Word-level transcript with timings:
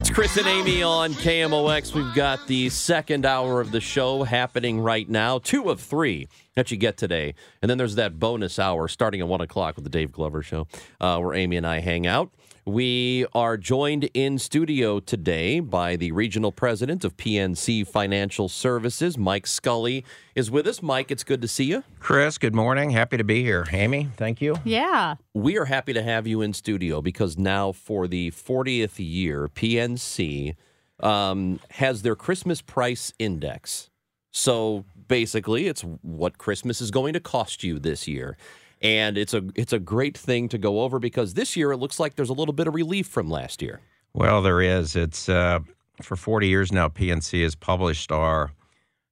It's 0.00 0.10
Chris 0.10 0.36
and 0.36 0.46
Amy 0.46 0.80
on 0.80 1.12
KMOX. 1.12 1.92
We've 1.92 2.14
got 2.14 2.46
the 2.46 2.68
second 2.68 3.26
hour 3.26 3.60
of 3.60 3.72
the 3.72 3.80
show 3.80 4.22
happening 4.22 4.78
right 4.78 5.08
now, 5.08 5.40
two 5.40 5.70
of 5.70 5.80
three 5.80 6.28
that 6.54 6.70
you 6.70 6.76
get 6.76 6.96
today. 6.96 7.34
And 7.60 7.68
then 7.68 7.78
there's 7.78 7.96
that 7.96 8.16
bonus 8.20 8.60
hour 8.60 8.86
starting 8.86 9.20
at 9.20 9.26
1 9.26 9.40
o'clock 9.40 9.74
with 9.74 9.82
the 9.82 9.90
Dave 9.90 10.12
Glover 10.12 10.40
Show, 10.40 10.68
uh, 11.00 11.18
where 11.18 11.34
Amy 11.34 11.56
and 11.56 11.66
I 11.66 11.80
hang 11.80 12.06
out. 12.06 12.30
We 12.68 13.24
are 13.32 13.56
joined 13.56 14.10
in 14.12 14.38
studio 14.38 15.00
today 15.00 15.58
by 15.58 15.96
the 15.96 16.12
regional 16.12 16.52
president 16.52 17.02
of 17.02 17.16
PNC 17.16 17.86
Financial 17.86 18.46
Services, 18.46 19.16
Mike 19.16 19.46
Scully, 19.46 20.04
is 20.34 20.50
with 20.50 20.66
us. 20.66 20.82
Mike, 20.82 21.10
it's 21.10 21.24
good 21.24 21.40
to 21.40 21.48
see 21.48 21.64
you. 21.64 21.82
Chris, 21.98 22.36
good 22.36 22.54
morning. 22.54 22.90
Happy 22.90 23.16
to 23.16 23.24
be 23.24 23.42
here. 23.42 23.64
Amy, 23.72 24.10
thank 24.18 24.42
you. 24.42 24.56
Yeah. 24.64 25.14
We 25.32 25.56
are 25.56 25.64
happy 25.64 25.94
to 25.94 26.02
have 26.02 26.26
you 26.26 26.42
in 26.42 26.52
studio 26.52 27.00
because 27.00 27.38
now, 27.38 27.72
for 27.72 28.06
the 28.06 28.32
40th 28.32 28.96
year, 28.98 29.48
PNC 29.48 30.54
um, 31.00 31.60
has 31.70 32.02
their 32.02 32.16
Christmas 32.16 32.60
price 32.60 33.14
index. 33.18 33.88
So 34.30 34.84
basically, 35.08 35.68
it's 35.68 35.80
what 36.02 36.36
Christmas 36.36 36.82
is 36.82 36.90
going 36.90 37.14
to 37.14 37.20
cost 37.20 37.64
you 37.64 37.78
this 37.78 38.06
year. 38.06 38.36
And 38.80 39.18
it's 39.18 39.34
a 39.34 39.42
it's 39.54 39.72
a 39.72 39.78
great 39.78 40.16
thing 40.16 40.48
to 40.50 40.58
go 40.58 40.82
over 40.82 40.98
because 40.98 41.34
this 41.34 41.56
year 41.56 41.72
it 41.72 41.78
looks 41.78 41.98
like 41.98 42.14
there's 42.14 42.30
a 42.30 42.34
little 42.34 42.54
bit 42.54 42.68
of 42.68 42.74
relief 42.74 43.06
from 43.08 43.28
last 43.28 43.60
year. 43.60 43.80
Well, 44.14 44.40
there 44.42 44.60
is. 44.60 44.96
It's 44.96 45.28
uh, 45.28 45.60
for 46.02 46.16
40 46.16 46.48
years 46.48 46.72
now, 46.72 46.88
PNC 46.88 47.42
has 47.42 47.54
published 47.54 48.12
our 48.12 48.52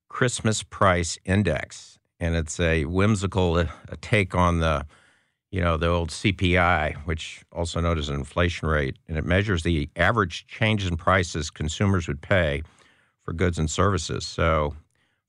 Christmas 0.09 0.62
Price 0.62 1.19
Index, 1.25 1.98
and 2.20 2.34
it's 2.34 2.59
a 2.61 2.84
whimsical 2.84 3.56
uh, 3.56 3.67
a 3.89 3.97
take 3.97 4.34
on 4.34 4.61
the, 4.61 4.87
you 5.50 5.61
know, 5.61 5.77
the 5.77 5.89
old 5.89 6.11
CPI, 6.11 6.97
which 7.06 7.44
also 7.53 7.81
known 7.81 7.98
as 7.98 8.09
an 8.09 8.14
inflation 8.14 8.69
rate, 8.69 8.97
and 9.09 9.19
it 9.19 9.25
measures 9.25 9.62
the 9.62 9.91
average 9.97 10.47
change 10.47 10.87
in 10.87 10.97
prices 10.97 11.50
consumers 11.50 12.09
would 12.09 12.22
pay 12.22 12.62
for 13.25 13.33
goods 13.33 13.59
and 13.59 13.70
services. 13.70 14.25
So, 14.25 14.75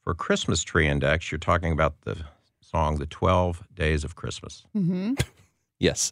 for 0.03 0.13
Christmas 0.13 0.63
tree 0.63 0.88
index, 0.88 1.31
you're 1.31 1.39
talking 1.39 1.73
about 1.73 2.02
the 2.02 2.23
song 2.71 2.97
"The 2.97 3.05
12 3.05 3.64
Days 3.73 4.03
of 4.03 4.15
Christmas." 4.15 4.64
Mm-hmm. 4.75 5.14
Yes. 5.80 6.11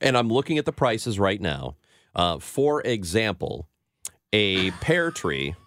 And 0.00 0.16
I'm 0.16 0.28
looking 0.28 0.56
at 0.56 0.66
the 0.66 0.72
prices 0.72 1.18
right 1.18 1.40
now. 1.40 1.74
Uh, 2.14 2.38
for 2.38 2.80
example, 2.82 3.68
a 4.32 4.70
pear 4.70 5.10
tree. 5.10 5.54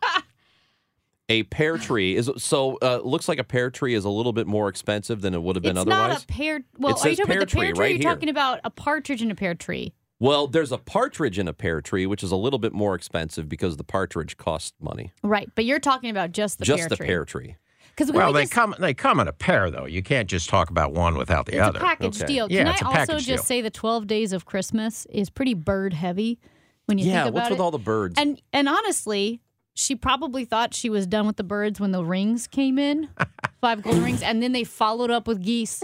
A 1.32 1.44
pear 1.44 1.78
tree 1.78 2.16
is 2.16 2.28
so 2.38 2.80
uh, 2.82 3.02
looks 3.04 3.28
like 3.30 3.38
a 3.38 3.44
pear 3.44 3.70
tree 3.70 3.94
is 3.94 4.04
a 4.04 4.10
little 4.10 4.34
bit 4.34 4.48
more 4.48 4.68
expensive 4.68 5.22
than 5.22 5.36
it 5.36 5.44
would 5.44 5.56
have 5.56 5.62
been 5.62 5.78
It's 5.78 5.82
otherwise. 5.82 6.10
not 6.10 6.24
a 6.24 6.28
pear. 6.28 6.62
Well, 6.80 6.96
It 6.96 7.06
are 7.06 7.10
you 7.10 7.16
says 7.16 7.18
talking 7.20 7.28
pear 7.28 7.38
about 7.38 7.50
the 7.50 7.56
pear 7.56 7.66
tree 7.66 7.72
tree? 7.74 7.80
right 7.80 7.86
or 7.86 7.90
you're 7.90 7.98
here. 8.00 8.10
talking 8.16 8.30
about 8.30 8.60
a 8.64 8.72
partridge 8.72 9.22
in 9.22 9.30
a 9.30 9.36
pear 9.36 9.54
tree. 9.54 9.94
Well, 10.20 10.48
there's 10.48 10.72
a 10.72 10.80
partridge 10.80 11.38
in 11.38 11.48
a 11.48 11.54
pear 11.54 11.82
tree, 11.82 12.08
which 12.08 12.24
is 12.24 12.32
a 12.32 12.36
little 12.36 12.58
bit 12.58 12.74
more 12.74 12.96
expensive 12.96 13.48
because 13.48 13.78
the 13.78 13.84
partridge 13.84 14.38
costs 14.38 14.74
money. 14.82 15.12
Right, 15.22 15.48
but 15.54 15.66
you're 15.66 15.80
talking 15.80 16.10
about 16.10 16.32
just 16.32 16.58
the 16.58 16.66
Just 16.66 16.80
pear 16.80 16.90
the 16.90 16.96
tree. 16.96 17.06
pear 17.08 17.26
tree. 17.26 17.56
Because 18.00 18.14
Well, 18.14 18.32
they 18.32 18.46
come 18.46 18.74
they 18.80 18.94
come 18.94 19.20
in 19.20 19.28
a 19.28 19.34
pair 19.34 19.70
though. 19.70 19.86
You 19.86 20.02
can't 20.02 20.30
just 20.30 20.50
talk 20.50 20.70
about 20.70 20.94
one 20.94 21.18
without 21.18 21.46
the 21.48 21.54
It's 21.58 21.62
other. 21.68 21.80
a 21.80 21.82
package 21.82 22.22
Okay. 22.22 22.34
deal. 22.34 22.48
Yeah, 22.50 22.60
Can 22.64 22.68
it's 22.68 22.82
I 22.82 22.86
a 22.86 22.88
also 22.88 22.98
package 23.00 23.26
just 23.26 23.44
deal. 23.44 23.44
say 23.44 23.62
the 23.62 23.70
12 23.70 24.08
days 24.08 24.32
of 24.32 24.46
Christmas 24.46 25.06
is 25.10 25.30
pretty 25.30 25.54
bird 25.54 25.92
heavy 25.94 26.40
when 26.86 26.98
you 26.98 27.06
yeah, 27.08 27.24
think 27.24 27.28
about 27.28 27.28
it? 27.28 27.34
Yeah, 27.34 27.42
what's 27.42 27.50
with 27.52 27.60
all 27.60 27.72
the 27.72 27.78
birds? 27.80 28.16
and 28.18 28.42
and 28.54 28.70
honestly, 28.70 29.42
she 29.74 29.96
probably 29.96 30.46
thought 30.46 30.74
she 30.74 30.90
was 30.90 31.06
done 31.08 31.28
with 31.28 31.36
the 31.36 31.44
birds 31.44 31.80
when 31.80 31.92
the 31.92 32.04
rings 32.06 32.48
came 32.48 32.80
in, 32.80 33.10
five 33.62 33.82
golden 33.82 34.04
rings, 34.04 34.22
and 34.24 34.42
then 34.42 34.54
they 34.54 34.64
followed 34.64 35.12
up 35.12 35.28
with 35.28 35.42
geese. 35.44 35.84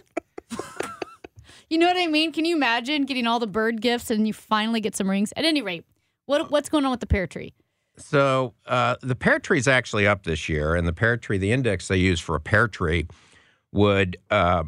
you 1.70 1.78
know 1.78 1.88
what 1.88 1.98
I 1.98 2.08
mean? 2.08 2.32
Can 2.32 2.46
you 2.46 2.56
imagine 2.56 3.04
getting 3.06 3.28
all 3.28 3.40
the 3.40 3.48
bird 3.48 3.82
gifts 3.82 4.10
and 4.10 4.26
you 4.28 4.34
finally 4.34 4.80
get 4.80 4.96
some 4.96 5.10
rings? 5.10 5.34
At 5.36 5.44
any 5.46 5.62
rate, 5.62 5.84
what 6.28 6.50
what's 6.52 6.70
going 6.70 6.86
on 6.86 6.92
with 6.92 7.02
the 7.02 7.08
pear 7.08 7.28
tree? 7.28 7.54
So 7.98 8.54
uh, 8.66 8.96
the 9.02 9.16
pear 9.16 9.40
tree 9.40 9.58
is 9.58 9.68
actually 9.68 10.06
up 10.06 10.24
this 10.24 10.50
year, 10.50 10.76
and 10.76 10.88
the 10.88 10.94
pear 10.94 11.18
tree, 11.18 11.38
the 11.38 11.52
index 11.52 11.88
they 11.88 11.98
use 11.98 12.20
for 12.20 12.36
a 12.36 12.40
pear 12.40 12.68
tree, 12.68 13.08
would 13.72 14.18
uh, 14.30 14.64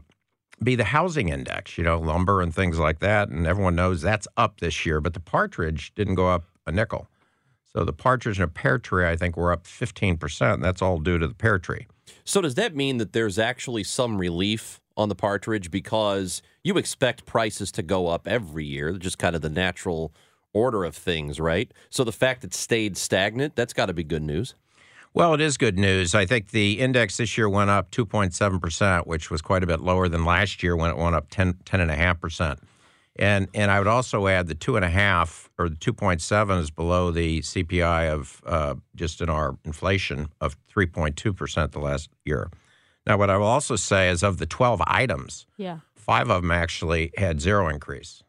be 0.63 0.75
the 0.75 0.85
housing 0.85 1.29
index. 1.29 1.77
You 1.77 1.83
know, 1.83 1.99
lumber 1.99 2.41
and 2.41 2.53
things 2.53 2.79
like 2.79 2.99
that, 2.99 3.29
and 3.29 3.45
everyone 3.45 3.75
knows 3.75 4.01
that's 4.01 4.27
up 4.37 4.59
this 4.59 4.85
year. 4.85 5.01
But 5.01 5.13
the 5.13 5.19
partridge 5.19 5.93
didn't 5.95 6.15
go 6.15 6.29
up 6.29 6.45
a 6.65 6.71
nickel. 6.71 7.07
So 7.73 7.83
the 7.83 7.93
partridge 7.93 8.39
and 8.39 8.45
a 8.45 8.47
pear 8.47 8.79
tree, 8.79 9.05
I 9.05 9.15
think, 9.15 9.35
were 9.35 9.51
up 9.51 9.67
fifteen 9.67 10.17
percent. 10.17 10.53
and 10.53 10.63
That's 10.63 10.81
all 10.81 10.99
due 10.99 11.17
to 11.17 11.27
the 11.27 11.35
pear 11.35 11.59
tree. 11.59 11.85
So 12.23 12.41
does 12.41 12.55
that 12.55 12.75
mean 12.75 12.97
that 12.97 13.13
there's 13.13 13.37
actually 13.37 13.83
some 13.83 14.17
relief 14.17 14.79
on 14.95 15.09
the 15.09 15.15
partridge 15.15 15.69
because 15.69 16.41
you 16.63 16.77
expect 16.77 17.25
prices 17.25 17.71
to 17.73 17.83
go 17.83 18.07
up 18.07 18.27
every 18.27 18.65
year, 18.65 18.93
just 18.93 19.17
kind 19.19 19.35
of 19.35 19.41
the 19.41 19.49
natural 19.49 20.13
order 20.53 20.83
of 20.83 20.95
things, 20.95 21.39
right? 21.39 21.71
So 21.89 22.03
the 22.03 22.11
fact 22.11 22.43
it 22.43 22.53
stayed 22.53 22.97
stagnant, 22.97 23.55
that's 23.55 23.73
got 23.73 23.87
to 23.87 23.93
be 23.93 24.03
good 24.03 24.23
news. 24.23 24.55
Well, 25.13 25.33
it 25.33 25.41
is 25.41 25.57
good 25.57 25.77
news. 25.79 26.13
I 26.13 26.25
think 26.25 26.51
the 26.51 26.79
index 26.79 27.17
this 27.17 27.37
year 27.37 27.49
went 27.49 27.69
up 27.71 27.89
2.7%, 27.91 29.07
which 29.07 29.31
was 29.31 29.41
quite 29.41 29.63
a 29.63 29.67
bit 29.67 29.79
lower 29.79 30.07
than 30.07 30.25
last 30.25 30.61
year 30.61 30.75
when 30.75 30.91
it 30.91 30.97
went 30.97 31.15
up 31.15 31.27
10, 31.31 31.53
10.5%. 31.65 32.59
And, 33.19 33.47
and 33.55 33.71
I 33.71 33.79
would 33.79 33.87
also 33.87 34.27
add 34.27 34.45
the 34.47 34.53
2.5 34.53 35.47
or 35.57 35.69
the 35.69 35.75
2.7 35.75 36.59
is 36.61 36.69
below 36.69 37.09
the 37.09 37.39
CPI 37.39 38.11
of 38.13 38.41
uh, 38.45 38.75
just 38.95 39.21
in 39.21 39.29
our 39.29 39.57
inflation 39.65 40.27
of 40.39 40.55
3.2% 40.67 41.71
the 41.71 41.79
last 41.79 42.09
year. 42.25 42.51
Now, 43.07 43.17
what 43.17 43.31
I 43.31 43.37
will 43.37 43.47
also 43.47 43.75
say 43.75 44.09
is 44.09 44.21
of 44.21 44.37
the 44.37 44.45
12 44.45 44.81
items, 44.85 45.47
Yeah. 45.57 45.79
five 45.95 46.29
of 46.29 46.43
them 46.43 46.51
actually 46.51 47.11
had 47.17 47.41
zero 47.41 47.69
increase. 47.69 48.21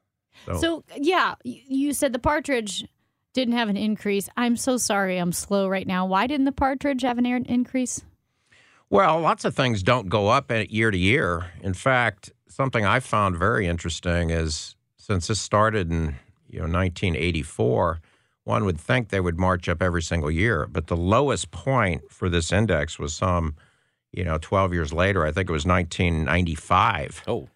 So, 0.47 0.59
So 0.59 0.85
yeah, 0.97 1.35
you 1.45 1.93
said 1.93 2.13
the 2.13 2.19
partridge 2.19 2.87
didn't 3.33 3.55
have 3.55 3.69
an 3.69 3.77
increase. 3.77 4.29
I'm 4.37 4.57
so 4.57 4.77
sorry. 4.77 5.19
I'm 5.19 5.33
slow 5.33 5.69
right 5.69 5.87
now. 5.87 6.07
Why 6.07 6.27
didn't 6.27 6.47
the 6.47 6.53
partridge 6.53 7.03
have 7.03 7.19
an 7.19 7.27
increase? 7.27 8.03
Well, 8.91 9.21
lots 9.21 9.45
of 9.45 9.55
things 9.55 9.83
don't 9.83 10.09
go 10.09 10.29
up 10.29 10.51
year 10.51 10.91
to 10.91 10.99
year. 10.99 11.53
In 11.63 11.75
fact, 11.75 12.33
something 12.49 12.85
I 12.85 13.01
found 13.01 13.37
very 13.37 13.67
interesting 13.67 14.31
is 14.31 14.75
since 14.97 15.27
this 15.29 15.41
started 15.41 15.91
in 15.91 16.17
you 16.49 16.59
know 16.59 16.65
1984, 16.65 18.01
one 18.45 18.65
would 18.65 18.81
think 18.81 19.11
they 19.11 19.21
would 19.21 19.39
march 19.39 19.69
up 19.69 19.83
every 19.83 20.03
single 20.03 20.31
year, 20.31 20.67
but 20.67 20.87
the 20.87 20.97
lowest 20.97 21.51
point 21.51 22.11
for 22.11 22.29
this 22.31 22.51
index 22.51 22.99
was 22.99 23.15
some 23.15 23.55
you 24.13 24.25
know 24.25 24.39
12 24.41 24.73
years 24.73 24.93
later. 24.93 25.25
I 25.25 25.33
think 25.33 25.51
it 25.51 25.53
was 25.53 25.67
1995 25.67 27.23
Oh, 27.27 27.49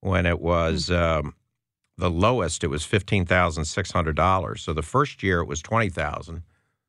when 0.00 0.24
it 0.24 0.40
was 0.40 0.90
um, 0.90 1.34
the 2.00 2.10
lowest. 2.10 2.64
It 2.64 2.68
was 2.68 2.84
fifteen 2.84 3.24
thousand 3.24 3.66
six 3.66 3.92
hundred 3.92 4.16
dollars. 4.16 4.62
So 4.62 4.72
the 4.72 4.82
first 4.82 5.22
year 5.22 5.40
it 5.40 5.46
was 5.46 5.62
twenty 5.62 5.88
thousand. 5.88 6.42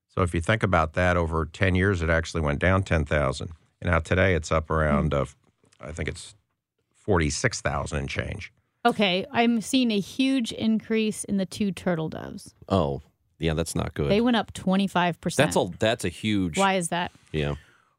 So 0.07 0.23
if 0.23 0.33
you 0.33 0.41
think 0.41 0.63
about 0.63 0.93
that, 0.93 1.15
over 1.17 1.45
ten 1.45 1.75
years 1.75 2.01
it 2.01 2.09
actually 2.09 2.41
went 2.41 2.59
down 2.59 2.83
ten 2.83 3.05
thousand. 3.05 3.51
And 3.81 3.91
now 3.91 3.99
today 3.99 4.35
it's 4.35 4.51
up 4.51 4.69
around, 4.69 5.13
uh, 5.13 5.25
I 5.79 5.91
think 5.91 6.09
it's 6.09 6.35
forty 6.95 7.29
six 7.29 7.61
thousand 7.61 7.99
and 7.99 8.09
change. 8.09 8.51
Okay, 8.85 9.25
I'm 9.31 9.61
seeing 9.61 9.91
a 9.91 9.99
huge 9.99 10.51
increase 10.51 11.23
in 11.23 11.37
the 11.37 11.45
two 11.45 11.71
turtle 11.71 12.09
doves. 12.09 12.55
oh, 12.67 13.01
yeah, 13.37 13.55
that's 13.55 13.73
not 13.75 13.95
good. 13.95 14.09
They 14.11 14.21
went 14.21 14.37
up 14.37 14.53
25%. 14.53 15.35
that's 15.35 15.55
a 15.55 15.67
that's 15.79 16.05
a 16.05 16.09
huge. 16.09 16.59
Why 16.59 16.75
is 16.75 16.89
that? 16.89 17.11
Yeah. 17.31 17.55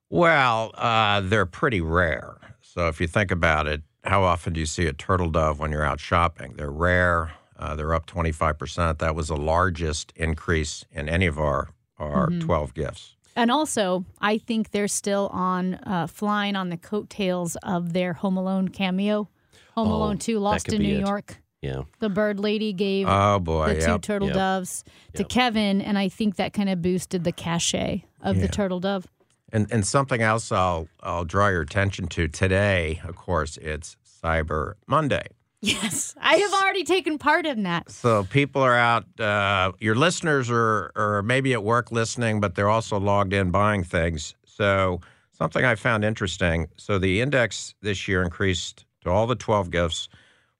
Well, 0.08 0.70
uh, 0.74 1.20
they're 1.22 1.46
pretty 1.46 1.80
rare. 1.80 2.36
So 2.60 2.86
if 2.88 3.00
you 3.00 3.08
think 3.08 3.30
about 3.32 3.66
it, 3.66 3.82
how 4.04 4.22
often 4.24 4.52
do 4.52 4.60
you 4.60 4.66
see 4.66 4.86
a 4.86 4.92
turtle 4.92 5.30
dove 5.30 5.58
when 5.58 5.70
you're 5.70 5.84
out 5.84 6.00
shopping? 6.00 6.54
They're 6.56 6.70
rare. 6.70 7.32
Uh, 7.58 7.76
they're 7.76 7.94
up 7.94 8.06
25%. 8.06 8.98
That 8.98 9.14
was 9.14 9.28
the 9.28 9.36
largest 9.36 10.12
increase 10.16 10.84
in 10.90 11.08
any 11.08 11.26
of 11.26 11.38
our, 11.38 11.68
our 11.98 12.26
12 12.28 12.74
gifts. 12.74 13.14
And 13.36 13.50
also, 13.50 14.04
I 14.20 14.38
think 14.38 14.72
they're 14.72 14.88
still 14.88 15.28
on 15.32 15.74
uh, 15.74 16.06
flying 16.08 16.56
on 16.56 16.68
the 16.70 16.76
coattails 16.76 17.56
of 17.62 17.92
their 17.92 18.14
Home 18.14 18.36
Alone 18.36 18.68
cameo. 18.68 19.28
Home 19.74 19.88
Oh, 19.88 19.94
Alone 19.96 20.18
2, 20.18 20.38
Lost 20.38 20.72
in 20.72 20.82
New 20.82 20.96
it. 20.98 21.00
York. 21.06 21.36
Yeah. 21.62 21.82
The 22.00 22.08
bird 22.10 22.40
lady 22.40 22.72
gave 22.72 23.06
Oh, 23.08 23.38
boy. 23.38 23.74
the 23.74 23.86
two 23.86 23.98
turtle 24.00 24.26
Yep. 24.28 24.34
doves 24.36 24.84
to 25.14 25.22
Kevin, 25.24 25.80
and 25.80 25.96
I 25.96 26.08
think 26.08 26.36
that 26.36 26.52
kind 26.52 26.68
of 26.68 26.82
boosted 26.82 27.22
the 27.24 27.30
cachet 27.32 28.04
of 28.20 28.40
the 28.40 28.48
turtle 28.48 28.80
dove. 28.80 29.06
And, 29.54 29.70
and 29.70 29.86
something 29.86 30.22
else 30.22 30.50
I'll, 30.50 30.88
I'll 31.02 31.26
draw 31.26 31.48
your 31.48 31.60
attention 31.60 32.06
to 32.08 32.26
today, 32.26 33.02
of 33.04 33.16
course, 33.16 33.58
it's 33.58 33.96
Cyber 34.22 34.74
Monday. 34.86 35.26
Yes, 35.60 36.14
I 36.18 36.36
have 36.36 36.52
already 36.54 36.84
taken 36.84 37.18
part 37.18 37.46
in 37.46 37.62
that. 37.64 37.90
So 37.90 38.24
people 38.24 38.62
are 38.62 38.74
out. 38.74 39.04
Uh, 39.20 39.72
your 39.78 39.94
listeners 39.94 40.50
are, 40.50 40.90
are 40.96 41.22
maybe 41.22 41.52
at 41.52 41.62
work 41.62 41.92
listening, 41.92 42.40
but 42.40 42.54
they're 42.54 42.70
also 42.70 42.98
logged 42.98 43.32
in 43.32 43.50
buying 43.50 43.84
things. 43.84 44.34
So 44.44 45.00
something 45.30 45.64
I 45.64 45.76
found 45.76 46.04
interesting. 46.04 46.68
So 46.78 46.98
the 46.98 47.20
index 47.20 47.74
this 47.80 48.08
year 48.08 48.22
increased 48.22 48.86
to 49.02 49.10
all 49.10 49.26
the 49.26 49.36
twelve 49.36 49.70
gifts 49.70 50.08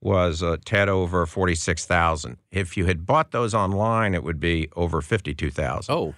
was 0.01 0.43
a 0.43 0.59
tad 0.59 0.89
over 0.89 1.27
forty 1.27 1.55
six 1.55 1.85
thousand. 1.87 2.37
If 2.51 2.77
you 2.77 2.87
had 2.87 3.07
bought 3.07 3.33
those 3.33 3.55
online, 3.55 4.15
it 4.15 4.23
would 4.23 4.39
be 4.39 4.69
over 4.77 5.01
fifty 5.01 5.35
two 5.35 5.51
thousand. 5.51 5.95
Oh, 5.95 6.15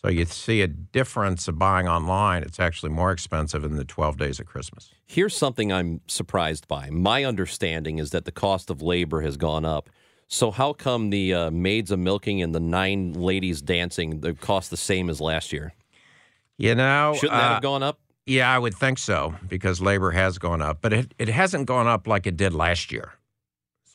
So 0.00 0.08
you 0.08 0.24
see 0.26 0.62
a 0.62 0.68
difference 0.68 1.48
of 1.48 1.58
buying 1.58 1.88
online. 1.88 2.42
It's 2.44 2.60
actually 2.60 2.90
more 2.90 3.10
expensive 3.10 3.64
in 3.64 3.76
the 3.76 3.84
twelve 3.84 4.16
days 4.16 4.38
of 4.38 4.46
Christmas. 4.46 4.90
here's 5.06 5.36
something 5.36 5.72
I'm 5.72 6.00
surprised 6.06 6.68
by. 6.68 6.90
My 6.90 7.24
understanding 7.24 7.98
is 7.98 8.10
that 8.10 8.24
the 8.24 8.32
cost 8.32 8.70
of 8.70 8.80
labor 8.80 9.22
has 9.22 9.36
gone 9.36 9.64
up. 9.64 9.90
So 10.28 10.50
how 10.50 10.72
come 10.74 11.10
the 11.10 11.34
uh, 11.34 11.50
maids 11.50 11.90
of 11.90 11.98
milking 11.98 12.42
and 12.42 12.54
the 12.54 12.60
nine 12.60 13.14
ladies 13.14 13.62
dancing 13.62 14.20
the 14.20 14.34
cost 14.34 14.70
the 14.70 14.76
same 14.76 15.08
as 15.10 15.20
last 15.20 15.52
year? 15.52 15.72
You 16.58 16.74
know, 16.74 17.14
Shouldn't 17.14 17.32
that 17.32 17.44
uh, 17.44 17.54
have 17.54 17.62
gone 17.62 17.82
up? 17.82 17.98
Yeah, 18.26 18.54
I 18.54 18.58
would 18.58 18.74
think 18.74 18.98
so 18.98 19.34
because 19.48 19.80
labor 19.80 20.10
has 20.10 20.38
gone 20.38 20.60
up, 20.60 20.78
but 20.82 20.92
it, 20.92 21.14
it 21.18 21.28
hasn't 21.28 21.66
gone 21.66 21.86
up 21.86 22.06
like 22.06 22.26
it 22.26 22.36
did 22.36 22.52
last 22.52 22.92
year. 22.92 23.14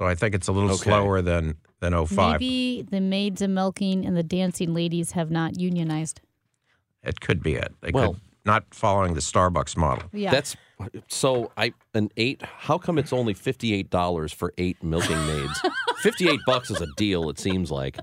So 0.04 0.08
I 0.10 0.16
think 0.16 0.36
it's 0.36 0.50
a 0.50 0.52
little 0.52 0.72
Okay. 0.72 0.84
slower 0.90 1.22
than 1.22 1.56
than 1.80 1.94
05. 1.94 2.42
Maybe 2.42 2.82
the 2.82 3.00
maids 3.00 3.42
of 3.42 3.50
milking 3.52 4.06
and 4.06 4.18
the 4.18 4.24
dancing 4.24 4.74
ladies 4.74 5.12
have 5.14 5.32
not 5.32 5.58
unionized. 5.58 6.20
It 7.04 7.22
could 7.22 7.42
be 7.42 7.54
it. 7.56 7.74
They 7.80 7.92
Well- 7.92 8.14
could 8.16 8.22
not 8.46 8.66
following 8.76 9.14
the 9.14 9.22
Starbucks 9.22 9.78
model. 9.78 10.10
Yeah, 10.12 10.30
That's 10.32 10.58
so 11.08 11.54
I 11.56 11.72
an 11.94 12.10
eight. 12.18 12.42
How 12.42 12.78
come 12.78 12.98
it's 12.98 13.14
only 13.14 13.34
fifty 13.34 13.74
eight 13.74 13.90
dollars 13.90 14.34
for 14.34 14.54
eight 14.58 14.84
milking 14.84 15.26
maids? 15.26 15.62
fifty 16.02 16.28
eight 16.30 16.42
bucks 16.46 16.70
is 16.70 16.82
a 16.82 16.88
deal. 16.98 17.30
It 17.30 17.40
seems 17.40 17.72
like. 17.72 17.98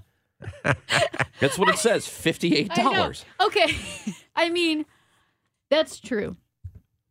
That's 1.39 1.59
what 1.59 1.69
it 1.69 1.77
says. 1.77 2.07
Fifty 2.29 2.57
eight 2.57 2.71
dollars. 2.75 3.27
Okay, 3.43 3.77
I 4.35 4.49
mean, 4.49 4.87
that's 5.69 6.01
true. 6.01 6.39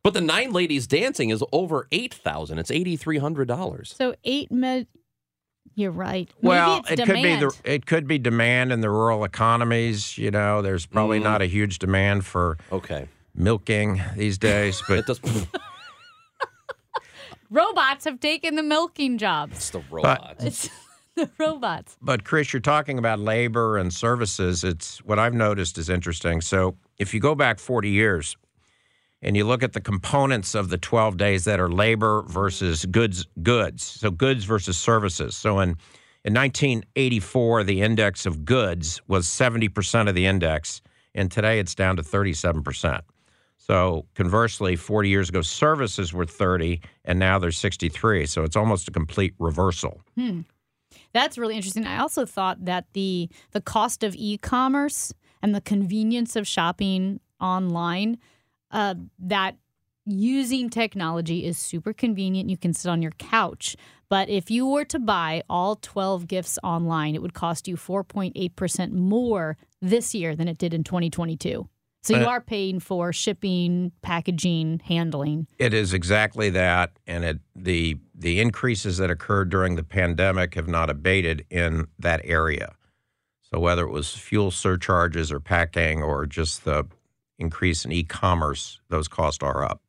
But 0.02 0.14
the 0.14 0.20
nine 0.22 0.52
ladies 0.52 0.86
dancing 0.86 1.28
is 1.30 1.44
over 1.52 1.86
eight 1.92 2.14
thousand. 2.14 2.58
It's 2.58 2.70
eighty 2.70 2.96
three 2.96 3.18
hundred 3.18 3.48
dollars. 3.48 3.94
So 3.96 4.14
eight 4.24 4.50
med. 4.50 4.86
You're 5.74 5.90
right. 5.92 6.28
Maybe 6.42 6.48
well, 6.48 6.78
it's 6.78 6.90
it 6.92 6.96
demand. 6.96 7.08
could 7.08 7.22
be 7.22 7.36
the 7.64 7.74
it 7.74 7.86
could 7.86 8.06
be 8.06 8.18
demand 8.18 8.72
in 8.72 8.80
the 8.80 8.90
rural 8.90 9.24
economies. 9.24 10.16
You 10.18 10.30
know, 10.30 10.62
there's 10.62 10.86
probably 10.86 11.20
Mm. 11.20 11.24
not 11.24 11.42
a 11.42 11.46
huge 11.46 11.78
demand 11.78 12.24
for 12.24 12.56
Okay. 12.72 13.08
milking 13.34 14.02
these 14.16 14.36
days, 14.38 14.82
but 14.88 14.98
It 15.00 15.06
does. 15.06 15.20
robots 17.50 18.04
have 18.04 18.20
taken 18.20 18.56
the 18.56 18.62
milking 18.62 19.18
jobs. 19.18 19.56
It's 19.56 19.70
the 19.70 19.82
robots. 19.90 20.44
It's 20.44 20.70
the 21.16 21.30
robots. 21.38 21.96
But 22.00 22.24
Chris, 22.24 22.52
you're 22.52 22.60
talking 22.60 22.98
about 22.98 23.18
labor 23.20 23.76
and 23.76 23.92
services. 23.92 24.64
It's 24.64 24.98
what 25.04 25.18
I've 25.18 25.34
noticed 25.34 25.78
is 25.78 25.88
interesting. 25.88 26.40
So 26.40 26.76
if 26.98 27.12
you 27.14 27.20
go 27.20 27.34
back 27.34 27.58
40 27.58 27.90
years 27.90 28.36
and 29.22 29.36
you 29.36 29.44
look 29.44 29.62
at 29.62 29.72
the 29.72 29.80
components 29.80 30.54
of 30.54 30.70
the 30.70 30.78
12 30.78 31.16
days 31.16 31.44
that 31.44 31.60
are 31.60 31.70
labor 31.70 32.22
versus 32.22 32.86
goods, 32.86 33.26
goods. 33.42 33.82
So 33.82 34.10
goods 34.10 34.44
versus 34.44 34.78
services. 34.78 35.36
So 35.36 35.60
in 35.60 35.76
in 36.22 36.34
1984, 36.34 37.64
the 37.64 37.80
index 37.80 38.26
of 38.26 38.44
goods 38.44 39.00
was 39.08 39.26
70% 39.26 40.06
of 40.06 40.14
the 40.14 40.26
index, 40.26 40.82
and 41.14 41.30
today 41.30 41.58
it's 41.58 41.74
down 41.74 41.96
to 41.96 42.02
37%. 42.02 43.00
So 43.56 44.04
conversely, 44.14 44.76
40 44.76 45.08
years 45.08 45.30
ago, 45.30 45.40
services 45.40 46.12
were 46.12 46.26
30, 46.26 46.82
and 47.06 47.18
now 47.18 47.38
they're 47.38 47.50
63. 47.50 48.26
So 48.26 48.42
it's 48.42 48.56
almost 48.56 48.86
a 48.86 48.90
complete 48.90 49.32
reversal. 49.38 50.02
Hmm. 50.14 50.40
That's 51.14 51.38
really 51.38 51.56
interesting. 51.56 51.86
I 51.86 52.00
also 52.00 52.26
thought 52.26 52.64
that 52.64 52.86
the 52.92 53.30
the 53.52 53.60
cost 53.60 54.02
of 54.02 54.14
e-commerce 54.16 55.14
and 55.40 55.54
the 55.54 55.60
convenience 55.60 56.36
of 56.36 56.46
shopping 56.46 57.20
online, 57.40 58.18
uh, 58.70 58.94
that 59.18 59.56
using 60.06 60.70
technology 60.70 61.44
is 61.44 61.58
super 61.58 61.92
convenient. 61.92 62.50
You 62.50 62.56
can 62.56 62.72
sit 62.72 62.90
on 62.90 63.02
your 63.02 63.12
couch. 63.12 63.76
But 64.08 64.28
if 64.28 64.50
you 64.50 64.66
were 64.66 64.84
to 64.86 64.98
buy 64.98 65.42
all 65.48 65.76
12 65.76 66.26
gifts 66.26 66.58
online, 66.64 67.14
it 67.14 67.22
would 67.22 67.34
cost 67.34 67.68
you 67.68 67.76
4.8% 67.76 68.92
more 68.92 69.56
this 69.80 70.14
year 70.14 70.34
than 70.34 70.48
it 70.48 70.58
did 70.58 70.74
in 70.74 70.82
2022. 70.82 71.68
So 72.02 72.18
you 72.18 72.26
are 72.26 72.40
paying 72.40 72.80
for 72.80 73.12
shipping, 73.12 73.92
packaging, 74.00 74.80
handling. 74.84 75.46
It 75.58 75.74
is 75.74 75.92
exactly 75.92 76.48
that, 76.50 76.92
and 77.06 77.24
it 77.24 77.40
the 77.54 77.98
the 78.14 78.40
increases 78.40 78.96
that 78.96 79.10
occurred 79.10 79.50
during 79.50 79.76
the 79.76 79.82
pandemic 79.82 80.54
have 80.54 80.66
not 80.66 80.88
abated 80.88 81.44
in 81.50 81.88
that 81.98 82.22
area. 82.24 82.74
So 83.42 83.60
whether 83.60 83.84
it 83.84 83.90
was 83.90 84.14
fuel 84.14 84.50
surcharges 84.50 85.30
or 85.30 85.40
packing 85.40 86.02
or 86.02 86.24
just 86.24 86.64
the 86.64 86.86
increase 87.40 87.84
in 87.84 87.92
e-commerce, 87.92 88.80
those 88.88 89.08
costs 89.08 89.42
are 89.42 89.64
up. 89.64 89.80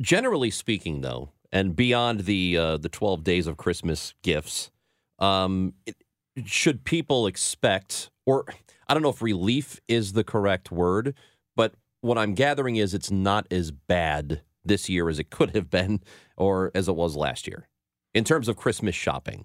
Generally 0.00 0.50
speaking, 0.50 1.00
though, 1.02 1.30
and 1.52 1.76
beyond 1.76 2.20
the 2.20 2.56
uh, 2.56 2.76
the 2.78 2.88
twelve 2.88 3.22
days 3.22 3.46
of 3.46 3.56
Christmas 3.56 4.14
gifts, 4.22 4.70
um, 5.18 5.74
it, 5.86 5.96
should 6.44 6.84
people 6.84 7.26
expect, 7.26 8.10
or 8.26 8.44
I 8.88 8.94
don't 8.94 9.02
know 9.02 9.10
if 9.10 9.22
relief 9.22 9.80
is 9.86 10.14
the 10.14 10.24
correct 10.24 10.72
word, 10.72 11.14
but 11.54 11.74
what 12.00 12.18
I'm 12.18 12.34
gathering 12.34 12.76
is 12.76 12.92
it's 12.92 13.10
not 13.10 13.46
as 13.50 13.70
bad 13.70 14.42
this 14.64 14.88
year 14.88 15.08
as 15.08 15.18
it 15.18 15.30
could 15.30 15.54
have 15.54 15.70
been, 15.70 16.00
or 16.36 16.72
as 16.74 16.88
it 16.88 16.96
was 16.96 17.14
last 17.16 17.46
year, 17.46 17.68
in 18.12 18.24
terms 18.24 18.48
of 18.48 18.56
Christmas 18.56 18.94
shopping. 18.94 19.44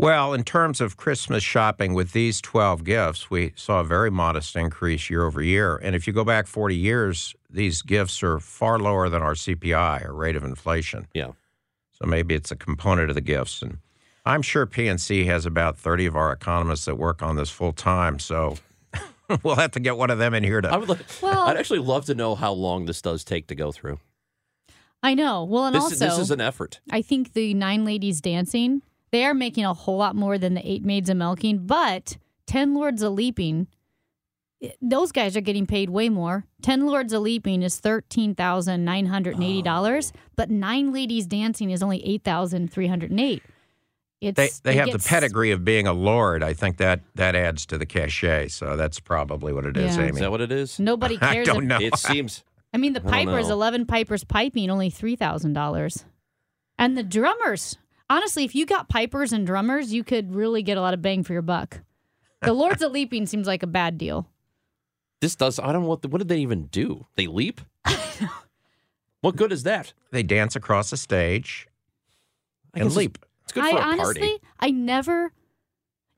Well, 0.00 0.32
in 0.32 0.44
terms 0.44 0.80
of 0.80 0.96
Christmas 0.96 1.42
shopping 1.42 1.92
with 1.92 2.12
these 2.12 2.40
12 2.40 2.84
gifts, 2.84 3.30
we 3.30 3.52
saw 3.54 3.80
a 3.80 3.84
very 3.84 4.10
modest 4.10 4.56
increase 4.56 5.10
year 5.10 5.26
over 5.26 5.42
year. 5.42 5.76
And 5.76 5.94
if 5.94 6.06
you 6.06 6.14
go 6.14 6.24
back 6.24 6.46
40 6.46 6.74
years, 6.74 7.34
these 7.50 7.82
gifts 7.82 8.22
are 8.22 8.38
far 8.38 8.78
lower 8.78 9.10
than 9.10 9.20
our 9.20 9.34
CPI, 9.34 10.06
or 10.06 10.14
rate 10.14 10.36
of 10.36 10.42
inflation. 10.42 11.06
Yeah. 11.12 11.32
So 11.92 12.06
maybe 12.06 12.34
it's 12.34 12.50
a 12.50 12.56
component 12.56 13.10
of 13.10 13.14
the 13.14 13.20
gifts. 13.20 13.60
And 13.60 13.76
I'm 14.24 14.40
sure 14.40 14.66
PNC 14.66 15.26
has 15.26 15.44
about 15.44 15.76
30 15.76 16.06
of 16.06 16.16
our 16.16 16.32
economists 16.32 16.86
that 16.86 16.94
work 16.96 17.22
on 17.22 17.36
this 17.36 17.50
full 17.50 17.74
time. 17.74 18.18
So 18.18 18.56
we'll 19.42 19.56
have 19.56 19.72
to 19.72 19.80
get 19.80 19.98
one 19.98 20.08
of 20.08 20.16
them 20.16 20.32
in 20.32 20.42
here 20.44 20.62
to. 20.62 20.68
I 20.68 20.72
to. 20.72 20.78
would. 20.78 20.88
Like, 20.88 21.00
Well- 21.20 21.46
I'd 21.46 21.58
actually 21.58 21.80
love 21.80 22.06
to 22.06 22.14
know 22.14 22.34
how 22.36 22.52
long 22.52 22.86
this 22.86 23.02
does 23.02 23.22
take 23.22 23.48
to 23.48 23.54
go 23.54 23.70
through. 23.70 23.98
I 25.02 25.12
know. 25.12 25.44
Well, 25.44 25.66
and 25.66 25.74
This, 25.74 25.82
also 25.82 25.94
is, 25.94 26.00
this 26.00 26.18
is 26.18 26.30
an 26.30 26.40
effort. 26.40 26.80
I 26.90 27.02
think 27.02 27.34
the 27.34 27.52
nine 27.52 27.84
ladies 27.84 28.22
dancing, 28.22 28.80
they 29.12 29.24
are 29.24 29.34
making 29.34 29.64
a 29.64 29.74
whole 29.74 29.96
lot 29.98 30.14
more 30.16 30.38
than 30.38 30.54
the 30.54 30.68
eight 30.70 30.84
maids 30.84 31.08
of 31.10 31.16
milking, 31.16 31.66
but 31.66 32.16
10 32.46 32.74
lords 32.74 33.02
of 33.02 33.12
leaping, 33.12 33.66
those 34.82 35.10
guys 35.12 35.36
are 35.36 35.40
getting 35.40 35.66
paid 35.66 35.90
way 35.90 36.08
more. 36.08 36.44
10 36.62 36.86
lords 36.86 37.12
of 37.12 37.22
leaping 37.22 37.62
is 37.62 37.80
$13,980, 37.80 40.12
but 40.36 40.50
nine 40.50 40.92
ladies 40.92 41.26
dancing 41.26 41.70
is 41.70 41.82
only 41.82 42.04
8,308. 42.06 43.42
It's 44.20 44.36
They, 44.36 44.50
they 44.62 44.72
it 44.72 44.76
have 44.76 44.86
gets- 44.90 45.04
the 45.04 45.08
pedigree 45.08 45.50
of 45.50 45.64
being 45.64 45.86
a 45.86 45.94
lord. 45.94 46.42
I 46.42 46.52
think 46.52 46.76
that 46.76 47.00
that 47.14 47.34
adds 47.34 47.64
to 47.66 47.78
the 47.78 47.86
cachet. 47.86 48.48
So 48.48 48.76
that's 48.76 49.00
probably 49.00 49.54
what 49.54 49.64
it 49.64 49.78
is, 49.78 49.96
Yeah. 49.96 50.02
Amy. 50.02 50.10
Is 50.12 50.18
that 50.18 50.30
what 50.30 50.42
it 50.42 50.52
is? 50.52 50.78
Nobody 50.78 51.16
cares. 51.18 51.48
I 51.48 51.52
don't 51.52 51.66
know. 51.66 51.78
It 51.80 51.96
seems. 51.96 52.44
I 52.74 52.76
mean, 52.76 52.92
the 52.92 53.00
I 53.00 53.24
don't 53.24 53.34
pipers, 53.34 53.48
11 53.48 53.86
pipers 53.86 54.24
piping, 54.24 54.68
only 54.70 54.90
$3,000. 54.90 56.04
And 56.78 56.98
the 56.98 57.02
drummers, 57.02 57.78
honestly, 58.10 58.44
if 58.44 58.54
you 58.54 58.66
got 58.66 58.90
pipers 58.90 59.32
and 59.32 59.46
drummers, 59.46 59.94
you 59.94 60.04
could 60.04 60.34
really 60.34 60.62
get 60.62 60.76
a 60.76 60.82
lot 60.82 60.92
of 60.92 61.00
bang 61.00 61.22
for 61.22 61.32
your 61.32 61.40
buck. 61.40 61.80
The 62.42 62.52
Lords 62.52 62.82
of 62.82 62.92
Leaping 62.92 63.26
seems 63.26 63.46
like 63.46 63.62
a 63.62 63.66
bad 63.66 63.96
deal. 63.96 64.28
This 65.20 65.36
does. 65.36 65.58
I 65.58 65.72
don't 65.72 65.82
know 65.82 65.88
what. 65.88 66.04
What 66.06 66.18
did 66.18 66.28
they 66.28 66.38
even 66.38 66.66
do? 66.66 67.06
They 67.16 67.26
leap. 67.26 67.60
what 69.20 69.36
good 69.36 69.52
is 69.52 69.62
that? 69.62 69.92
They 70.10 70.22
dance 70.22 70.56
across 70.56 70.90
the 70.90 70.96
stage 70.96 71.68
I 72.74 72.80
and 72.80 72.94
leap. 72.94 73.18
It's 73.44 73.52
good 73.52 73.64
I 73.64 73.72
for 73.72 73.78
a 73.78 73.82
honestly, 73.82 74.20
party. 74.20 74.42
I 74.58 74.70
never, 74.70 75.32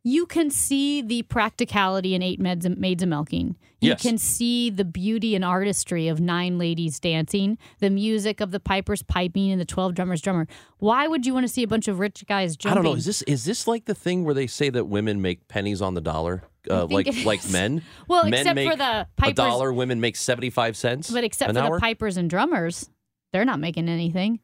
you 0.05 0.27
can 0.27 0.51
see 0.51 1.03
the 1.03 1.23
practicality 1.23 2.15
in 2.15 2.23
eight 2.23 2.39
maids, 2.39 2.69
maids 2.69 3.03
of 3.03 3.09
milking. 3.09 3.57
You 3.83 3.89
Yes. 3.91 4.03
can 4.03 4.17
see 4.17 4.71
the 4.71 4.85
beauty 4.85 5.35
and 5.35 5.45
artistry 5.45 6.07
of 6.07 6.21
nine 6.21 6.57
ladies 6.57 7.01
dancing, 7.01 7.59
the 7.81 7.91
music 7.91 8.41
of 8.41 8.53
the 8.53 8.61
pipers 8.61 9.03
piping 9.03 9.51
and 9.51 9.61
the 9.61 9.65
12 9.65 9.95
drummers 9.95 10.21
drummer. 10.23 10.47
Why 10.79 11.09
would 11.09 11.27
you 11.27 11.35
want 11.35 11.45
to 11.45 11.53
see 11.53 11.65
a 11.65 11.67
bunch 11.69 11.89
of 11.89 11.99
rich 11.99 12.25
guys 12.29 12.57
I 12.65 12.75
don't 12.75 12.85
know. 12.85 12.95
Is 12.95 13.05
this 13.05 13.23
is 13.23 13.45
this 13.45 13.67
like 13.67 13.87
the 13.87 13.95
thing 13.95 14.25
where 14.25 14.35
they 14.35 14.47
say 14.47 14.71
that 14.71 14.85
women 14.85 15.21
make 15.21 15.49
pennies 15.49 15.83
on 15.83 15.95
the 15.95 16.01
dollar, 16.01 16.45
uh, 16.71 16.87
like 16.87 17.09
like 17.25 17.49
men? 17.51 17.83
Well, 18.09 18.23
men 18.25 18.35
except 18.47 18.61
for 18.71 18.77
the 18.77 19.07
a 19.21 19.33
dollar, 19.33 19.73
women 19.73 20.01
make 20.01 20.15
seventy 20.15 20.51
five 20.51 20.77
cents. 20.77 21.11
but 21.11 21.25
except 21.25 21.53
for 21.53 21.59
hour? 21.59 21.77
the 21.77 21.81
pipers 21.81 22.17
and 22.17 22.31
drummers, 22.31 22.89
they're 23.33 23.45
not 23.45 23.59
making 23.59 23.89
anything. 23.89 24.39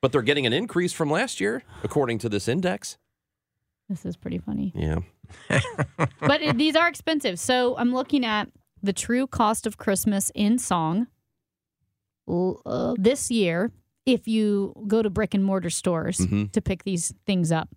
But 0.00 0.12
they're 0.12 0.22
getting 0.22 0.46
an 0.46 0.52
increase 0.52 0.92
from 0.92 1.10
last 1.10 1.40
year, 1.40 1.64
according 1.82 2.18
to 2.20 2.28
this 2.28 2.46
index. 2.46 2.96
This 3.88 4.04
is 4.04 4.16
pretty 4.16 4.38
funny. 4.38 4.72
Yeah. 4.76 4.98
But 6.20 6.42
it, 6.42 6.56
these 6.58 6.76
are 6.76 6.88
expensive. 6.88 7.38
So 7.38 7.76
I'm 7.78 7.92
looking 7.92 8.24
at 8.24 8.48
the 8.82 8.92
true 8.92 9.26
cost 9.26 9.66
of 9.66 9.76
Christmas 9.78 10.30
in 10.34 10.58
song 10.58 11.06
uh, 12.28 12.94
this 12.98 13.30
year. 13.30 13.70
If 14.04 14.28
you 14.28 14.72
go 14.86 15.02
to 15.02 15.10
brick 15.10 15.34
and 15.34 15.44
mortar 15.44 15.70
stores 15.70 16.18
Mhm. 16.18 16.52
to 16.52 16.60
pick 16.60 16.84
these 16.84 17.12
things 17.26 17.50
up, 17.50 17.68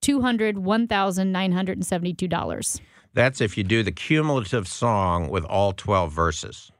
two 0.00 0.20
hundred 0.20 0.58
one 0.58 0.86
thousand 0.88 1.30
nine 1.32 1.52
hundred 1.52 1.78
and 1.78 1.86
seventy 1.86 2.12
two 2.12 2.28
dollars. 2.28 2.80
That's 3.14 3.40
if 3.40 3.56
you 3.58 3.62
do 3.64 3.82
the 3.82 3.92
cumulative 3.92 4.66
song 4.66 5.28
with 5.28 5.44
all 5.44 5.72
12 5.74 6.10
verses 6.10 6.72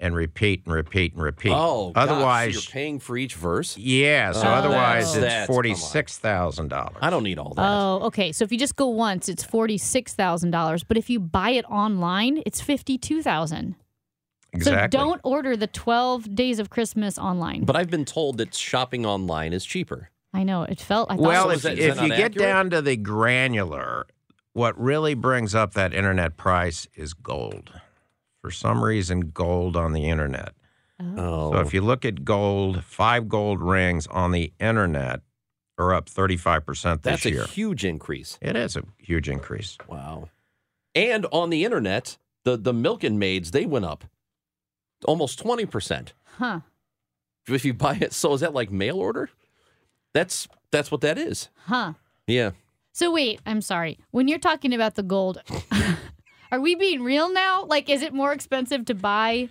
and 0.00 0.14
repeat 0.14 0.64
and 0.66 0.74
repeat 0.74 1.14
and 1.14 1.22
repeat. 1.22 1.52
Oh, 1.54 1.90
gosh, 1.92 2.06
so 2.08 2.12
otherwise, 2.14 2.54
you're 2.54 2.72
paying 2.72 2.98
for 2.98 3.16
each 3.16 3.34
verse. 3.36 3.76
yeah. 3.78 4.32
So 4.32 4.42
Oh, 4.42 4.50
otherwise, 4.50 5.14
that's- 5.14 5.14
it's 5.14 5.14
that's- 5.14 5.46
come 5.46 5.52
on. 5.52 5.54
forty-six 5.54 6.18
thousand 6.18 6.68
dollars. 6.68 6.96
I 7.00 7.10
don't 7.10 7.22
need 7.24 7.38
all 7.38 7.54
that. 7.54 7.62
Oh, 7.64 8.00
okay. 8.06 8.32
So 8.32 8.44
if 8.44 8.52
you 8.52 8.58
just 8.58 8.76
go 8.76 8.88
once, 8.88 9.28
it's 9.28 9.44
forty 9.44 9.78
six 9.78 10.14
thousand 10.14 10.50
dollars. 10.50 10.82
But 10.84 10.96
if 10.96 11.08
you 11.08 11.20
buy 11.20 11.50
it 11.50 11.64
online, 11.66 12.42
it's 12.44 12.60
fifty 12.60 12.98
two 12.98 13.22
thousand. 13.22 13.76
Exactly. 14.52 14.98
So 14.98 15.04
don't 15.04 15.20
order 15.24 15.56
the 15.56 15.66
twelve 15.66 16.34
days 16.34 16.58
of 16.58 16.70
Christmas 16.70 17.18
online. 17.18 17.64
But 17.64 17.76
I've 17.76 17.90
been 17.90 18.04
told 18.04 18.38
that 18.38 18.54
shopping 18.54 19.04
online 19.06 19.52
is 19.52 19.64
cheaper. 19.64 20.10
I 20.32 20.42
know 20.42 20.62
it 20.64 20.80
felt. 20.80 21.10
I 21.10 21.16
thought 21.16 21.22
Well, 21.22 21.44
So 21.44 21.50
if, 21.50 21.56
is 21.56 21.62
that- 21.62 21.78
is 21.78 21.96
if 21.96 22.02
you 22.02 22.08
not 22.08 22.18
get 22.18 22.34
down 22.34 22.70
to 22.70 22.82
the 22.82 22.96
granular, 22.96 24.06
what 24.52 24.78
really 24.80 25.14
brings 25.14 25.54
up 25.54 25.74
that 25.74 25.92
internet 25.94 26.36
price 26.36 26.86
is 26.94 27.14
gold. 27.14 27.72
For 28.44 28.50
some 28.50 28.84
reason, 28.84 29.30
gold 29.30 29.74
on 29.74 29.94
the 29.94 30.04
internet. 30.10 30.52
Oh, 31.00 31.52
So 31.54 31.60
if 31.60 31.72
you 31.72 31.80
look 31.80 32.04
at 32.04 32.26
gold, 32.26 32.84
five 32.84 33.26
gold 33.26 33.62
rings 33.62 34.06
on 34.08 34.32
the 34.32 34.52
internet 34.60 35.22
are 35.78 35.94
up 35.94 36.10
35% 36.10 36.66
this 36.66 37.00
that's 37.00 37.24
year. 37.24 37.44
a 37.44 37.46
huge 37.46 37.86
increase. 37.86 38.38
it 38.42 38.54
is 38.54 38.76
a 38.76 38.82
huge 38.98 39.30
increase. 39.30 39.78
Wow. 39.88 40.28
And 40.94 41.24
on 41.32 41.48
the 41.48 41.64
internet, 41.64 42.18
the 42.44 42.58
the 42.58 42.74
milking 42.74 43.18
maids 43.18 43.52
they 43.52 43.64
went 43.64 43.86
up 43.86 44.04
almost 45.06 45.38
twenty 45.38 45.64
percent. 45.64 46.12
huh. 46.38 46.60
If 47.48 47.64
you 47.64 47.72
buy 47.72 47.96
it, 47.98 48.12
so 48.12 48.34
is 48.34 48.42
that 48.42 48.52
like 48.52 48.70
mail 48.70 48.98
order? 48.98 49.30
That's 50.12 50.48
that's 50.70 50.90
what 50.90 51.00
that 51.00 51.16
is. 51.16 51.48
Huh. 51.66 51.94
Yeah. 52.26 52.50
So 52.92 53.10
wait, 53.10 53.40
I'm 53.46 53.62
sorry. 53.62 53.98
When 54.10 54.28
you're 54.28 54.38
talking 54.38 54.74
about 54.74 54.96
the 54.96 55.02
gold, 55.02 55.42
are 56.52 56.60
we 56.60 56.74
being 56.74 57.02
real 57.02 57.32
now? 57.32 57.64
Like, 57.64 57.88
is 57.90 58.02
it 58.02 58.12
more 58.12 58.32
expensive 58.32 58.84
to 58.86 58.94
buy 58.94 59.48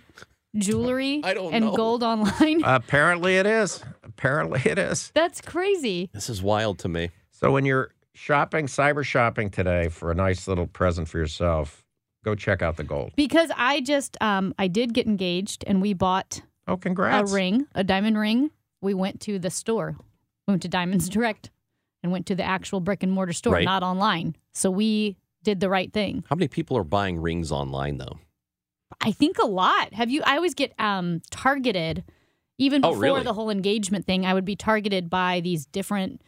jewelry 0.56 1.20
I 1.24 1.34
don't 1.34 1.52
and 1.52 1.66
know. 1.66 1.76
gold 1.76 2.02
online? 2.02 2.62
Apparently 2.64 3.36
it 3.36 3.46
is. 3.46 3.82
Apparently 4.02 4.60
it 4.64 4.78
is. 4.78 5.10
That's 5.14 5.40
crazy. 5.40 6.10
This 6.12 6.28
is 6.30 6.42
wild 6.42 6.78
to 6.80 6.88
me. 6.88 7.10
So 7.30 7.50
when 7.52 7.64
you're 7.64 7.90
shopping, 8.14 8.66
cyber 8.66 9.04
shopping 9.04 9.50
today 9.50 9.88
for 9.88 10.10
a 10.10 10.14
nice 10.14 10.46
little 10.46 10.66
present 10.66 11.08
for 11.08 11.18
yourself, 11.18 11.84
go 12.24 12.34
check 12.34 12.62
out 12.62 12.76
the 12.76 12.84
gold. 12.84 13.12
Because 13.16 13.50
I 13.56 13.80
just, 13.80 14.16
um, 14.22 14.54
I 14.58 14.68
did 14.68 14.94
get 14.94 15.06
engaged, 15.06 15.64
and 15.66 15.82
we 15.82 15.92
bought 15.92 16.40
Oh, 16.66 16.76
congrats. 16.76 17.30
a 17.30 17.34
ring, 17.34 17.66
a 17.74 17.84
diamond 17.84 18.16
ring. 18.16 18.50
We 18.80 18.94
went 18.94 19.20
to 19.22 19.38
the 19.38 19.50
store. 19.50 19.96
We 20.46 20.52
went 20.52 20.62
to 20.62 20.68
Diamonds 20.68 21.08
Direct, 21.08 21.50
and 22.02 22.12
went 22.12 22.26
to 22.26 22.34
the 22.34 22.44
actual 22.44 22.80
brick 22.80 23.02
and 23.02 23.10
mortar 23.12 23.32
store, 23.32 23.54
Right. 23.54 23.64
not 23.64 23.82
online. 23.82 24.36
So 24.52 24.70
we 24.70 25.16
did 25.44 25.60
the 25.60 25.68
right 25.68 25.92
thing. 25.92 26.24
How 26.28 26.36
many 26.36 26.48
people 26.48 26.76
are 26.76 26.84
buying 26.84 27.20
rings 27.20 27.52
online 27.52 27.98
though? 27.98 28.18
I 29.00 29.12
think 29.12 29.38
a 29.38 29.46
lot. 29.46 29.92
Have 29.94 30.10
you? 30.10 30.22
I 30.24 30.36
always 30.36 30.54
get 30.54 30.72
um, 30.78 31.20
targeted, 31.30 32.04
even 32.58 32.84
Oh, 32.84 32.90
before 32.90 33.00
really? 33.02 33.22
the 33.22 33.32
whole 33.32 33.50
engagement 33.50 34.06
thing. 34.06 34.24
I 34.26 34.34
would 34.34 34.44
be 34.44 34.56
targeted 34.56 35.10
by 35.10 35.40
these 35.40 35.66
different, 35.66 36.22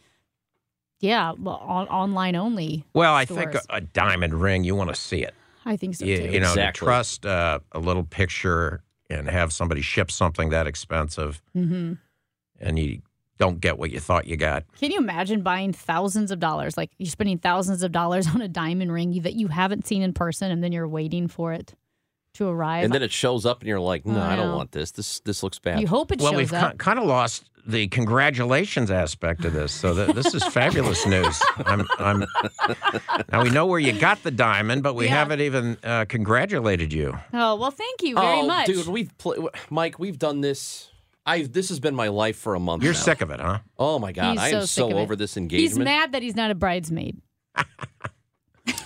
yeah, 0.99 1.33
well, 1.37 1.57
on, 1.57 1.87
online 1.87 2.35
only. 2.35 2.83
Well, 2.93 3.13
I 3.13 3.25
think 3.25 3.55
a, 3.55 3.61
a 3.69 3.81
diamond 3.81 4.33
ring, 4.33 4.63
you 4.63 4.75
want 4.75 4.89
to 4.89 4.95
see 4.95 5.23
it. 5.23 5.33
I 5.65 5.77
think 5.77 5.95
so 5.95 6.05
you, 6.05 6.17
too. 6.17 6.23
you 6.31 6.39
know, 6.39 6.53
to 6.55 6.71
trust 6.71 7.25
uh, 7.25 7.59
a 7.71 7.79
little 7.79 8.03
picture 8.03 8.83
and 9.09 9.29
have 9.29 9.53
somebody 9.53 9.81
ship 9.81 10.11
something 10.11 10.49
that 10.49 10.67
expensive 10.67 11.41
hmm 11.53 11.93
and 12.59 12.79
you 12.79 13.01
don't 13.37 13.59
get 13.59 13.77
what 13.77 13.91
you 13.91 13.99
thought 13.99 14.27
you 14.27 14.35
got. 14.37 14.63
Can 14.79 14.91
you 14.91 14.97
imagine 14.97 15.41
buying 15.41 15.73
thousands 15.73 16.31
of 16.31 16.39
dollars? 16.39 16.77
Like 16.77 16.91
you're 16.97 17.09
spending 17.09 17.37
thousands 17.37 17.83
of 17.83 17.91
dollars 17.91 18.27
on 18.33 18.41
a 18.41 18.47
diamond 18.47 18.91
ring 18.91 19.21
that 19.21 19.33
you 19.33 19.47
haven't 19.47 19.85
seen 19.87 20.01
in 20.01 20.13
person, 20.13 20.51
and 20.51 20.63
then 20.63 20.71
you're 20.71 20.87
waiting 20.87 21.27
for 21.27 21.53
it 21.53 21.73
to 22.35 22.47
arrive. 22.47 22.83
And 22.83 22.93
then 22.93 23.03
it 23.03 23.11
shows 23.11 23.45
up, 23.45 23.61
and 23.61 23.67
you're 23.67 23.79
like, 23.79 24.05
"No, 24.05 24.19
I 24.19 24.33
I 24.33 24.35
don't 24.35 24.49
know. 24.49 24.57
want 24.57 24.71
this. 24.71 24.91
This 24.91 25.19
this 25.21 25.43
looks 25.43 25.59
bad." 25.59 25.79
you 25.81 25.87
hope 25.87 26.11
it 26.11 26.19
well, 26.21 26.31
shows 26.31 26.37
we've 26.37 26.53
up. 26.53 26.77
kind 26.77 26.99
of 26.99 27.05
lost 27.05 27.49
the 27.65 27.87
congratulations 27.89 28.89
aspect 28.89 29.43
of 29.43 29.51
this. 29.51 29.73
So 29.73 29.93
th- 29.93 30.15
this 30.15 30.33
is 30.33 30.41
fabulous 30.53 31.05
news. 31.05 31.37
I'm, 31.65 31.85
I'm, 31.99 32.25
now 33.29 33.43
we 33.43 33.49
know 33.49 33.65
where 33.65 33.79
you 33.79 33.91
got 33.91 34.23
the 34.23 34.31
diamond, 34.31 34.83
but 34.83 34.95
we 34.95 35.05
Yeah. 35.05 35.15
haven't 35.15 35.41
even 35.41 35.77
uh, 35.83 36.05
congratulated 36.05 36.93
you. 36.93 37.17
oh 37.33 37.55
well, 37.55 37.71
thank 37.71 38.03
you 38.03 38.15
very 38.15 38.39
oh, 38.39 38.47
much, 38.47 38.67
dude, 38.67 38.87
we've 38.87 39.15
pl- 39.17 39.49
Mike. 39.69 39.99
We've 39.99 40.17
done 40.17 40.39
this. 40.41 40.89
I 41.27 41.43
this 41.43 41.69
has 41.69 41.79
been 41.79 41.93
my 41.93 42.07
life 42.07 42.37
for 42.37 42.55
a 42.55 42.59
month. 42.59 42.81
You're 42.83 42.93
now. 42.93 42.99
sick 42.99 43.21
of 43.21 43.29
it, 43.29 43.39
huh? 43.39 43.59
Oh 43.77 43.99
my 43.99 44.11
god, 44.11 44.31
He's 44.33 44.39
I 44.41 44.47
am 44.49 44.53
so 44.53 44.59
so, 44.61 44.65
sick 44.87 44.91
of 44.93 44.97
it. 44.97 45.01
over 45.01 45.15
this 45.15 45.37
engagement. 45.37 45.61
He's 45.69 45.77
mad 45.79 46.13
that 46.13 46.21
he's 46.23 46.35
not 46.35 46.49
a 46.51 46.55
bridesmaid. 46.55 47.21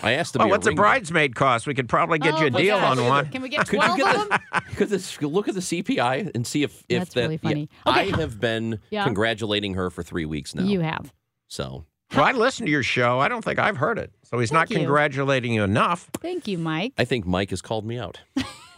I 0.03 0.13
asked 0.13 0.35
him. 0.35 0.39
Well, 0.39 0.47
be 0.47 0.51
what's 0.51 0.67
a 0.67 0.71
a 0.71 0.75
bridesmaid 0.75 1.35
cost? 1.35 1.67
We 1.67 1.73
could 1.75 1.87
probably 1.89 2.17
get 2.19 2.39
you 2.39 2.45
a 2.45 2.47
Oh, 2.47 2.49
deal 2.49 2.79
gosh. 2.79 2.97
on 2.97 3.05
one. 3.05 3.29
Can 3.29 3.41
we 3.41 3.49
get 3.49 3.67
Could 3.67 3.73
you 3.73 3.79
twelve 3.83 3.97
get 3.97 4.15
of 4.15 4.29
them? 4.29 4.39
Could 4.75 4.89
this 4.89 5.21
look 5.21 5.47
at 5.47 5.53
the 5.55 5.59
CPI 5.61 6.31
and 6.35 6.45
see 6.45 6.63
if 6.63 6.83
if 6.89 6.99
That's 6.99 7.13
that 7.13 7.21
really 7.21 7.39
yeah, 7.43 7.49
funny. 7.49 7.69
Okay. 7.87 7.99
I 8.13 8.19
have 8.19 8.39
been 8.39 8.79
Yeah. 8.89 9.03
congratulating 9.03 9.75
her 9.75 9.89
for 9.89 10.01
three 10.03 10.25
weeks 10.25 10.55
now. 10.55 10.63
You 10.63 10.79
have. 10.81 11.13
so 11.47 11.85
Well, 12.15 12.23
I 12.25 12.31
listened 12.31 12.67
to 12.67 12.71
your 12.71 12.83
show. 12.83 13.19
I 13.19 13.27
don't 13.27 13.43
think 13.43 13.59
I've 13.59 13.77
heard 13.77 13.97
it. 13.99 14.11
So 14.23 14.39
he's 14.39 14.51
not 14.51 14.67
Thank 14.67 14.71
you. 14.71 14.77
congratulating 14.85 15.53
you 15.53 15.63
enough. 15.63 16.09
Thank 16.19 16.47
you, 16.47 16.57
Mike. 16.57 16.93
I 16.97 17.05
think 17.05 17.25
Mike 17.27 17.49
has 17.51 17.61
called 17.61 17.85
me 17.85 17.97
out. 17.99 18.19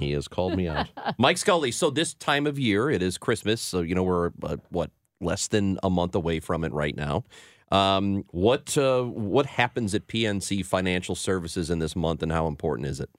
He 0.04 0.12
has 0.14 0.28
called 0.28 0.56
me 0.56 0.68
out. 0.68 0.88
Mike 1.18 1.38
Scully. 1.38 1.72
So 1.72 1.90
this 1.90 2.14
time 2.14 2.48
of 2.48 2.60
year, 2.60 2.90
it 2.90 3.02
is 3.02 3.18
Christmas. 3.18 3.62
So 3.62 3.82
you 3.82 3.96
know 3.96 4.04
we're 4.04 4.32
uh, 4.44 4.58
what 4.70 4.92
less 5.20 5.48
than 5.48 5.80
a 5.84 5.90
month 5.90 6.16
away 6.16 6.40
from 6.40 6.64
it 6.64 6.74
right 6.74 6.96
now. 6.96 7.24
Um, 7.72 8.26
what 8.30 8.78
uh, 8.78 9.04
what 9.04 9.48
happens 9.48 9.96
at 9.96 10.08
PNC 10.08 10.66
Financial 10.66 11.16
Services 11.16 11.70
in 11.70 11.80
this 11.80 11.96
month, 11.96 12.22
and 12.22 12.32
how 12.32 12.48
important 12.48 12.88
is 12.88 13.00
it? 13.00 13.10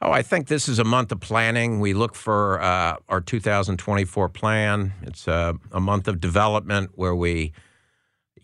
Oh, 0.00 0.10
I 0.10 0.22
think 0.22 0.48
this 0.48 0.68
is 0.68 0.78
a 0.78 0.84
month 0.84 1.12
of 1.12 1.20
planning. 1.20 1.80
We 1.80 1.94
look 1.94 2.14
for 2.14 2.60
uh, 2.60 2.96
our 3.08 3.20
2024 3.20 4.28
plan. 4.28 4.92
It's 5.02 5.26
a, 5.26 5.54
a 5.72 5.80
month 5.80 6.08
of 6.08 6.20
development 6.20 6.90
where 6.94 7.14
we, 7.14 7.52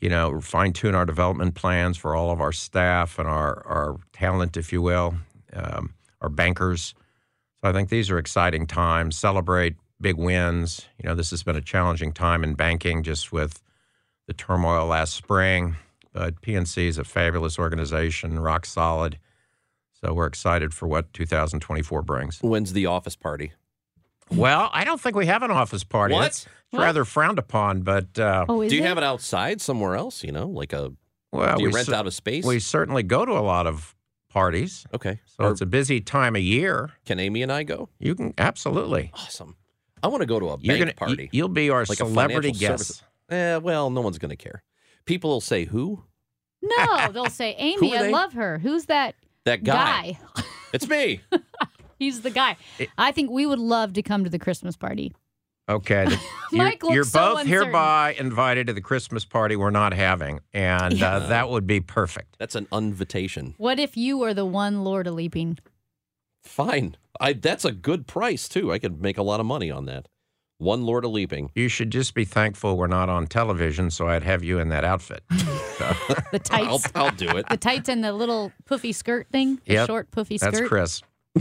you 0.01 0.09
know, 0.09 0.41
fine 0.41 0.73
tune 0.73 0.95
our 0.95 1.05
development 1.05 1.55
plans 1.55 1.99
for 1.99 2.15
all 2.15 2.31
of 2.31 2.41
our 2.41 2.53
staff 2.53 3.19
and 3.19 3.29
our, 3.29 3.67
our 3.67 3.97
talent, 4.13 4.57
if 4.57 4.73
you 4.73 4.81
will, 4.81 5.17
um, 5.53 5.93
our 6.23 6.31
bankers. 6.31 6.95
So 7.63 7.69
I 7.69 7.73
think 7.73 7.89
these 7.89 8.11
are 8.11 8.19
exciting 8.19 8.67
times. 8.67 9.17
Celebrate 9.19 9.77
big 10.01 10.17
wins. 10.17 10.87
You 11.03 11.09
know, 11.09 11.15
this 11.15 11.31
has 11.31 11.43
been 11.43 11.57
a 11.57 11.61
challenging 11.61 12.13
time 12.13 12.43
in 12.43 12.55
banking 12.55 13.03
just 13.03 13.33
with 13.33 13.63
the 14.27 14.33
turmoil 14.33 14.87
last 14.87 15.15
spring. 15.15 15.77
But 16.13 16.41
PNC 16.41 16.87
is 16.89 16.99
a 16.99 17.05
fabulous 17.05 17.59
organization, 17.59 18.39
rock 18.39 18.67
solid. 18.67 19.19
So 19.93 20.15
we're 20.15 20.27
excited 20.27 20.73
for 20.73 20.89
what 20.89 21.13
2024 21.13 22.03
brings. 22.03 22.39
When's 22.41 22.73
the 22.73 22.87
office 22.87 23.15
party? 23.17 23.53
Well, 24.31 24.71
I 24.73 24.85
don't 24.85 25.01
think 25.01 25.15
we 25.17 25.27
have 25.27 25.43
an 25.43 25.51
office 25.51 25.85
party. 25.85 26.15
What? 26.15 26.23
That's 26.23 26.47
rather 26.73 27.05
frowned 27.05 27.39
upon, 27.39 27.83
but 27.83 28.19
uh, 28.19 28.47
Oh, 28.49 28.63
is 28.63 28.71
Do 28.71 28.77
you 28.77 28.83
it? 28.83 28.87
have 28.87 28.97
it 28.97 29.05
outside 29.05 29.61
somewhere 29.61 29.97
else? 29.97 30.25
You 30.25 30.33
know, 30.33 30.49
like 30.49 30.73
a 30.73 30.93
well, 31.33 31.57
do 31.57 31.63
you 31.65 31.69
we 31.69 31.75
rent 31.75 31.87
cer- 31.89 31.95
out 31.95 32.07
a 32.07 32.11
space? 32.11 32.45
We 32.45 32.61
certainly 32.61 33.03
go 33.03 33.25
to 33.27 33.33
a 33.33 33.41
lot 33.43 33.67
of 33.67 33.95
parties, 34.31 34.87
okay. 34.95 35.21
so 35.27 35.45
Or 35.45 35.51
it's 35.53 35.61
a 35.61 35.67
busy 35.67 36.01
time 36.01 36.35
of 36.37 36.43
year. 36.43 36.91
can 37.05 37.19
Amy 37.21 37.43
and 37.43 37.53
I 37.53 37.63
go? 37.65 37.89
You 37.99 38.15
can 38.15 38.33
absolutely. 38.39 39.11
Awesome. 39.15 39.57
I 40.03 40.09
want 40.09 40.23
to 40.23 40.27
go 40.27 40.41
to 40.41 40.47
a 40.47 40.59
You're 40.61 40.77
bank 40.77 40.81
gonna, 40.81 40.95
party. 40.95 41.29
You'll 41.33 41.49
be 41.49 41.69
our 41.69 41.85
like 41.85 41.99
celebrity 41.99 42.53
guest. 42.53 42.85
service- 42.87 43.03
Eh, 43.29 43.57
well, 43.59 43.91
no 43.91 44.01
one's 44.01 44.19
going 44.19 44.31
to 44.31 44.37
care. 44.37 44.63
People 45.05 45.31
will 45.31 45.41
say, 45.41 45.65
"Who? 45.65 46.03
No, 46.63 47.09
they'll 47.13 47.27
say, 47.27 47.55
Amy, 47.59 47.97
I 47.97 48.09
love 48.09 48.33
her. 48.33 48.59
Who's 48.59 48.87
that 48.87 49.15
That 49.45 49.63
guy? 49.63 50.19
guy? 50.35 50.43
It's 50.73 50.89
me." 50.89 51.21
He's 51.99 52.23
the 52.23 52.31
guy. 52.31 52.57
I 52.99 53.13
think 53.13 53.31
we 53.31 53.45
would 53.47 53.59
love 53.59 53.93
to 53.93 54.03
come 54.03 54.25
to 54.25 54.31
the 54.31 54.39
Christmas 54.39 54.77
party. 54.77 55.13
Okay. 55.71 56.05
the- 56.05 56.19
you're 56.53 56.65
looks 56.67 56.89
you're 56.95 57.05
so 57.05 57.19
both 57.35 57.41
uncertain. 57.43 57.65
hereby 57.67 58.15
invited 58.19 58.67
to 58.67 58.73
the 58.73 58.81
Christmas 58.81 59.25
party 59.25 59.57
we're 59.57 59.71
not 59.71 59.93
having, 59.95 60.41
and 60.53 61.03
uh, 61.03 61.21
that 61.29 61.49
would 61.49 61.67
be 61.67 61.81
perfect. 61.81 62.37
That's 62.39 62.55
an 62.57 62.67
invitation. 62.73 63.55
What 63.57 63.79
if 63.79 63.97
you 63.97 64.19
were 64.19 64.35
the 64.35 64.45
one 64.45 64.83
Lord 64.85 65.07
of 65.07 65.15
Leaping? 65.15 65.59
Fine. 66.43 66.97
I 67.21 67.35
that's 67.35 67.65
a 67.65 67.73
good 67.73 68.07
price 68.07 68.49
too. 68.49 68.73
I 68.73 68.79
could 68.79 69.01
make 69.01 69.19
a 69.19 69.23
lot 69.23 69.41
of 69.41 69.47
money 69.47 69.71
on 69.71 69.85
that. 69.87 70.09
One 70.59 70.85
Lord 70.85 71.05
of 71.07 71.11
Leaping. 71.13 71.51
You 71.55 71.69
should 71.69 71.91
just 71.91 72.13
be 72.15 72.25
thankful 72.27 72.77
we're 72.77 72.87
not 72.87 73.09
on 73.09 73.27
television, 73.27 73.91
so 73.91 74.09
I'd 74.09 74.25
have 74.25 74.43
you 74.45 74.59
in 74.59 74.69
that 74.71 74.85
outfit. 74.85 75.23
The 75.81 76.39
I'll, 76.53 76.79
tights. 76.79 76.93
I'll 76.95 77.11
do 77.13 77.29
it. 77.31 77.49
the 77.49 77.57
tights 77.57 77.89
and 77.89 78.05
the 78.05 78.13
little 78.13 78.53
poofy 78.69 78.95
skirt 78.95 79.29
thing. 79.33 79.59
The 79.65 79.73
Yep, 79.75 79.87
short 79.87 80.11
puffy 80.11 80.37
That's 80.37 80.59
skirt. 80.59 80.69
Chris. 80.69 81.01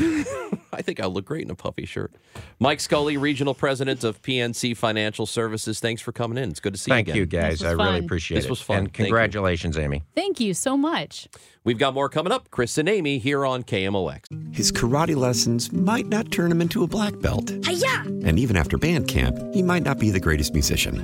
I 0.71 0.81
think 0.81 0.99
I'll 0.99 1.09
look 1.09 1.25
great 1.25 1.43
in 1.43 1.49
a 1.51 1.55
puffy 1.55 1.85
shirt. 1.85 2.13
Mike 2.59 2.79
Scully, 2.79 3.17
Regional 3.17 3.53
President 3.55 4.03
of 4.03 4.21
PNC 4.21 4.77
Financial 4.77 5.25
Services. 5.25 5.79
Thanks 5.79 6.01
for 6.01 6.11
coming 6.11 6.37
in. 6.37 6.49
It's 6.49 6.59
good 6.59 6.73
to 6.73 6.79
see 6.79 6.91
Thank 6.91 7.07
you 7.07 7.15
you, 7.15 7.23
again. 7.23 7.41
guys. 7.41 7.59
This 7.59 7.71
was 7.71 7.79
I 7.79 7.83
really 7.85 8.05
appreciate 8.05 8.35
This 8.35 8.45
it. 8.45 8.47
This 8.47 8.49
was 8.51 8.61
fun. 8.61 8.77
And 8.77 8.85
Thank 8.87 8.93
congratulations, 8.95 9.77
Amy. 9.77 10.03
Thank 10.15 10.39
you 10.39 10.53
so 10.53 10.77
much. 10.77 11.27
We've 11.63 11.79
got 11.79 11.93
more 11.93 12.07
coming 12.07 12.31
up. 12.31 12.51
Chris 12.51 12.77
and 12.77 12.87
Amy 12.87 13.17
here 13.17 13.45
on 13.45 13.63
KMOX. 13.63 14.55
His 14.55 14.71
karate 14.71 15.15
lessons 15.15 15.71
might 15.73 16.07
not 16.07 16.31
turn 16.31 16.51
him 16.51 16.61
into 16.61 16.83
a 16.83 16.87
black 16.87 17.19
belt. 17.19 17.49
And 17.49 18.37
even 18.39 18.55
after 18.55 18.77
band 18.77 19.07
camp, 19.07 19.37
he 19.53 19.63
might 19.63 19.83
not 19.83 19.97
be 19.99 20.11
the 20.11 20.19
greatest 20.19 20.53
musician. 20.53 21.03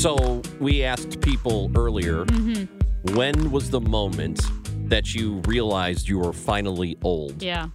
So 0.00 0.40
we 0.58 0.82
asked 0.82 1.20
people 1.20 1.70
earlier 1.76 2.24
when 3.12 3.50
was 3.50 3.68
the 3.68 3.82
moment 3.82 4.40
that 4.88 5.14
you 5.14 5.42
realized 5.46 6.08
you 6.08 6.20
were 6.20 6.32
finally 6.32 6.96
old? 7.02 7.42
Yeah. 7.42 7.66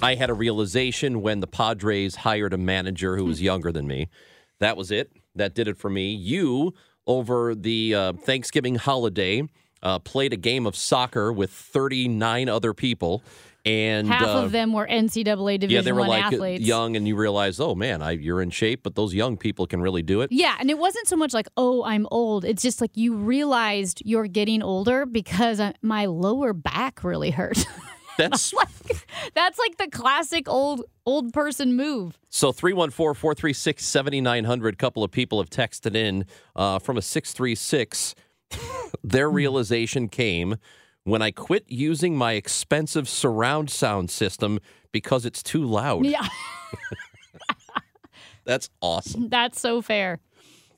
I 0.00 0.14
had 0.14 0.30
a 0.30 0.34
realization 0.34 1.22
when 1.22 1.40
the 1.40 1.48
Padres 1.48 2.14
hired 2.14 2.52
a 2.52 2.56
manager 2.56 3.16
who 3.16 3.24
was 3.24 3.42
younger 3.42 3.72
than 3.72 3.88
me. 3.88 4.08
That 4.60 4.76
was 4.76 4.92
it. 4.92 5.10
That 5.34 5.56
did 5.56 5.66
it 5.66 5.76
for 5.76 5.90
me. 5.90 6.14
You, 6.14 6.72
over 7.04 7.52
the 7.52 7.96
uh, 7.96 8.12
Thanksgiving 8.12 8.76
holiday, 8.76 9.42
uh, 9.82 9.98
played 9.98 10.32
a 10.32 10.36
game 10.36 10.66
of 10.66 10.76
soccer 10.76 11.32
with 11.32 11.50
39 11.50 12.48
other 12.48 12.74
people. 12.74 13.24
And 13.66 14.06
Half 14.06 14.28
uh, 14.28 14.44
of 14.44 14.52
them 14.52 14.72
were 14.72 14.86
NCAA 14.86 15.58
Division 15.58 15.70
yeah, 15.70 15.82
they 15.82 15.90
were 15.90 15.98
One 15.98 16.08
like 16.08 16.24
uh, 16.24 16.28
athletes. 16.28 16.64
young, 16.64 16.94
and 16.94 17.06
you 17.06 17.16
realize, 17.16 17.58
oh 17.58 17.74
man, 17.74 18.00
I, 18.00 18.12
you're 18.12 18.40
in 18.40 18.50
shape, 18.50 18.84
but 18.84 18.94
those 18.94 19.12
young 19.12 19.36
people 19.36 19.66
can 19.66 19.82
really 19.82 20.02
do 20.02 20.20
it. 20.20 20.30
Yeah, 20.30 20.56
and 20.60 20.70
it 20.70 20.78
wasn't 20.78 21.08
so 21.08 21.16
much 21.16 21.34
like, 21.34 21.48
oh, 21.56 21.82
I'm 21.82 22.06
old. 22.12 22.44
It's 22.44 22.62
just 22.62 22.80
like 22.80 22.96
you 22.96 23.16
realized 23.16 24.02
you're 24.04 24.28
getting 24.28 24.62
older 24.62 25.04
because 25.04 25.58
uh, 25.58 25.72
my 25.82 26.06
lower 26.06 26.52
back 26.52 27.02
really 27.02 27.32
hurt. 27.32 27.66
That's 28.16 28.54
That's 29.34 29.58
like 29.58 29.78
the 29.78 29.88
classic 29.90 30.48
old 30.48 30.84
old 31.04 31.32
person 31.32 31.74
move. 31.74 32.20
So 32.30 32.52
314-436-7900, 32.52 34.78
couple 34.78 35.02
of 35.02 35.10
people 35.10 35.38
have 35.38 35.50
texted 35.50 35.96
in 35.96 36.24
uh, 36.54 36.78
from 36.78 36.96
a 36.96 37.02
636. 37.02 38.14
Their 39.04 39.28
realization 39.28 40.08
came 40.08 40.54
when 41.06 41.22
I 41.22 41.30
quit 41.30 41.64
using 41.68 42.16
my 42.16 42.32
expensive 42.32 43.08
surround 43.08 43.70
sound 43.70 44.10
system 44.10 44.58
because 44.92 45.24
it's 45.24 45.42
too 45.42 45.64
loud. 45.64 46.04
Yeah, 46.04 46.26
That's 48.44 48.70
awesome. 48.80 49.28
that's 49.28 49.60
so 49.60 49.82
fair. 49.82 50.20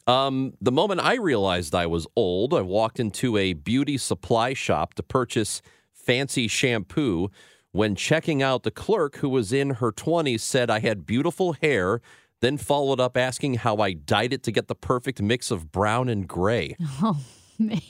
Um, 0.07 0.55
the 0.61 0.73
moment 0.73 1.01
I 1.03 1.17
realized 1.17 1.75
I 1.75 1.87
was 1.87 2.07
old, 2.17 2.55
I 2.55 2.63
walked 2.63 2.99
into 2.99 3.37
a 3.37 3.53
beauty 3.53 3.99
supply 3.99 4.55
shop 4.55 4.95
to 4.95 5.03
purchase 5.03 5.61
fancy 5.93 6.49
shampoo. 6.49 7.31
When 7.73 7.95
checking 7.95 8.43
out, 8.43 8.63
the 8.63 8.71
clerk, 8.71 9.17
who 9.17 9.29
was 9.29 9.53
in 9.53 9.71
her 9.71 9.93
20s, 9.93 10.41
said 10.41 10.71
I 10.71 10.79
had 10.81 11.05
beautiful 11.05 11.53
hair, 11.61 12.01
then 12.41 12.57
followed 12.57 13.01
up 13.01 13.19
asking 13.19 13.55
how 13.57 13.77
I 13.77 13.93
dyed 13.93 14.33
it 14.33 14.43
to 14.45 14.53
get 14.53 14.69
the 14.69 14.75
perfect 14.75 15.21
mix 15.21 15.51
of 15.51 15.71
brown 15.71 16.09
and 16.09 16.27
gray. 16.27 16.75
Oh 17.03 17.21
man, 17.59 17.81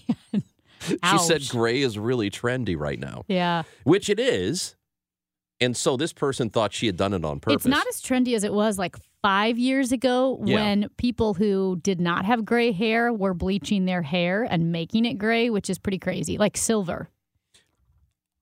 She 0.81 1.19
said 1.19 1.43
gray 1.49 1.81
is 1.83 1.99
really 1.99 2.31
trendy 2.31 2.77
right 2.79 2.99
now, 2.99 3.25
yeah. 3.29 3.63
which 3.85 4.09
it 4.09 4.19
is. 4.21 4.75
And 5.61 5.77
so 5.77 5.97
this 5.97 6.13
person 6.13 6.51
thought 6.51 6.73
she 6.73 6.87
had 6.87 6.97
done 6.97 7.13
it 7.13 7.25
on 7.25 7.41
purpose. 7.41 7.65
It's 7.65 7.67
not 7.67 7.85
as 7.89 8.01
trendy 8.01 8.35
as 8.37 8.45
it 8.45 8.53
was 8.53 8.79
like 8.79 8.95
five 9.23 9.59
years 9.59 9.91
ago 9.91 10.41
Yeah. 10.45 10.55
when 10.55 10.89
people 10.99 11.35
who 11.35 11.81
did 11.83 12.01
not 12.01 12.25
have 12.25 12.45
gray 12.45 12.71
hair 12.71 13.13
were 13.13 13.35
bleaching 13.35 13.85
their 13.85 14.03
hair 14.03 14.45
and 14.49 14.71
making 14.71 15.05
it 15.05 15.15
gray, 15.15 15.51
which 15.51 15.69
is 15.69 15.77
pretty 15.77 15.99
crazy, 15.99 16.39
like 16.39 16.57
silver. 16.57 17.11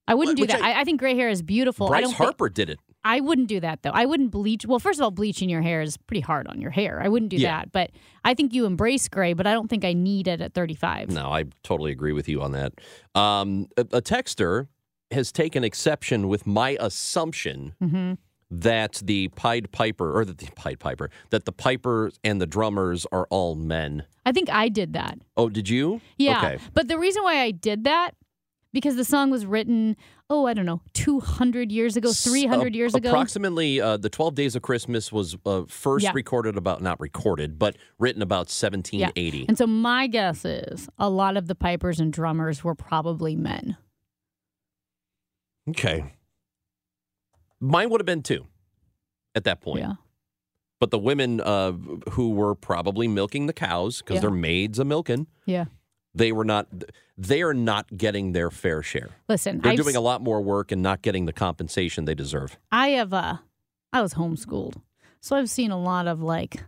I 0.07 0.15
wouldn't 0.15 0.37
do 0.37 0.43
Which 0.43 0.51
that. 0.51 0.63
I- 0.63 0.81
I, 0.81 0.85
think 0.85 1.01
gray 1.01 1.17
hair 1.17 1.31
is 1.31 1.43
beautiful. 1.43 1.87
I 1.87 1.89
Bryce 1.89 2.03
don't 2.03 2.11
think- 2.11 2.19
Harper 2.19 2.49
did 2.51 2.71
it. 2.71 2.79
I 3.07 3.21
wouldn't 3.21 3.49
do 3.49 3.61
that 3.61 3.83
though. 3.83 3.91
I 3.95 4.05
wouldn't 4.05 4.31
bleach. 4.33 4.67
Well, 4.67 4.79
first 4.81 4.99
of 4.99 5.05
all, 5.05 5.11
bleaching 5.13 5.49
your 5.49 5.63
hair 5.63 5.81
is 5.81 5.97
pretty 5.97 6.21
hard 6.21 6.47
on 6.49 6.61
your 6.61 6.73
hair. 6.73 7.01
I 7.03 7.09
wouldn't 7.09 7.31
do 7.31 7.37
Yeah. 7.37 7.61
that. 7.61 7.73
But 7.73 7.91
I 8.25 8.35
think 8.35 8.53
you 8.53 8.67
embrace 8.67 9.09
gray, 9.09 9.33
but 9.33 9.47
I 9.47 9.53
don't 9.53 9.69
think 9.69 9.85
I 9.85 9.93
need 9.93 10.27
it 10.27 10.41
at 10.41 10.55
35. 10.55 11.11
No, 11.11 11.31
I 11.31 11.45
totally 11.63 11.93
agree 11.93 12.13
with 12.13 12.29
you 12.29 12.43
on 12.43 12.53
that. 12.53 12.73
Um, 13.15 13.69
a, 13.77 13.83
a 13.83 14.03
texter 14.03 14.67
has 15.13 15.31
taken 15.31 15.63
exception 15.63 16.27
with 16.27 16.47
my 16.47 16.77
assumption 16.81 17.75
hmm 17.81 18.15
that 18.49 19.03
the 19.05 19.27
Pied 19.35 19.73
Piper, 19.73 20.17
or 20.17 20.25
that 20.25 20.39
the 20.39 20.47
Pied 20.55 20.79
Piper, 20.79 21.11
that 21.31 21.47
the 21.47 21.51
pipers 21.53 22.17
and 22.23 22.41
the 22.41 22.47
drummers 22.47 23.05
are 23.11 23.27
all 23.29 23.57
men. 23.57 24.05
I 24.25 24.31
think 24.31 24.49
I 24.49 24.69
did 24.69 24.93
that. 24.93 25.19
Oh, 25.37 25.49
did 25.49 25.69
you? 25.69 26.01
Yeah. 26.17 26.39
Okay. 26.39 26.59
But 26.73 26.87
the 26.87 26.97
reason 26.97 27.25
why 27.25 27.41
I 27.41 27.51
did 27.51 27.83
that, 27.85 28.13
because 28.77 28.97
the 28.97 29.07
song 29.07 29.31
was 29.31 29.47
written, 29.47 29.97
oh, 30.29 30.45
I 30.47 30.53
don't 30.53 30.67
know, 30.67 30.83
200 30.93 31.73
years 31.73 31.97
ago, 31.97 32.13
300 32.13 32.75
S- 32.75 32.77
years 32.77 32.95
ago. 32.95 33.09
Approximately, 33.09 33.81
uh, 33.81 33.97
the 33.97 34.11
Twelve 34.11 34.35
Days 34.35 34.55
of 34.55 34.61
Christmas 34.61 35.11
was 35.11 35.35
uh, 35.47 35.63
first 35.67 36.05
Yeah. 36.05 36.11
recorded 36.15 36.59
about 36.59 36.83
not 36.83 37.01
recorded, 37.01 37.59
but 37.59 37.75
written 37.99 38.21
about 38.21 38.51
1780. 38.51 39.47
And 39.49 39.57
so 39.57 39.67
my 39.67 40.07
guess 40.09 40.45
is 40.45 40.91
a 40.99 41.09
lot 41.09 41.39
of 41.39 41.47
the 41.47 41.55
pipers 41.55 42.01
and 42.01 42.13
drummers 42.13 42.63
were 42.63 42.75
probably 42.75 43.35
men. 43.35 43.79
Okay. 45.71 46.13
Mine 47.59 47.89
would 47.89 48.03
have 48.03 48.07
been 48.07 48.23
two 48.23 48.47
at 49.35 49.45
that 49.45 49.63
point. 49.63 49.81
Yeah. 49.81 49.95
But 50.81 50.91
the 50.91 50.99
women 50.99 51.41
uh, 51.41 51.73
who 52.11 52.33
were 52.33 52.55
probably 52.55 53.09
milking 53.09 53.47
the 53.47 53.55
cows 53.55 54.03
because 54.03 54.17
Yeah. 54.17 54.21
they're 54.21 54.31
maids 54.31 54.79
of 54.79 54.87
milking, 54.87 55.29
Yeah. 55.47 55.65
They 56.17 56.33
were 56.33 56.45
not. 56.45 56.67
They 57.19 57.43
are 57.43 57.55
not 57.55 57.97
getting 57.97 58.33
their 58.33 58.51
fair 58.51 58.83
share. 58.83 59.11
Listen, 59.29 59.61
They're 59.61 59.73
I've 59.73 59.79
doing 59.79 59.97
a 59.97 60.01
lot 60.01 60.21
more 60.23 60.41
work 60.43 60.71
and 60.73 60.83
not 60.83 61.01
getting 61.03 61.25
the 61.27 61.33
compensation 61.33 62.05
they 62.05 62.15
deserve. 62.15 62.59
I 62.73 62.89
have 62.89 63.13
uh 63.15 63.37
I 63.93 64.03
was 64.03 64.15
homeschooled. 64.15 64.75
So 65.21 65.37
I've 65.37 65.49
seen 65.51 65.71
a 65.71 65.79
lot 65.81 66.07
of 66.07 66.21
like 66.21 66.65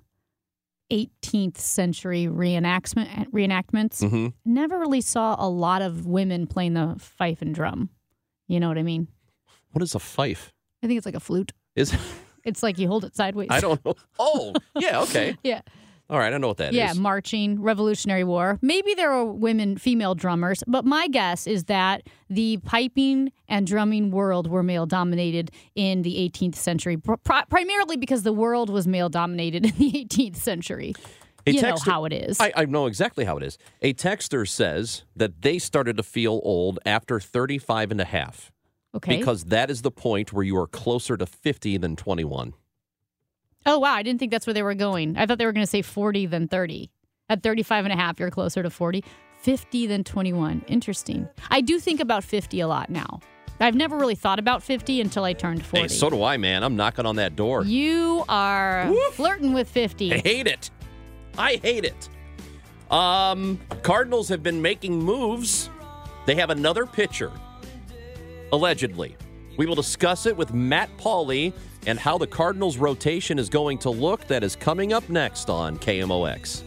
18th 0.91 1.59
century 1.59 2.25
reenactment 2.27 3.31
reenactments. 3.31 4.03
Mhm. 4.03 4.33
Never 4.45 4.79
really 4.79 5.03
saw 5.03 5.37
a 5.39 5.49
lot 5.49 5.83
of 5.83 6.07
women 6.07 6.47
playing 6.47 6.75
the 6.75 6.95
fife 6.99 7.43
and 7.43 7.55
drum. 7.55 7.91
You 8.47 8.59
know 8.61 8.69
what 8.69 8.79
I 8.79 8.83
mean? 8.83 9.09
What 9.73 9.83
is 9.83 9.95
a 9.95 9.99
fife? 9.99 10.53
I 10.83 10.87
think 10.87 10.97
it's 10.97 11.05
like 11.07 11.15
a 11.15 11.21
flute. 11.21 11.53
Is 11.77 11.93
it? 11.93 12.01
It's 12.45 12.63
like 12.63 12.79
you 12.79 12.89
hold 12.89 13.05
it 13.05 13.15
sideways. 13.15 13.49
I 13.51 13.61
don't 13.61 13.85
know. 13.85 13.95
Oh, 14.19 14.55
yeah, 14.79 15.01
okay. 15.03 15.37
Yeah. 15.43 15.61
All 16.11 16.19
right, 16.19 16.33
I 16.33 16.39
know 16.39 16.49
what 16.49 16.57
that 16.57 16.71
is. 16.71 16.77
yeah, 16.77 16.95
marching, 16.95 17.61
Revolutionary 17.61 18.25
War. 18.25 18.59
Maybe 18.63 18.95
there 18.95 19.11
were 19.11 19.27
women, 19.27 19.77
female 19.77 20.15
drummers, 20.15 20.65
but 20.67 20.87
my 20.87 21.07
guess 21.09 21.47
is 21.47 21.65
that 21.65 22.03
the 22.31 22.57
piping 22.65 23.31
and 23.47 23.67
drumming 23.67 24.11
world 24.11 24.51
were 24.51 24.63
male 24.63 24.87
dominated 24.87 25.51
in 25.75 26.01
the 26.03 26.17
18th 26.17 26.55
century, 26.55 26.97
pr- 26.97 27.17
pri- 27.17 27.45
primarily 27.51 27.99
because 27.99 28.23
the 28.23 28.33
world 28.33 28.71
was 28.71 28.87
male 28.89 29.11
dominated 29.11 29.67
in 29.67 29.73
the 29.77 29.93
18th 29.93 30.37
century. 30.37 30.95
A 31.47 31.51
you 31.51 31.61
know 31.63 31.77
how 31.83 32.07
it 32.07 32.13
is. 32.13 32.41
I, 32.41 32.53
I 32.57 32.65
know 32.65 32.87
exactly 32.87 33.25
how 33.25 33.37
it 33.37 33.43
is. 33.43 33.59
A 33.83 33.93
texter 33.93 34.49
says 34.49 35.05
that 35.15 35.43
they 35.43 35.59
started 35.59 35.99
to 35.99 36.03
feel 36.03 36.41
old 36.43 36.79
after 36.87 37.21
35 37.21 37.91
and 37.91 38.01
a 38.01 38.05
half 38.05 38.51
okay. 38.95 39.19
because 39.19 39.45
that 39.45 39.71
is 39.71 39.83
the 39.83 39.91
point 39.91 40.33
where 40.33 40.45
you 40.45 40.57
are 40.57 40.67
closer 40.67 41.17
to 41.17 41.27
50 41.27 41.77
than 41.79 41.97
21. 41.97 42.55
Oh, 43.69 43.79
wow. 43.79 43.95
I 43.95 44.03
didn't 44.03 44.19
think 44.19 44.33
that's 44.33 44.47
where 44.47 44.55
they 44.55 44.63
were 44.63 44.75
going. 44.75 45.17
I 45.17 45.27
thought 45.27 45.39
they 45.39 45.47
were 45.47 45.53
going 45.53 45.67
to 45.67 45.71
say 45.71 45.83
40 45.83 46.27
then 46.27 46.49
30. 46.49 46.91
At 47.31 47.43
35 47.43 47.85
and 47.85 47.93
a 47.93 47.97
half, 47.97 48.19
you're 48.19 48.31
closer 48.31 48.63
to 48.63 48.71
40. 48.71 49.05
50 49.41 49.87
than 49.87 50.03
21. 50.03 50.65
Interesting. 50.67 51.29
I 51.51 51.61
do 51.61 51.79
think 51.79 52.01
about 52.01 52.25
50 52.25 52.61
a 52.61 52.67
lot 52.67 52.91
now. 52.91 53.21
I've 53.61 53.75
never 53.75 53.97
really 53.97 54.15
thought 54.15 54.39
about 54.39 54.63
50 54.63 55.01
until 55.01 55.25
I 55.25 55.33
turned 55.33 55.65
40. 55.65 55.83
Hey, 55.83 55.89
so 55.89 56.11
do 56.11 56.23
I, 56.23 56.37
man. 56.37 56.63
I'm 56.63 56.77
knocking 56.77 57.07
on 57.07 57.17
that 57.17 57.37
door. 57.37 57.65
You 57.65 58.25
are 58.29 58.93
flirting 59.13 59.53
with 59.53 59.69
50. 59.69 60.15
I 60.15 60.19
hate 60.19 60.47
it. 60.47 60.71
I 61.37 61.57
hate 61.57 61.85
it. 61.85 62.09
Um, 62.91 63.61
Cardinals 63.83 64.29
have 64.29 64.43
been 64.43 64.63
making 64.63 65.03
moves. 65.03 65.71
They 66.27 66.37
have 66.37 66.51
another 66.51 66.87
pitcher, 66.87 67.33
allegedly. 68.53 69.17
We 69.57 69.67
will 69.67 69.75
discuss 69.75 70.27
it 70.27 70.37
with 70.37 70.55
Matt 70.55 70.89
Pauley 70.99 71.53
and 71.87 71.99
how 71.99 72.19
the 72.19 72.27
Cardinals' 72.27 72.77
rotation 72.77 73.39
is 73.39 73.49
going 73.49 73.79
to 73.79 73.91
look. 73.91 74.27
That 74.27 74.43
is 74.43 74.57
coming 74.57 74.93
up 74.93 75.09
next 75.09 75.51
on 75.51 75.79
KMOX. 75.79 76.63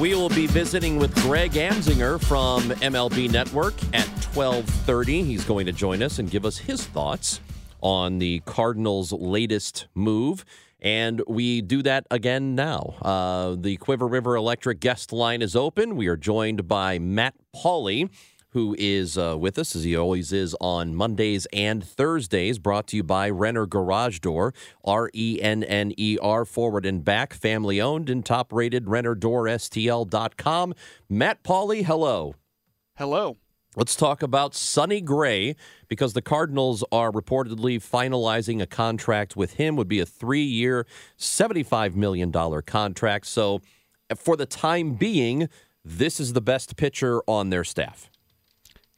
We 0.00 0.14
will 0.14 0.28
be 0.28 0.46
visiting 0.46 0.98
with 0.98 1.14
Greg 1.22 1.52
Amsinger 1.52 2.22
from 2.22 2.62
MLB 2.80 3.30
Network 3.30 3.74
at 3.92 4.06
12:30. 4.32 5.24
He's 5.24 5.44
going 5.44 5.66
to 5.66 5.72
join 5.72 6.02
us 6.02 6.18
and 6.18 6.30
give 6.30 6.44
us 6.44 6.58
his 6.58 6.84
thoughts 6.84 7.40
on 7.80 8.18
the 8.18 8.40
Cardinals' 8.46 9.12
latest 9.12 9.86
move. 9.94 10.44
And 10.80 11.22
we 11.26 11.62
do 11.62 11.82
that 11.82 12.06
again 12.10 12.54
now. 12.54 12.96
Uh, 13.00 13.56
the 13.58 13.78
Cuivre 13.78 14.10
River 14.10 14.36
Electric 14.36 14.80
guest 14.80 15.12
line 15.12 15.40
is 15.40 15.56
open. 15.56 15.96
We 15.96 16.08
are 16.08 16.16
joined 16.16 16.68
by 16.68 16.98
Matt 16.98 17.34
Pauley, 17.54 18.10
who 18.54 18.74
is 18.78 19.18
uh, 19.18 19.36
with 19.36 19.58
us, 19.58 19.74
as 19.74 19.82
he 19.82 19.96
always 19.96 20.32
is 20.32 20.56
on 20.60 20.94
Mondays 20.94 21.46
and 21.52 21.84
Thursdays, 21.84 22.60
brought 22.60 22.86
to 22.86 22.96
you 22.96 23.02
by 23.02 23.28
Renner 23.28 23.66
Garage 23.66 24.20
Door, 24.20 24.54
R 24.84 25.10
E 25.12 25.40
N 25.42 25.64
N 25.64 25.92
E 25.98 26.16
R, 26.22 26.44
forward 26.44 26.86
and 26.86 27.04
back, 27.04 27.34
family 27.34 27.80
owned 27.80 28.08
and 28.08 28.24
top 28.24 28.52
rated, 28.52 28.86
RennerDoorSTL.com. 28.86 30.72
Matt 31.10 31.42
Pauley, 31.42 31.84
hello. 31.84 32.36
Hello. 32.96 33.36
Let's 33.76 33.96
talk 33.96 34.22
about 34.22 34.54
Sonny 34.54 35.00
Gray 35.00 35.56
because 35.88 36.12
the 36.12 36.22
Cardinals 36.22 36.84
are 36.92 37.10
reportedly 37.10 37.82
finalizing 37.82 38.62
a 38.62 38.66
contract 38.66 39.34
with 39.34 39.54
him. 39.54 39.74
Would 39.74 39.88
be 39.88 39.98
a 39.98 40.06
three-year, 40.06 40.86
seventy-five 41.16 41.96
million 41.96 42.30
dollar 42.30 42.62
contract. 42.62 43.26
So, 43.26 43.62
for 44.14 44.36
the 44.36 44.46
time 44.46 44.94
being, 44.94 45.48
this 45.84 46.20
is 46.20 46.34
the 46.34 46.40
best 46.40 46.76
pitcher 46.76 47.20
on 47.26 47.50
their 47.50 47.64
staff. 47.64 48.08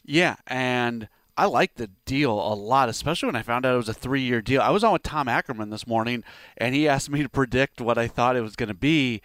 Yeah, 0.07 0.37
and 0.47 1.09
I 1.37 1.47
like 1.47 1.75
the 1.75 1.91
deal 2.05 2.33
a 2.33 2.55
lot, 2.55 2.89
especially 2.89 3.27
when 3.27 3.37
I 3.37 3.43
found 3.43 3.67
out 3.67 3.75
it 3.75 3.77
was 3.77 3.89
a 3.89 3.95
three 3.95 4.23
year 4.23 4.41
deal. 4.41 4.63
I 4.63 4.71
was 4.71 4.85
on 4.85 4.93
with 4.93 5.03
Tom 5.03 5.29
Ackerman 5.29 5.71
this 5.71 5.87
morning, 5.87 6.23
and 6.57 6.75
he 6.75 6.89
asked 6.89 7.11
me 7.11 7.23
to 7.23 7.29
predict 7.29 7.81
what 7.81 7.99
I 7.99 8.07
thought 8.07 8.37
it 8.37 8.41
was 8.41 8.57
going 8.57 8.69
to 8.69 8.75
be. 8.75 9.21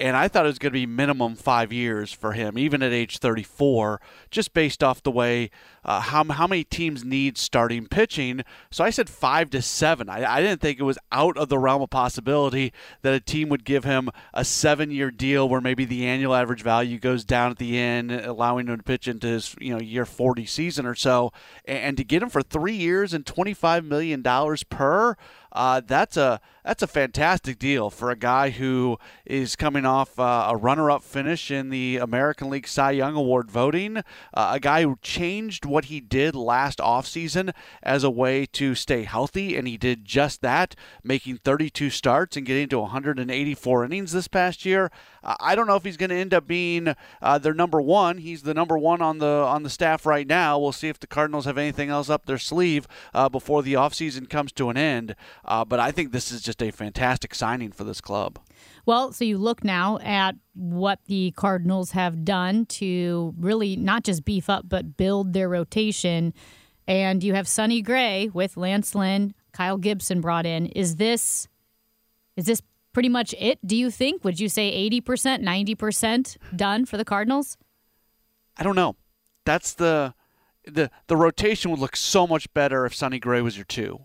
And 0.00 0.16
I 0.16 0.28
thought 0.28 0.46
it 0.46 0.48
was 0.48 0.58
going 0.58 0.72
to 0.72 0.78
be 0.78 0.86
minimum 0.86 1.36
five 1.36 1.74
years 1.74 2.10
for 2.10 2.32
him, 2.32 2.56
even 2.58 2.82
at 2.82 2.90
age 2.90 3.18
34, 3.18 4.00
just 4.30 4.54
based 4.54 4.82
off 4.82 5.02
the 5.02 5.10
way 5.10 5.50
uh, 5.84 6.00
how, 6.00 6.24
how 6.24 6.46
many 6.46 6.64
teams 6.64 7.04
need 7.04 7.36
starting 7.36 7.86
pitching. 7.86 8.42
So 8.70 8.82
I 8.82 8.88
said 8.88 9.10
five 9.10 9.50
to 9.50 9.60
seven. 9.60 10.08
I, 10.08 10.36
I 10.36 10.40
didn't 10.40 10.62
think 10.62 10.80
it 10.80 10.84
was 10.84 10.98
out 11.12 11.36
of 11.36 11.50
the 11.50 11.58
realm 11.58 11.82
of 11.82 11.90
possibility 11.90 12.72
that 13.02 13.12
a 13.12 13.20
team 13.20 13.50
would 13.50 13.64
give 13.64 13.84
him 13.84 14.08
a 14.32 14.42
seven 14.42 14.90
year 14.90 15.10
deal 15.10 15.46
where 15.46 15.60
maybe 15.60 15.84
the 15.84 16.06
annual 16.06 16.34
average 16.34 16.62
value 16.62 16.98
goes 16.98 17.22
down 17.22 17.50
at 17.50 17.58
the 17.58 17.78
end, 17.78 18.10
allowing 18.10 18.68
him 18.68 18.78
to 18.78 18.82
pitch 18.82 19.06
into 19.06 19.26
his 19.26 19.54
you 19.60 19.74
know 19.74 19.80
year 19.80 20.06
40 20.06 20.46
season 20.46 20.86
or 20.86 20.94
so. 20.94 21.30
And, 21.66 21.78
and 21.78 21.96
to 21.98 22.04
get 22.04 22.22
him 22.22 22.30
for 22.30 22.42
three 22.42 22.76
years 22.76 23.12
and 23.12 23.26
$25 23.26 23.84
million 23.84 24.22
per, 24.70 25.16
uh, 25.52 25.80
that's 25.84 26.16
a 26.16 26.40
that's 26.64 26.82
a 26.82 26.86
fantastic 26.86 27.58
deal 27.58 27.88
for 27.88 28.10
a 28.10 28.16
guy 28.16 28.50
who 28.50 28.98
is 29.24 29.56
coming 29.56 29.86
off 29.86 30.18
uh, 30.18 30.48
a 30.50 30.56
runner-up 30.56 31.02
finish 31.02 31.50
in 31.50 31.70
the 31.70 31.96
American 31.96 32.50
League 32.50 32.68
Cy 32.68 32.90
Young 32.92 33.16
Award 33.16 33.50
voting. 33.50 33.98
Uh, 33.98 34.02
a 34.34 34.60
guy 34.60 34.82
who 34.82 34.98
changed 35.00 35.64
what 35.64 35.86
he 35.86 36.00
did 36.00 36.34
last 36.34 36.78
offseason 36.78 37.54
as 37.82 38.04
a 38.04 38.10
way 38.10 38.44
to 38.46 38.74
stay 38.74 39.04
healthy, 39.04 39.56
and 39.56 39.66
he 39.66 39.78
did 39.78 40.04
just 40.04 40.42
that, 40.42 40.76
making 41.02 41.38
32 41.38 41.88
starts 41.90 42.36
and 42.36 42.44
getting 42.44 42.68
to 42.68 42.80
184 42.80 43.84
innings 43.84 44.12
this 44.12 44.28
past 44.28 44.66
year. 44.66 44.90
Uh, 45.24 45.36
I 45.40 45.54
don't 45.54 45.66
know 45.66 45.76
if 45.76 45.84
he's 45.84 45.96
going 45.96 46.10
to 46.10 46.16
end 46.16 46.34
up 46.34 46.46
being 46.46 46.94
uh, 47.22 47.38
their 47.38 47.54
number 47.54 47.80
one. 47.80 48.18
He's 48.18 48.42
the 48.42 48.54
number 48.54 48.76
one 48.76 49.00
on 49.00 49.18
the 49.18 49.26
on 49.26 49.62
the 49.62 49.70
staff 49.70 50.04
right 50.04 50.26
now. 50.26 50.58
We'll 50.58 50.72
see 50.72 50.88
if 50.88 51.00
the 51.00 51.06
Cardinals 51.06 51.46
have 51.46 51.58
anything 51.58 51.88
else 51.88 52.10
up 52.10 52.26
their 52.26 52.38
sleeve 52.38 52.86
uh, 53.14 53.28
before 53.28 53.62
the 53.62 53.74
offseason 53.74 54.28
comes 54.28 54.52
to 54.52 54.70
an 54.70 54.76
end. 54.76 55.16
Uh, 55.44 55.64
but 55.64 55.80
I 55.80 55.90
think 55.90 56.12
this 56.12 56.30
is 56.30 56.42
just 56.42 56.62
a 56.62 56.70
fantastic 56.70 57.34
signing 57.34 57.72
for 57.72 57.84
this 57.84 58.00
club. 58.00 58.38
Well, 58.86 59.12
so 59.12 59.24
you 59.24 59.38
look 59.38 59.64
now 59.64 59.98
at 60.02 60.36
what 60.54 61.00
the 61.06 61.32
Cardinals 61.32 61.92
have 61.92 62.24
done 62.24 62.66
to 62.66 63.34
really 63.38 63.76
not 63.76 64.04
just 64.04 64.24
beef 64.24 64.50
up, 64.50 64.68
but 64.68 64.96
build 64.96 65.32
their 65.32 65.48
rotation. 65.48 66.34
And 66.86 67.22
you 67.22 67.34
have 67.34 67.48
Sonny 67.48 67.82
Gray 67.82 68.30
with 68.32 68.56
Lance 68.56 68.94
Lynn, 68.94 69.34
Kyle 69.52 69.78
Gibson 69.78 70.20
brought 70.20 70.46
in. 70.46 70.66
Is 70.66 70.96
this 70.96 71.48
is 72.36 72.46
this 72.46 72.62
pretty 72.92 73.08
much 73.08 73.34
it, 73.38 73.58
do 73.66 73.76
you 73.76 73.90
think? 73.90 74.24
Would 74.24 74.40
you 74.40 74.48
say 74.48 74.88
80%, 74.90 75.42
90% 75.42 76.36
done 76.56 76.86
for 76.86 76.96
the 76.96 77.04
Cardinals? 77.04 77.56
I 78.56 78.62
don't 78.62 78.76
know. 78.76 78.96
That's 79.44 79.74
the 79.74 80.14
the 80.66 80.90
the 81.06 81.16
rotation 81.16 81.70
would 81.70 81.80
look 81.80 81.96
so 81.96 82.26
much 82.26 82.52
better 82.52 82.84
if 82.84 82.94
Sonny 82.94 83.18
Gray 83.18 83.40
was 83.40 83.56
your 83.56 83.64
two, 83.64 84.00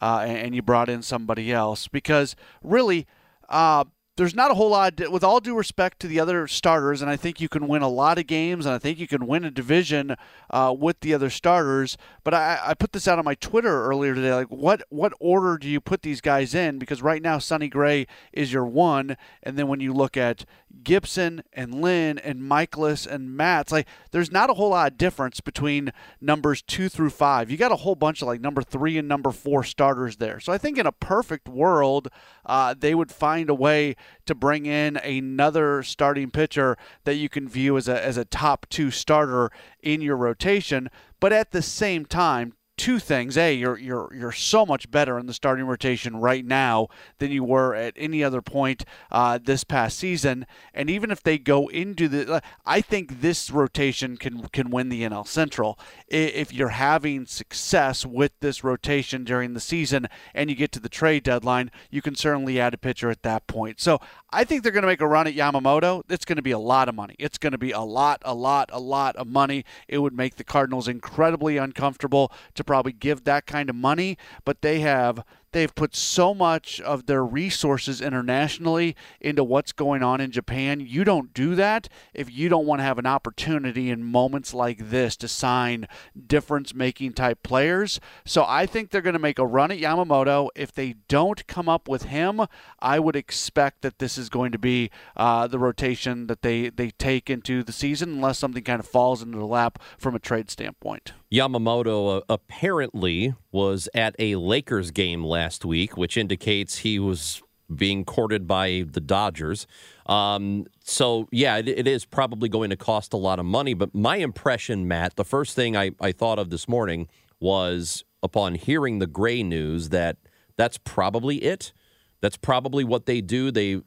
uh, 0.00 0.24
and, 0.26 0.54
you 0.54 0.62
brought 0.62 0.88
in 0.88 1.02
somebody 1.02 1.52
else 1.52 1.88
because 1.88 2.36
really. 2.62 3.06
Uh, 3.48 3.84
there's 4.16 4.34
not 4.34 4.50
a 4.50 4.54
whole 4.54 4.70
lot, 4.70 4.98
with 5.10 5.22
all 5.22 5.40
due 5.40 5.54
respect 5.54 6.00
to 6.00 6.08
the 6.08 6.18
other 6.18 6.48
starters, 6.48 7.02
and 7.02 7.10
I 7.10 7.16
think 7.16 7.38
you 7.38 7.50
can 7.50 7.68
win 7.68 7.82
a 7.82 7.88
lot 7.88 8.16
of 8.16 8.26
games, 8.26 8.64
and 8.64 8.74
I 8.74 8.78
think 8.78 8.98
you 8.98 9.06
can 9.06 9.26
win 9.26 9.44
a 9.44 9.50
division 9.50 10.16
uh, 10.48 10.74
with 10.76 11.00
the 11.00 11.12
other 11.12 11.28
starters. 11.28 11.98
But 12.24 12.32
I, 12.32 12.58
I 12.64 12.74
put 12.74 12.92
this 12.92 13.06
out 13.06 13.18
on 13.18 13.26
my 13.26 13.34
Twitter 13.34 13.84
earlier 13.84 14.14
today. 14.14 14.32
Like, 14.32 14.48
what 14.48 14.82
what 14.88 15.12
order 15.20 15.58
do 15.58 15.68
you 15.68 15.80
put 15.82 16.00
these 16.00 16.22
guys 16.22 16.54
in? 16.54 16.78
Because 16.78 17.02
right 17.02 17.20
now, 17.20 17.38
Sonny 17.38 17.68
Gray 17.68 18.06
is 18.32 18.54
your 18.54 18.64
one, 18.64 19.18
and 19.42 19.58
then 19.58 19.68
when 19.68 19.80
you 19.80 19.92
look 19.92 20.16
at 20.16 20.46
Gibson 20.82 21.42
and 21.52 21.80
Lynn 21.80 22.18
and 22.18 22.40
Mikolas 22.40 23.06
and 23.06 23.36
Matz, 23.36 23.66
it's 23.66 23.72
like 23.72 23.88
there's 24.10 24.30
not 24.30 24.50
a 24.50 24.54
whole 24.54 24.70
lot 24.70 24.92
of 24.92 24.98
difference 24.98 25.40
between 25.40 25.92
numbers 26.20 26.62
two 26.62 26.88
through 26.88 27.10
five. 27.10 27.50
You 27.50 27.56
got 27.56 27.72
a 27.72 27.76
whole 27.76 27.94
bunch 27.94 28.22
of 28.22 28.28
like 28.28 28.40
number 28.40 28.62
three 28.62 28.98
and 28.98 29.08
number 29.08 29.32
four 29.32 29.64
starters 29.64 30.16
there. 30.16 30.40
So 30.40 30.52
I 30.52 30.58
think 30.58 30.78
in 30.78 30.86
a 30.86 30.92
perfect 30.92 31.48
world, 31.48 32.08
uh, 32.44 32.74
they 32.78 32.94
would 32.94 33.10
find 33.10 33.50
a 33.50 33.54
way 33.54 33.96
to 34.26 34.34
bring 34.34 34.66
in 34.66 34.96
another 34.98 35.82
starting 35.82 36.30
pitcher 36.30 36.76
that 37.04 37.14
you 37.14 37.28
can 37.28 37.48
view 37.48 37.76
as 37.76 37.88
a 37.88 38.04
as 38.04 38.16
a 38.16 38.24
top 38.24 38.66
two 38.68 38.90
starter 38.90 39.50
in 39.82 40.00
your 40.00 40.16
rotation. 40.16 40.88
But 41.18 41.32
at 41.32 41.52
the 41.52 41.62
same 41.62 42.04
time, 42.04 42.52
two 42.76 42.98
things. 42.98 43.36
A, 43.36 43.54
you're 43.54 43.78
you're 43.78 44.12
you're 44.14 44.32
so 44.32 44.66
much 44.66 44.90
better 44.90 45.18
in 45.18 45.26
the 45.26 45.34
starting 45.34 45.66
rotation 45.66 46.16
right 46.16 46.44
now 46.44 46.88
than 47.18 47.30
you 47.30 47.42
were 47.42 47.74
at 47.74 47.94
any 47.96 48.22
other 48.22 48.42
point 48.42 48.84
uh, 49.10 49.38
this 49.42 49.64
past 49.64 49.98
season. 49.98 50.46
And 50.74 50.90
even 50.90 51.10
if 51.10 51.22
they 51.22 51.38
go 51.38 51.68
into 51.68 52.08
the, 52.08 52.42
I 52.64 52.80
think 52.80 53.20
this 53.20 53.50
rotation 53.50 54.16
can 54.16 54.42
can 54.48 54.70
win 54.70 54.88
the 54.88 55.02
NL 55.02 55.26
Central 55.26 55.78
if 56.08 56.52
you're 56.52 56.68
having 56.68 57.26
success 57.26 58.04
with 58.04 58.32
this 58.40 58.62
rotation 58.62 59.24
during 59.24 59.54
the 59.54 59.60
season 59.60 60.06
and 60.34 60.50
you 60.50 60.56
get 60.56 60.72
to 60.72 60.80
the 60.80 60.88
trade 60.88 61.22
deadline. 61.22 61.70
You 61.90 62.02
can 62.02 62.14
certainly 62.14 62.60
add 62.60 62.74
a 62.74 62.78
pitcher 62.78 63.10
at 63.10 63.22
that 63.22 63.46
point. 63.46 63.80
So 63.80 64.00
I 64.30 64.44
think 64.44 64.62
they're 64.62 64.72
going 64.72 64.82
to 64.82 64.88
make 64.88 65.00
a 65.00 65.06
run 65.06 65.26
at 65.26 65.34
Yamamoto. 65.34 66.02
It's 66.08 66.24
going 66.24 66.36
to 66.36 66.42
be 66.42 66.50
a 66.50 66.58
lot 66.58 66.88
of 66.88 66.94
money. 66.94 67.14
It's 67.18 67.38
going 67.38 67.52
to 67.52 67.58
be 67.58 67.70
a 67.70 67.80
lot, 67.80 68.22
a 68.24 68.34
lot, 68.34 68.70
a 68.72 68.80
lot 68.80 69.14
of 69.16 69.28
money. 69.28 69.64
It 69.86 69.98
would 69.98 70.14
make 70.14 70.36
the 70.36 70.44
Cardinals 70.44 70.88
incredibly 70.88 71.56
uncomfortable 71.56 72.32
to 72.54 72.64
probably 72.64 72.92
give 72.92 73.24
that 73.24 73.46
kind 73.46 73.70
of 73.70 73.76
money, 73.76 74.18
but 74.44 74.62
they 74.62 74.80
have 74.80 75.24
they've 75.52 75.74
put 75.74 75.94
so 75.94 76.34
much 76.34 76.80
of 76.80 77.06
their 77.06 77.24
resources 77.24 78.00
internationally 78.00 78.96
into 79.20 79.44
what's 79.44 79.72
going 79.72 80.02
on 80.02 80.20
in 80.20 80.30
Japan. 80.30 80.80
You 80.80 81.04
don't 81.04 81.32
do 81.32 81.54
that 81.54 81.88
if 82.14 82.30
you 82.30 82.48
don't 82.48 82.66
want 82.66 82.80
to 82.80 82.84
have 82.84 82.98
an 82.98 83.06
opportunity 83.06 83.90
in 83.90 84.04
moments 84.04 84.52
like 84.52 84.90
this 84.90 85.16
to 85.16 85.28
sign 85.28 85.86
difference 86.26 86.74
making 86.74 87.12
type 87.12 87.42
players. 87.42 88.00
So 88.24 88.44
I 88.46 88.66
think 88.66 88.90
they're 88.90 89.00
going 89.00 89.14
to 89.14 89.18
make 89.18 89.38
a 89.38 89.46
run 89.46 89.70
at 89.70 89.78
Yamamoto. 89.78 90.48
If 90.54 90.72
they 90.72 90.96
don't 91.08 91.46
come 91.46 91.68
up 91.68 91.88
with 91.88 92.04
him, 92.04 92.42
I 92.80 92.98
would 92.98 93.16
expect 93.16 93.82
that 93.82 93.98
this 93.98 94.18
is 94.18 94.28
going 94.28 94.52
to 94.52 94.58
be 94.58 94.90
uh, 95.16 95.46
the 95.46 95.58
rotation 95.58 96.26
that 96.26 96.42
they, 96.42 96.68
they 96.68 96.90
take 96.90 97.30
into 97.30 97.62
the 97.62 97.72
season 97.72 98.10
unless 98.10 98.38
something 98.38 98.62
kind 98.62 98.80
of 98.80 98.86
falls 98.86 99.22
into 99.22 99.38
the 99.38 99.46
lap 99.46 99.78
from 99.98 100.14
a 100.14 100.18
trade 100.18 100.50
standpoint. 100.50 101.12
Yamamoto 101.32 102.18
uh, 102.18 102.20
apparently 102.28 103.34
was 103.50 103.88
at 103.94 104.14
a 104.18 104.36
Lakers 104.36 104.90
game 104.90 105.24
last 105.24 105.64
week, 105.64 105.96
which 105.96 106.16
indicates 106.16 106.78
he 106.78 106.98
was 106.98 107.42
being 107.74 108.04
courted 108.04 108.46
by 108.46 108.84
the 108.88 109.00
Dodgers. 109.00 109.66
Um, 110.06 110.66
so, 110.84 111.28
yeah, 111.32 111.56
it, 111.56 111.68
it 111.68 111.88
is 111.88 112.04
probably 112.04 112.48
going 112.48 112.70
to 112.70 112.76
cost 112.76 113.12
a 113.12 113.16
lot 113.16 113.40
of 113.40 113.44
money. 113.44 113.74
But 113.74 113.92
my 113.92 114.18
impression, 114.18 114.86
Matt, 114.86 115.16
the 115.16 115.24
first 115.24 115.56
thing 115.56 115.76
I, 115.76 115.90
I 116.00 116.12
thought 116.12 116.38
of 116.38 116.50
this 116.50 116.68
morning 116.68 117.08
was 117.40 118.04
upon 118.22 118.54
hearing 118.54 119.00
the 119.00 119.06
Gray 119.08 119.42
news 119.42 119.88
that 119.88 120.16
that's 120.56 120.78
probably 120.78 121.42
it. 121.42 121.72
That's 122.20 122.36
probably 122.36 122.84
what 122.84 123.06
they 123.06 123.20
do. 123.20 123.50
They, 123.50 123.82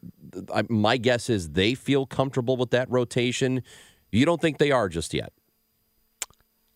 I, 0.54 0.64
my 0.70 0.98
guess 0.98 1.30
is 1.30 1.52
they 1.52 1.74
feel 1.74 2.06
comfortable 2.06 2.58
with 2.58 2.72
that 2.72 2.90
rotation. 2.92 3.64
You 4.12 4.26
don't 4.26 4.42
think 4.42 4.58
they 4.58 4.72
are 4.72 4.90
just 4.90 5.14
yet? 5.14 5.32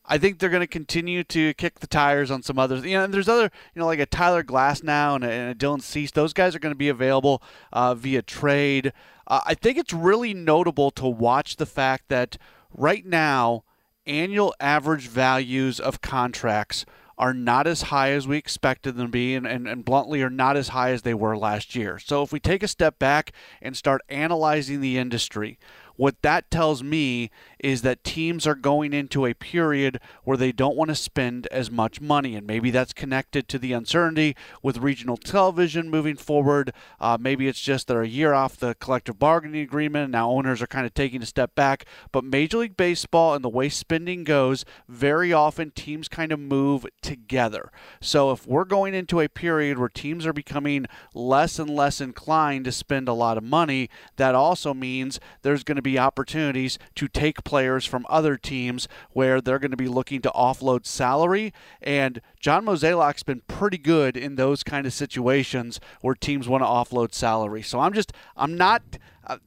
I 0.06 0.18
think 0.18 0.40
they're 0.40 0.50
going 0.50 0.62
to 0.62 0.68
continue 0.68 1.24
to 1.26 1.54
kick 1.54 1.80
the 1.80 1.88
tires 1.88 2.30
on 2.30 2.44
some 2.44 2.60
others. 2.60 2.84
You 2.84 2.98
know, 2.98 3.06
and 3.06 3.14
there's 3.14 3.30
other, 3.30 3.50
you 3.74 3.80
know, 3.80 3.86
like 3.86 4.00
a 4.00 4.06
Tyler 4.06 4.44
Glasnow 4.44 5.16
and 5.16 5.24
a, 5.24 5.32
and 5.32 5.52
a 5.52 5.56
Dylan 5.56 5.82
Cease. 5.82 6.12
Those 6.12 6.34
guys 6.34 6.56
are 6.56 6.60
going 6.60 6.74
to 6.74 6.78
be 6.78 6.90
available 6.90 7.42
uh, 7.72 7.96
via 7.96 8.22
trade. 8.22 8.92
Uh, 9.28 9.42
I 9.46 9.54
think 9.54 9.78
it's 9.78 9.94
really 9.94 10.34
notable 10.34 10.92
to 10.92 11.08
watch 11.08 11.56
the 11.56 11.66
fact 11.66 12.10
that 12.10 12.38
right 12.74 13.06
now, 13.06 13.64
annual 14.06 14.54
average 14.60 15.08
values 15.08 15.80
of 15.80 16.02
contracts 16.02 16.86
are 17.18 17.34
not 17.34 17.68
as 17.68 17.84
high 17.84 18.12
as 18.12 18.28
we 18.28 18.38
expected 18.38 18.96
them 18.96 19.08
to 19.08 19.12
be, 19.12 19.36
and, 19.36 19.46
and, 19.46 19.68
and 19.68 19.86
bluntly 19.86 20.22
are 20.22 20.30
not 20.30 20.58
as 20.58 20.70
high 20.70 20.90
as 20.90 21.04
they 21.04 21.14
were 21.14 21.38
last 21.38 21.76
year. 21.76 22.00
So 22.00 22.24
if 22.24 22.34
we 22.34 22.40
take 22.40 22.64
a 22.64 22.68
step 22.68 22.98
back 22.98 23.32
and 23.62 23.78
start 23.78 24.02
analyzing 24.10 24.82
the 24.82 24.98
industry, 24.98 25.60
what 25.96 26.22
that 26.24 26.50
tells 26.50 26.82
me 26.82 27.30
is 27.64 27.82
that 27.82 28.04
teams 28.04 28.46
are 28.46 28.56
going 28.56 28.94
into 28.94 29.26
a 29.26 29.34
period 29.34 30.00
where 30.26 30.36
they 30.36 30.52
don't 30.52 30.76
want 30.76 30.90
to 30.90 30.96
spend 30.96 31.48
as 31.48 31.72
much 31.72 32.02
money. 32.02 32.36
And 32.36 32.46
maybe 32.46 32.70
that's 32.70 32.94
connected 32.94 33.48
to 33.48 33.58
the 33.58 33.72
uncertainty 33.72 34.36
with 34.62 34.78
regional 34.78 35.16
television 35.16 35.90
moving 35.90 36.18
forward. 36.18 36.74
Uh, 37.00 37.18
maybe 37.20 37.48
it's 37.48 37.62
just 37.62 37.88
they're 37.88 38.02
a 38.02 38.08
year 38.08 38.34
off 38.34 38.58
the 38.58 38.76
collective 38.76 39.18
bargaining 39.18 39.62
agreement. 39.62 40.04
And 40.04 40.12
now 40.12 40.30
owners 40.30 40.62
are 40.62 40.68
kind 40.68 40.86
of 40.86 40.94
taking 40.94 41.24
a 41.24 41.26
step 41.26 41.56
back. 41.56 41.86
But 42.12 42.26
Major 42.26 42.58
League 42.58 42.76
Baseball 42.76 43.34
and 43.34 43.44
the 43.44 43.50
way 43.50 43.70
spending 43.70 44.26
goes, 44.26 44.66
very 44.90 45.32
often 45.32 45.72
teams 45.72 46.10
kind 46.10 46.34
of 46.34 46.40
move 46.40 46.86
together. 47.02 47.72
So 48.02 48.32
if 48.32 48.46
we're 48.46 48.66
going 48.66 48.94
into 48.94 49.22
a 49.22 49.30
period 49.30 49.80
where 49.80 49.88
teams 49.88 50.26
are 50.26 50.34
becoming 50.34 50.86
less 51.14 51.60
and 51.60 51.70
less 51.70 52.02
inclined 52.02 52.66
to 52.66 52.74
spend 52.74 53.08
a 53.08 53.14
lot 53.14 53.38
of 53.38 53.44
money, 53.44 53.90
that 54.18 54.36
also 54.36 54.74
means 54.74 55.20
there's 55.44 55.64
going 55.64 55.78
to 55.78 55.82
be 55.82 55.98
opportunities 55.98 56.78
to 56.96 57.08
take 57.08 57.44
players 57.54 57.86
from 57.86 58.04
other 58.10 58.36
teams 58.36 58.88
where 59.12 59.40
they're 59.40 59.60
going 59.60 59.70
to 59.70 59.78
be 59.78 59.88
looking 59.88 60.24
to 60.24 60.32
offload 60.32 60.88
salary. 60.88 61.54
And 61.84 62.20
John 62.40 62.66
Mozeliak's 62.66 63.22
been 63.22 63.44
pretty 63.48 63.78
good 63.78 64.18
in 64.18 64.38
those 64.38 64.64
kind 64.64 64.88
of 64.88 64.94
situations 64.94 65.80
where 66.02 66.16
teams 66.16 66.48
want 66.48 66.64
to 66.64 66.66
offload 66.66 67.14
salary. 67.14 67.62
So 67.62 67.80
I'm 67.80 67.94
just, 67.94 68.12
I'm 68.36 68.58
not. 68.58 68.82
Uh, 69.28 69.38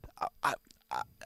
I, 0.40 0.54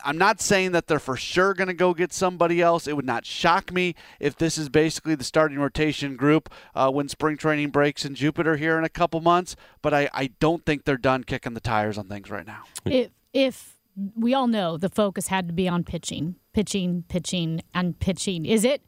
I'm 0.02 0.16
not 0.16 0.40
saying 0.40 0.72
that 0.72 0.86
they're 0.86 0.98
for 0.98 1.18
sure 1.18 1.52
going 1.52 1.68
to 1.68 1.74
go 1.74 1.92
get 1.92 2.14
somebody 2.14 2.62
else. 2.62 2.86
It 2.86 2.96
would 2.96 3.04
not 3.04 3.26
shock 3.26 3.70
me 3.70 3.94
if 4.18 4.34
this 4.34 4.56
is 4.56 4.70
basically 4.70 5.14
the 5.14 5.22
starting 5.22 5.58
rotation 5.58 6.16
group 6.16 6.48
uh, 6.74 6.90
when 6.90 7.10
spring 7.10 7.36
training 7.36 7.68
breaks 7.68 8.06
in 8.06 8.14
Jupiter 8.14 8.56
here 8.56 8.78
in 8.78 8.84
a 8.84 8.88
couple 8.88 9.20
months. 9.20 9.54
But 9.82 9.92
I, 9.92 10.08
I 10.14 10.30
don't 10.40 10.64
think 10.64 10.84
they're 10.84 10.96
done 10.96 11.24
kicking 11.24 11.52
the 11.52 11.60
tires 11.60 11.98
on 11.98 12.08
things 12.08 12.30
right 12.30 12.46
now. 12.46 12.62
If 12.86 13.10
if 13.34 13.79
we 14.14 14.34
all 14.34 14.46
know 14.46 14.76
the 14.76 14.88
focus 14.88 15.28
had 15.28 15.48
to 15.48 15.54
be 15.54 15.68
on 15.68 15.84
pitching, 15.84 16.36
pitching, 16.52 17.04
pitching, 17.08 17.62
and 17.74 17.98
pitching. 17.98 18.46
Is 18.46 18.64
it 18.64 18.82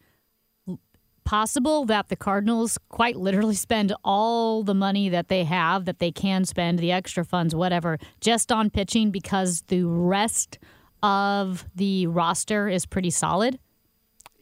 possible 1.25 1.85
that 1.85 2.09
the 2.09 2.17
Cardinals 2.17 2.79
quite 2.89 3.17
literally 3.17 3.55
spend 3.55 3.95
all 4.05 4.63
the 4.63 4.75
money 4.75 5.09
that 5.09 5.29
they 5.29 5.45
have, 5.45 5.85
that 5.85 5.99
they 5.99 6.11
can 6.11 6.45
spend, 6.45 6.79
the 6.79 6.93
extra 6.93 7.25
funds, 7.25 7.55
whatever, 7.55 7.99
just 8.21 8.51
on 8.51 8.71
pitching 8.71 9.11
because 9.11 9.63
the 9.69 9.85
rest 9.85 10.59
of 11.03 11.67
the 11.75 12.07
roster 12.07 12.69
is 12.69 12.87
pretty 12.87 13.11
solid? 13.11 13.59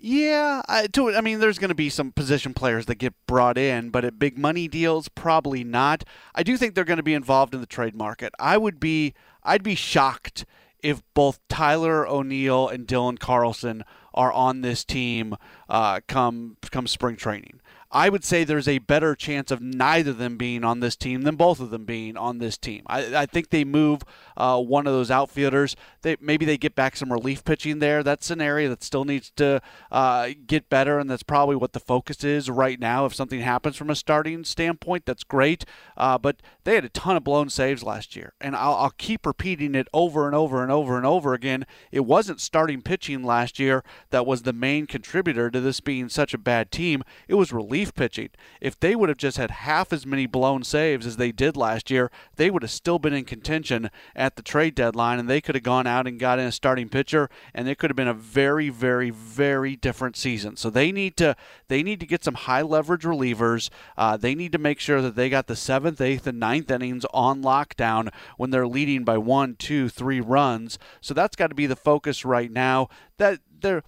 Yeah, 0.03 0.63
I, 0.67 0.87
to, 0.87 1.15
I 1.15 1.21
mean, 1.21 1.41
there's 1.41 1.59
going 1.59 1.69
to 1.69 1.75
be 1.75 1.91
some 1.91 2.11
position 2.13 2.55
players 2.55 2.87
that 2.87 2.95
get 2.95 3.13
brought 3.27 3.59
in, 3.59 3.91
but 3.91 4.03
at 4.03 4.19
big 4.19 4.39
money 4.39 4.67
deals, 4.67 5.11
probably 5.11 5.63
not. 5.63 6.05
I 6.35 6.43
do 6.43 6.57
think 6.57 6.75
they're 6.75 6.85
going 6.85 6.97
to 6.97 7.03
be 7.03 7.13
involved 7.13 7.55
in 7.55 7.61
the 7.61 7.67
trade 7.67 7.95
market. 7.95 8.33
I 8.39 8.57
would 8.57 8.81
be, 8.81 9.13
I'd 9.43 9.63
be 9.63 9.75
shocked 9.75 10.45
if 10.83 11.03
both 11.15 11.41
Tyler 11.49 12.07
O'Neill 12.07 12.69
and 12.69 12.87
Dylan 12.87 13.19
Carlson 13.19 13.85
are 14.15 14.33
on 14.33 14.63
this 14.63 14.85
team 14.85 15.37
uh, 15.69 16.01
come 16.09 16.57
come 16.71 16.87
spring 16.87 17.17
training. 17.17 17.61
I 17.93 18.09
would 18.09 18.23
say 18.23 18.45
there's 18.45 18.69
a 18.69 18.79
better 18.79 19.17
chance 19.17 19.51
of 19.51 19.61
neither 19.61 20.13
of 20.13 20.19
them 20.19 20.37
being 20.37 20.63
on 20.63 20.79
this 20.79 20.95
team 20.95 21.23
than 21.23 21.35
both 21.35 21.59
of 21.59 21.71
them 21.71 21.85
being 21.85 22.17
on 22.17 22.39
this 22.39 22.57
team. 22.57 22.85
I, 22.87 23.23
I 23.23 23.27
think 23.27 23.51
they 23.51 23.65
move 23.65 24.03
uh, 24.37 24.61
one 24.61 24.87
of 24.87 24.93
those 24.93 25.11
outfielders. 25.11 25.75
They, 26.03 26.17
maybe 26.21 26.45
they 26.45 26.57
get 26.57 26.77
back 26.77 26.95
some 26.95 27.13
relief 27.13 27.43
pitching 27.43 27.81
there. 27.81 28.05
That's 28.05 28.31
an 28.31 28.41
area 28.41 28.69
that 28.69 28.85
still 28.85 29.05
needs 29.05 29.33
to 29.37 29.61
uh, 29.91 30.31
get 30.47 30.69
better, 30.69 31.01
and 31.01 31.11
that's 31.11 31.25
probably 31.25 31.57
what 31.57 31.73
the 31.73 31.81
focus 31.81 32.23
is 32.23 32.49
right 32.49 32.79
now. 32.79 33.07
If 33.07 33.15
something 33.15 33.41
happens 33.41 33.77
from 33.77 33.91
a 33.91 33.97
starting 33.97 34.45
standpoint, 34.45 35.05
that's 35.05 35.25
great. 35.25 35.65
Uh, 35.97 36.17
but 36.17 36.37
they 36.65 36.75
had 36.75 36.85
a 36.85 36.91
ton 36.91 37.17
of 37.17 37.25
blown 37.25 37.49
saves 37.49 37.83
last 37.83 38.15
year, 38.17 38.35
and 38.41 38.55
I'll, 38.55 38.75
I'll 38.75 38.95
keep 38.97 39.25
repeating 39.25 39.75
it 39.75 39.89
over 39.93 40.27
and 40.27 40.35
over 40.35 40.63
and 40.63 40.71
over 40.71 40.97
and 40.97 41.07
over 41.07 41.35
again. 41.35 41.67
It 41.91 42.01
wasn't 42.01 42.41
starting 42.41 42.83
pitching 42.83 43.23
last 43.23 43.59
year 43.59 43.83
that 44.11 44.27
was 44.27 44.43
the 44.43 44.53
main 44.53 44.87
contributor 44.87 45.51
to 45.51 45.61
this 45.61 45.81
being 45.81 46.09
such 46.09 46.35
a 46.35 46.39
bad 46.39 46.71
team. 46.71 47.03
It 47.29 47.35
was 47.35 47.53
relief 47.53 47.95
pitching. 47.95 48.31
If 48.61 48.79
they 48.79 48.95
would 48.95 49.09
have 49.09 49.19
just 49.19 49.39
had 49.39 49.51
half 49.51 49.93
as 49.93 50.07
many 50.07 50.27
blown 50.27 50.63
saves 50.63 51.07
as 51.07 51.17
they 51.17 51.33
did 51.33 51.57
last 51.57 51.91
year, 51.91 52.11
they 52.37 52.51
would 52.51 52.63
have 52.63 52.71
still 52.71 52.99
been 52.99 53.15
in 53.15 53.25
contention 53.25 53.91
at 54.15 54.37
the 54.37 54.43
trade 54.43 54.75
deadline, 54.75 55.19
and 55.19 55.29
they 55.29 55.41
could 55.41 55.55
have 55.55 55.65
gone 55.65 55.87
out 55.87 56.07
and 56.07 56.21
got 56.21 56.39
in 56.39 56.47
a 56.47 56.53
starting 56.53 56.89
pitcher, 56.89 57.31
and 57.55 57.69
it 57.69 57.79
could 57.79 57.91
have 57.91 57.97
been 57.97 58.09
a 58.09 58.15
very, 58.15 58.69
very, 58.69 59.11
very 59.11 59.77
different 59.77 60.17
season. 60.17 60.57
So 60.57 60.69
they 60.69 60.93
need 60.93 61.17
to 61.17 61.37
they 61.69 61.83
need 61.83 62.01
to 62.01 62.07
get 62.07 62.25
some 62.25 62.35
high 62.35 62.63
leverage 62.63 63.05
relievers. 63.05 63.71
Uh, 63.97 64.17
they 64.17 64.35
need 64.35 64.53
to 64.53 64.59
make 64.59 64.81
sure 64.81 65.01
that 65.01 65.17
they 65.17 65.31
got 65.31 65.47
the 65.47 65.57
seventh, 65.57 66.01
eighth, 66.01 66.27
and 66.27 66.39
ninth 66.41 66.60
innings 66.69 67.05
on 67.15 67.43
lockdown 67.43 68.13
when 68.37 68.51
they're 68.51 68.67
leading 68.67 69.05
by 69.05 69.19
one, 69.19 69.55
two, 69.57 69.89
three 69.89 70.21
runs. 70.21 70.79
So 71.01 71.15
that's 71.15 71.37
got 71.37 71.49
to 71.49 71.55
be 71.55 71.67
the 71.67 71.77
focus 71.77 72.25
right 72.25 72.51
now. 72.51 72.89
That 73.19 73.39
they're 73.61 73.83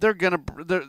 they're 0.00 0.14
gonna 0.14 0.40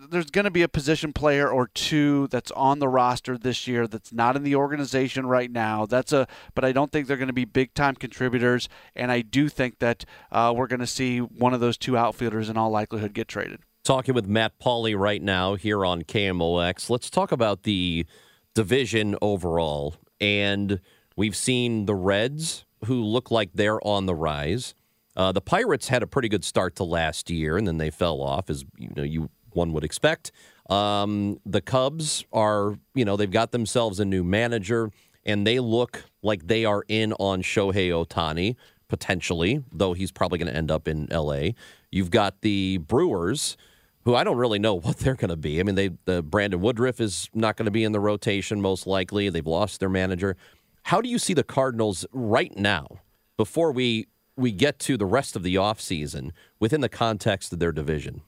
there's 0.09 0.29
gonna 0.29 0.51
be 0.51 0.61
a 0.61 0.67
position 0.67 1.13
player 1.13 1.49
or 1.49 1.67
two 1.67 2.27
that's 2.27 2.51
on 2.51 2.79
the 2.79 2.87
roster 2.87 3.37
this 3.37 3.67
year 3.67 3.87
that's 3.87 4.11
not 4.11 4.35
in 4.35 4.43
the 4.43 4.55
organization 4.55 5.25
right 5.25 5.51
now. 5.51 5.85
That's 5.85 6.11
a 6.11 6.27
but 6.53 6.65
I 6.65 6.71
don't 6.71 6.91
think 6.91 7.07
they're 7.07 7.17
to 7.27 7.33
be 7.33 7.45
big 7.45 7.73
time 7.73 7.95
contributors, 7.95 8.67
and 8.95 9.11
I 9.11 9.21
do 9.21 9.49
think 9.49 9.79
that 9.79 10.05
uh, 10.31 10.53
we're 10.55 10.67
to 10.79 10.87
see 10.87 11.19
one 11.19 11.53
of 11.53 11.59
those 11.59 11.77
two 11.77 11.97
outfielders 11.97 12.49
in 12.49 12.57
all 12.57 12.69
likelihood 12.69 13.13
get 13.13 13.27
traded. 13.27 13.61
Talking 13.83 14.15
with 14.15 14.27
Matt 14.27 14.59
Pauley 14.59 14.97
right 14.97 15.21
now 15.21 15.55
here 15.55 15.85
on 15.85 16.01
KMOX. 16.03 16.89
Let's 16.89 17.09
talk 17.09 17.31
about 17.31 17.63
the 17.63 18.05
division 18.53 19.15
overall, 19.21 19.95
and 20.19 20.81
we've 21.15 21.35
seen 21.35 21.85
the 21.85 21.95
Reds 21.95 22.65
who 22.85 23.03
look 23.03 23.31
like 23.31 23.51
they're 23.53 23.85
on 23.85 24.05
the 24.05 24.15
rise. 24.15 24.75
Uh, 25.15 25.31
the 25.31 25.41
Pirates 25.41 25.87
had 25.87 26.03
a 26.03 26.07
pretty 26.07 26.27
good 26.27 26.43
start 26.43 26.75
to 26.75 26.83
last 26.83 27.29
year, 27.29 27.57
and 27.57 27.67
then 27.67 27.77
they 27.77 27.89
fell 27.89 28.21
off, 28.21 28.49
as 28.49 28.65
you 28.77 28.89
know, 28.95 29.03
you 29.03 29.29
one 29.51 29.71
would 29.71 29.83
expect. 29.83 30.31
Um, 30.69 31.39
the 31.45 31.61
Cubs 31.61 32.25
are, 32.33 32.75
you 32.93 33.05
know, 33.05 33.15
they've 33.15 33.31
got 33.31 33.51
themselves 33.51 33.99
a 33.99 34.05
new 34.05 34.23
manager, 34.23 34.91
and 35.25 35.47
they 35.47 35.59
look 35.59 36.03
like 36.21 36.47
they 36.47 36.65
are 36.65 36.83
in 36.87 37.13
on 37.13 37.41
Shohei 37.41 37.89
Ohtani 37.89 38.55
potentially, 38.87 39.63
though 39.71 39.93
he's 39.93 40.11
probably 40.11 40.37
going 40.37 40.51
to 40.51 40.55
end 40.55 40.69
up 40.69 40.87
in 40.87 41.11
L.A. 41.11 41.55
You've 41.91 42.11
got 42.11 42.41
the 42.41 42.77
Brewers, 42.77 43.57
who 44.03 44.15
I 44.15 44.23
don't 44.23 44.37
really 44.37 44.59
know 44.59 44.75
what 44.79 44.97
they're 44.97 45.15
going 45.15 45.29
to 45.29 45.37
be. 45.37 45.59
I 45.59 45.63
mean, 45.63 45.75
they 45.75 45.91
the 46.05 46.21
Brandon 46.21 46.61
Woodruff 46.61 46.99
is 46.99 47.29
not 47.33 47.57
going 47.57 47.65
to 47.65 47.71
be 47.71 47.83
in 47.83 47.91
the 47.91 47.99
rotation 47.99 48.61
most 48.61 48.87
likely. 48.87 49.29
They've 49.29 49.45
lost 49.45 49.79
their 49.79 49.89
manager. 49.89 50.37
How 50.85 51.01
do 51.01 51.09
you 51.09 51.17
see 51.17 51.33
the 51.33 51.43
Cardinals 51.43 52.05
right 52.13 52.55
now? 52.55 52.99
Before 53.37 53.71
we 53.71 54.05
we 54.37 54.51
get 54.51 54.77
to 54.79 54.97
the 54.97 55.05
rest 55.07 55.35
of 55.35 55.41
the 55.41 55.55
offseason 55.55 56.29
within 56.59 56.81
the 56.81 56.89
context 56.89 57.51
of 57.51 57.57
their 57.57 57.71
division? 57.71 58.21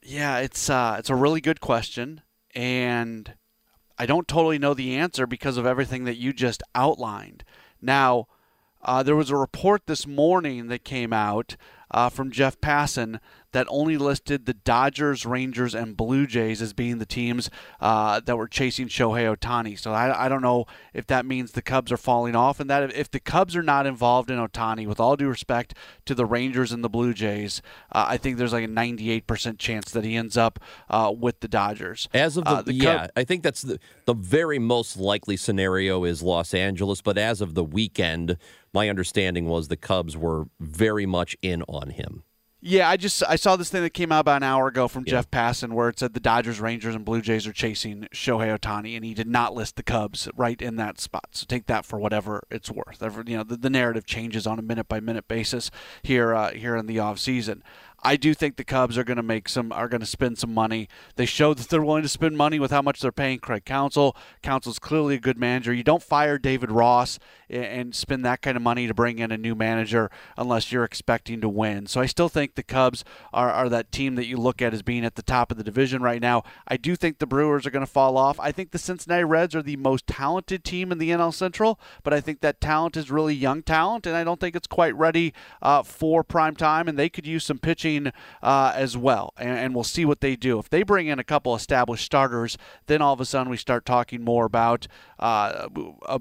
Yeah, 0.00 0.38
it's 0.38 0.70
uh, 0.70 0.94
it's 1.00 1.10
a 1.10 1.16
really 1.16 1.40
good 1.40 1.60
question, 1.60 2.20
and 2.54 3.34
I 3.98 4.06
don't 4.06 4.28
totally 4.28 4.56
know 4.56 4.72
the 4.72 4.94
answer 4.94 5.26
because 5.26 5.56
of 5.56 5.66
everything 5.66 6.04
that 6.04 6.16
you 6.16 6.32
just 6.32 6.62
outlined. 6.76 7.42
Now, 7.82 8.28
uh, 8.82 9.02
there 9.02 9.16
was 9.16 9.30
a 9.30 9.36
report 9.36 9.88
this 9.88 10.06
morning 10.06 10.68
that 10.68 10.84
came 10.84 11.12
out 11.12 11.56
uh, 11.90 12.08
from 12.08 12.30
Jeff 12.30 12.60
Passan 12.60 13.18
that 13.52 13.66
only 13.68 13.96
listed 13.96 14.46
the 14.46 14.54
Dodgers, 14.54 15.26
Rangers, 15.26 15.74
and 15.74 15.96
Blue 15.96 16.26
Jays 16.26 16.62
as 16.62 16.72
being 16.72 16.98
the 16.98 17.06
teams 17.06 17.50
uh, 17.80 18.20
that 18.20 18.36
were 18.36 18.48
chasing 18.48 18.88
Shohei 18.88 19.34
Ohtani. 19.34 19.78
So 19.78 19.92
I, 19.92 20.26
I 20.26 20.28
don't 20.28 20.42
know 20.42 20.66
if 20.94 21.06
that 21.08 21.26
means 21.26 21.52
the 21.52 21.62
Cubs 21.62 21.90
are 21.92 21.96
falling 21.96 22.36
off, 22.36 22.60
and 22.60 22.68
that 22.70 22.94
if 22.94 23.10
the 23.10 23.20
Cubs 23.20 23.56
are 23.56 23.62
not 23.62 23.86
involved 23.86 24.30
in 24.30 24.38
Ohtani, 24.38 24.86
with 24.86 25.00
all 25.00 25.16
due 25.16 25.28
respect 25.28 25.74
to 26.06 26.14
the 26.14 26.26
Rangers 26.26 26.72
and 26.72 26.84
the 26.84 26.88
Blue 26.88 27.14
Jays, 27.14 27.62
uh, 27.92 28.06
I 28.08 28.16
think 28.16 28.36
there's 28.36 28.52
like 28.52 28.64
a 28.64 28.68
98% 28.68 29.58
chance 29.58 29.90
that 29.90 30.04
he 30.04 30.16
ends 30.16 30.36
up 30.36 30.58
uh, 30.88 31.12
with 31.16 31.40
the 31.40 31.48
Dodgers. 31.48 32.08
As 32.14 32.36
of 32.36 32.44
the, 32.44 32.50
uh, 32.50 32.62
the 32.62 32.74
yeah, 32.74 33.06
I 33.16 33.24
think 33.24 33.42
that's 33.42 33.62
the 33.62 33.78
the 34.06 34.14
very 34.14 34.58
most 34.58 34.96
likely 34.96 35.36
scenario 35.36 36.04
is 36.04 36.22
Los 36.22 36.54
Angeles, 36.54 37.00
but 37.00 37.18
as 37.18 37.40
of 37.40 37.54
the 37.54 37.64
weekend 37.64 38.36
my 38.72 38.88
understanding 38.88 39.46
was 39.46 39.68
the 39.68 39.76
Cubs 39.76 40.16
were 40.16 40.46
very 40.58 41.06
much 41.06 41.36
in 41.42 41.62
on 41.62 41.90
him. 41.90 42.22
Yeah, 42.62 42.90
I 42.90 42.98
just 42.98 43.22
I 43.26 43.36
saw 43.36 43.56
this 43.56 43.70
thing 43.70 43.82
that 43.82 43.94
came 43.94 44.12
out 44.12 44.20
about 44.20 44.36
an 44.38 44.42
hour 44.42 44.66
ago 44.68 44.86
from 44.86 45.04
yeah. 45.06 45.12
Jeff 45.12 45.30
Passan 45.30 45.72
where 45.72 45.88
it 45.88 45.98
said 45.98 46.12
the 46.12 46.20
Dodgers, 46.20 46.60
Rangers, 46.60 46.94
and 46.94 47.04
Blue 47.04 47.22
Jays 47.22 47.46
are 47.46 47.52
chasing 47.52 48.06
Shohei 48.12 48.58
Ohtani, 48.58 48.96
and 48.96 49.04
he 49.04 49.14
did 49.14 49.28
not 49.28 49.54
list 49.54 49.76
the 49.76 49.82
Cubs 49.82 50.28
right 50.36 50.60
in 50.60 50.76
that 50.76 51.00
spot. 51.00 51.28
So 51.32 51.46
take 51.48 51.66
that 51.66 51.86
for 51.86 51.98
whatever 51.98 52.42
it's 52.50 52.70
worth. 52.70 53.02
You 53.26 53.38
know, 53.38 53.44
the, 53.44 53.56
the 53.56 53.70
narrative 53.70 54.04
changes 54.04 54.46
on 54.46 54.58
a 54.58 54.62
minute 54.62 54.88
by 54.88 55.00
minute 55.00 55.26
basis 55.26 55.70
here 56.02 56.34
uh, 56.34 56.50
here 56.50 56.76
in 56.76 56.86
the 56.86 56.98
off 56.98 57.18
season. 57.18 57.62
I 58.02 58.16
do 58.16 58.32
think 58.32 58.56
the 58.56 58.64
Cubs 58.64 58.96
are 58.96 59.04
going 59.04 59.18
to 59.18 59.22
make 59.22 59.48
some 59.48 59.72
are 59.72 59.88
going 59.88 60.00
to 60.00 60.06
spend 60.06 60.38
some 60.38 60.54
money. 60.54 60.88
They 61.16 61.26
showed 61.26 61.58
that 61.58 61.68
they're 61.68 61.82
willing 61.82 62.02
to 62.02 62.08
spend 62.08 62.36
money 62.36 62.58
with 62.58 62.70
how 62.70 62.82
much 62.82 63.00
they're 63.00 63.12
paying 63.12 63.38
Craig 63.38 63.64
Counsell. 63.64 64.16
Counsell's 64.42 64.78
clearly 64.78 65.16
a 65.16 65.20
good 65.20 65.38
manager. 65.38 65.72
You 65.72 65.84
don't 65.84 66.02
fire 66.02 66.38
David 66.38 66.70
Ross 66.70 67.18
and 67.50 67.94
spend 67.94 68.24
that 68.24 68.42
kind 68.42 68.56
of 68.56 68.62
money 68.62 68.86
to 68.86 68.94
bring 68.94 69.18
in 69.18 69.32
a 69.32 69.36
new 69.36 69.54
manager 69.54 70.10
unless 70.36 70.70
you're 70.70 70.84
expecting 70.84 71.40
to 71.40 71.48
win. 71.48 71.86
So 71.86 72.00
I 72.00 72.06
still 72.06 72.28
think 72.28 72.54
the 72.54 72.62
Cubs 72.62 73.04
are, 73.32 73.50
are 73.50 73.68
that 73.68 73.92
team 73.92 74.14
that 74.14 74.26
you 74.26 74.36
look 74.36 74.62
at 74.62 74.72
as 74.72 74.82
being 74.82 75.04
at 75.04 75.16
the 75.16 75.22
top 75.22 75.50
of 75.50 75.58
the 75.58 75.64
division 75.64 76.00
right 76.00 76.22
now. 76.22 76.44
I 76.68 76.76
do 76.76 76.96
think 76.96 77.18
the 77.18 77.26
Brewers 77.26 77.66
are 77.66 77.70
going 77.70 77.84
to 77.84 77.90
fall 77.90 78.16
off. 78.16 78.38
I 78.40 78.52
think 78.52 78.70
the 78.70 78.78
Cincinnati 78.78 79.24
Reds 79.24 79.54
are 79.54 79.62
the 79.62 79.76
most 79.76 80.06
talented 80.06 80.64
team 80.64 80.92
in 80.92 80.98
the 80.98 81.10
NL 81.10 81.34
Central, 81.34 81.80
but 82.02 82.14
I 82.14 82.20
think 82.20 82.40
that 82.40 82.60
talent 82.60 82.96
is 82.96 83.10
really 83.10 83.34
young 83.34 83.62
talent, 83.62 84.06
and 84.06 84.16
I 84.16 84.24
don't 84.24 84.40
think 84.40 84.54
it's 84.54 84.68
quite 84.68 84.94
ready 84.94 85.34
uh, 85.60 85.82
for 85.82 86.22
prime 86.22 86.54
time, 86.54 86.88
and 86.88 86.98
they 86.98 87.08
could 87.08 87.26
use 87.26 87.44
some 87.44 87.58
pitching 87.58 87.89
uh, 88.42 88.72
as 88.74 88.96
well. 88.96 89.32
And, 89.36 89.58
and 89.58 89.74
we'll 89.74 89.84
see 89.84 90.04
what 90.04 90.20
they 90.20 90.36
do. 90.36 90.58
If 90.58 90.70
they 90.70 90.82
bring 90.82 91.06
in 91.06 91.18
a 91.18 91.24
couple 91.24 91.54
established 91.54 92.04
starters, 92.04 92.56
then 92.86 93.02
all 93.02 93.12
of 93.12 93.20
a 93.20 93.24
sudden 93.24 93.50
we 93.50 93.56
start 93.56 93.84
talking 93.84 94.22
more 94.22 94.44
about 94.44 94.86
uh, 95.18 95.68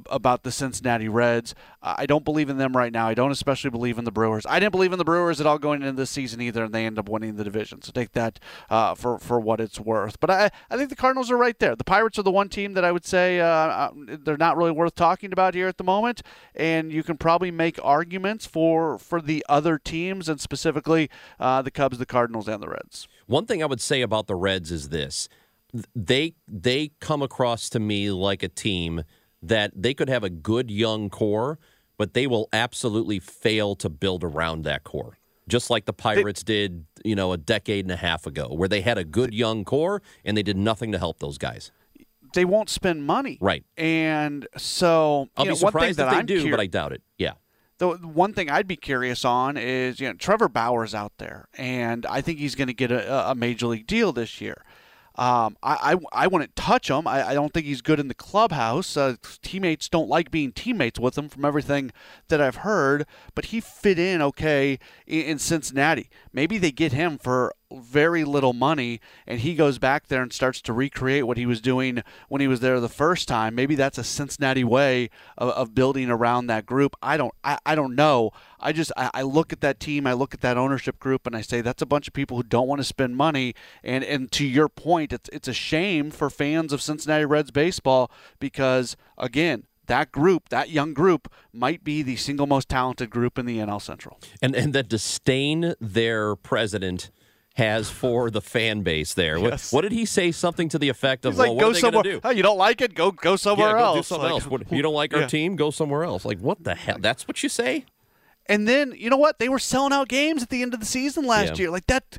about 0.10 0.44
the 0.44 0.52
Cincinnati 0.52 1.08
Reds. 1.08 1.56
I 1.82 2.06
don't 2.06 2.26
believe 2.26 2.50
in 2.50 2.58
them 2.58 2.76
right 2.76 2.92
now. 2.92 3.08
I 3.08 3.14
don't 3.14 3.32
especially 3.32 3.70
believe 3.70 3.98
in 3.98 4.04
the 4.04 4.12
Brewers. 4.12 4.46
I 4.46 4.60
didn't 4.60 4.74
believe 4.74 4.92
in 4.92 4.98
the 5.00 5.06
Brewers 5.06 5.40
at 5.40 5.48
all 5.48 5.58
going 5.58 5.82
into 5.82 5.94
this 5.94 6.10
season 6.10 6.42
either, 6.42 6.66
and 6.66 6.74
they 6.74 6.86
end 6.86 7.00
up 7.00 7.08
winning 7.08 7.38
the 7.38 7.46
division. 7.46 7.82
So 7.82 7.94
take 7.94 8.12
that 8.14 8.40
uh, 8.70 8.96
for 8.96 9.18
for 9.18 9.40
what 9.40 9.62
it's 9.62 9.80
worth. 9.80 10.20
But 10.20 10.30
I 10.30 10.52
I 10.70 10.76
think 10.76 10.90
the 10.90 10.98
Cardinals 10.98 11.32
are 11.32 11.38
right 11.38 11.58
there. 11.58 11.76
The 11.76 11.86
Pirates 11.86 12.20
are 12.20 12.24
the 12.24 12.32
one 12.32 12.50
team 12.50 12.74
that 12.74 12.84
I 12.84 12.92
would 12.92 13.06
say 13.06 13.40
uh, 13.40 13.46
uh, 13.46 13.92
they're 13.96 14.38
not 14.38 14.58
really 14.58 14.72
worth 14.72 14.96
talking 14.96 15.32
about 15.32 15.56
here 15.56 15.68
at 15.68 15.78
the 15.78 15.84
moment, 15.84 16.22
and 16.54 16.92
you 16.92 17.04
can 17.04 17.18
probably 17.18 17.52
make 17.52 17.80
arguments 17.82 18.46
for 18.46 18.98
for 18.98 19.22
the 19.22 19.46
other 19.48 19.78
teams 19.78 20.28
and 20.28 20.42
specifically 20.42 21.10
uh, 21.40 21.59
Uh, 21.60 21.62
the 21.62 21.72
Cubs, 21.72 21.98
the 21.98 22.06
Cardinals, 22.06 22.48
and 22.48 22.64
the 22.64 22.70
Reds. 22.70 23.06
One 23.26 23.46
thing 23.46 23.62
I 23.62 23.66
would 23.66 23.82
say 23.82 24.02
about 24.02 24.28
the 24.28 24.36
Reds 24.36 24.72
is 24.72 24.90
this 24.90 25.28
they 25.94 26.36
they 26.48 26.92
come 27.02 27.22
across 27.22 27.70
to 27.72 27.82
me 27.82 28.12
like 28.12 28.44
a 28.44 28.48
team 28.48 29.04
that 29.42 29.72
they 29.76 29.94
could 29.94 30.08
have 30.08 30.24
a 30.24 30.30
good 30.30 30.72
young 30.72 31.10
core, 31.10 31.60
but 31.98 32.14
they 32.14 32.28
will 32.28 32.48
absolutely 32.54 33.20
fail 33.20 33.76
to 33.76 33.90
build 33.90 34.24
around 34.24 34.64
that 34.64 34.86
core. 34.86 35.18
Just 35.50 35.70
like 35.70 35.84
the 35.84 35.92
Pirates 35.92 36.44
they, 36.44 36.68
did, 36.68 36.86
you 37.04 37.16
know, 37.16 37.34
a 37.34 37.38
decade 37.38 37.84
and 37.84 37.92
a 37.92 37.98
half 37.98 38.26
ago, 38.26 38.48
where 38.48 38.70
they 38.70 38.80
had 38.80 38.98
a 38.98 39.04
good 39.04 39.34
young 39.34 39.66
core 39.66 40.02
and 40.24 40.38
they 40.38 40.44
did 40.44 40.56
nothing 40.56 40.94
to 40.94 40.98
help 40.98 41.20
those 41.20 41.38
guys. 41.38 41.72
They 42.34 42.46
won't 42.46 42.70
spend 42.70 43.04
money, 43.04 43.38
right? 43.42 43.66
And 43.76 44.48
so, 44.56 45.28
I'll 45.36 45.44
be 45.44 45.50
know, 45.50 45.56
surprised 45.56 46.00
if 46.00 46.10
they 46.10 46.18
I'm 46.20 46.26
do, 46.26 46.46
cur- 46.46 46.52
but 46.52 46.60
I 46.62 46.68
doubt 46.68 46.94
it. 46.94 47.02
Yeah. 47.18 47.34
The 47.80 47.92
one 47.92 48.34
thing 48.34 48.50
I'd 48.50 48.68
be 48.68 48.76
curious 48.76 49.26
on 49.26 49.58
is, 49.58 50.00
you 50.00 50.08
know, 50.08 50.14
Trevor 50.14 50.50
Bauer's 50.50 50.94
out 50.94 51.14
there, 51.18 51.48
and 51.58 52.06
I 52.06 52.22
think 52.22 52.40
he's 52.40 52.56
going 52.56 52.68
to 52.68 52.74
get 52.74 52.92
a, 52.92 53.32
a 53.32 53.36
major 53.36 53.68
league 53.68 53.88
deal 53.88 54.12
this 54.12 54.40
year. 54.42 54.64
Um, 55.16 55.58
I, 55.62 55.96
I, 56.14 56.24
I 56.24 56.28
wouldn't 56.28 56.56
touch 56.56 56.90
him. 56.90 57.06
I, 57.06 57.30
I 57.30 57.34
don't 57.34 57.54
think 57.54 57.66
he's 57.66 57.82
good 57.82 58.00
in 58.00 58.08
the 58.08 58.14
clubhouse. 58.14 58.96
Uh, 58.96 59.16
teammates 59.42 59.90
don't 59.90 60.08
like 60.08 60.32
being 60.32 60.54
teammates 60.54 60.98
with 60.98 61.18
him 61.18 61.28
from 61.28 61.44
everything 61.44 61.92
that 62.30 62.40
I've 62.40 62.58
heard, 62.58 63.06
but 63.36 63.46
he 63.46 63.60
fit 63.60 64.00
in 64.00 64.22
okay 64.22 64.80
in, 65.06 65.22
in 65.24 65.40
Cincinnati. 65.40 66.10
Maybe 66.32 66.58
they 66.58 66.72
get 66.72 66.94
him 66.94 67.18
for 67.18 67.54
very 67.72 68.24
little 68.24 68.54
money 68.54 69.00
and 69.28 69.42
he 69.42 69.54
goes 69.54 69.78
back 69.78 70.08
there 70.08 70.22
and 70.22 70.34
starts 70.34 70.62
to 70.62 70.74
recreate 70.74 71.28
what 71.28 71.38
he 71.38 71.46
was 71.46 71.62
doing 71.62 72.02
when 72.28 72.42
he 72.42 72.48
was 72.48 72.62
there 72.62 72.80
the 72.80 72.90
first 72.90 73.28
time. 73.28 73.54
Maybe 73.54 73.76
that's 73.76 73.98
a 73.98 74.04
cincinnati 74.04 74.64
way 74.64 75.10
of, 75.38 75.50
of 75.50 75.76
building 75.76 76.10
around 76.10 76.48
that 76.48 76.66
group. 76.66 76.96
I 77.02 77.18
don't 77.18 77.34
i, 77.44 77.58
I 77.66 77.76
don't 77.76 77.96
know. 77.96 78.32
I 78.60 78.72
just 78.72 78.92
I, 78.98 79.12
I, 79.14 79.22
look 79.22 79.54
at 79.54 79.62
that 79.62 79.80
team 79.80 80.08
i 80.08 80.14
look 80.14 80.34
at 80.34 80.42
that 80.42 80.58
ownership 80.58 81.00
group 81.00 81.28
and 81.28 81.36
i 81.36 81.42
say 81.42 81.62
that's 81.62 81.82
a 81.82 81.86
bunch 81.86 82.08
of 82.08 82.14
people 82.14 82.38
who 82.38 82.44
don't 82.44 82.68
want 82.68 82.80
to 82.80 82.86
spend 82.86 83.16
money. 83.16 83.54
And 83.84 84.04
and 84.04 84.32
to 84.34 84.46
your 84.46 84.70
point 84.70 85.14
it's 85.14 85.30
it's 85.32 85.48
a 85.48 85.54
shame 85.54 86.12
for 86.12 86.30
fans 86.30 86.74
of 86.74 86.82
cincinnati 86.82 87.26
reds 87.26 87.52
baseball 87.52 88.12
because 88.40 88.98
again 89.18 89.66
that 89.90 90.12
group, 90.12 90.50
that 90.50 90.70
young 90.70 90.94
group, 90.94 91.32
might 91.52 91.84
be 91.84 92.04
the 92.04 92.16
single 92.16 92.46
most 92.46 92.70
talented 92.70 93.10
group 93.10 93.40
in 93.40 93.46
the 93.46 93.58
NL 93.58 93.82
Central. 93.82 94.20
And 94.42 94.56
and 94.56 94.72
that 94.74 94.88
disdain 94.88 95.74
their 95.82 96.36
president 96.36 97.10
has 97.56 97.90
for 97.90 98.32
the 98.32 98.42
fan 98.42 98.82
base 98.82 99.14
there. 99.14 99.38
Yes. 99.38 99.72
What, 99.72 99.78
what, 99.78 99.82
did 99.82 99.92
he 99.92 100.06
say? 100.06 100.32
Something 100.32 100.70
to 100.70 100.80
the 100.80 100.90
effect 100.90 101.26
of, 101.26 101.34
He's 101.34 101.40
like, 101.40 101.50
well, 101.50 101.60
go 101.60 101.74
somewhere. 101.74 102.04
Do? 102.04 102.22
Oh, 102.24 102.30
you 102.30 102.44
don't 102.44 102.58
like 102.58 102.82
it? 102.82 102.96
Go 102.96 103.12
go 103.12 103.36
somewhere 103.36 103.72
yeah, 103.78 103.84
else. 103.84 103.98
do 103.98 104.04
something 104.04 104.24
like, 104.24 104.32
else. 104.32 104.48
What, 104.48 104.72
you 104.72 104.82
don't 104.82 104.94
like 104.94 105.14
our 105.14 105.22
yeah. 105.22 105.28
team? 105.28 105.56
Go 105.56 105.72
somewhere 105.72 106.04
else. 106.04 106.26
Like 106.26 106.40
what 106.40 106.64
the 106.64 106.76
hell? 106.76 106.98
That's 107.00 107.28
what 107.28 107.44
you 107.44 107.50
say? 107.50 107.86
And 108.46 108.68
then 108.68 108.94
you 108.98 109.10
know 109.10 109.18
what? 109.18 109.40
They 109.40 109.50
were 109.50 109.60
selling 109.60 109.94
out 109.94 110.08
games 110.08 110.42
at 110.42 110.50
the 110.50 110.62
end 110.62 110.74
of 110.74 110.80
the 110.80 110.86
season 110.86 111.26
last 111.26 111.54
yeah. 111.54 111.64
year. 111.64 111.72
Like 111.72 111.88
that. 111.88 112.18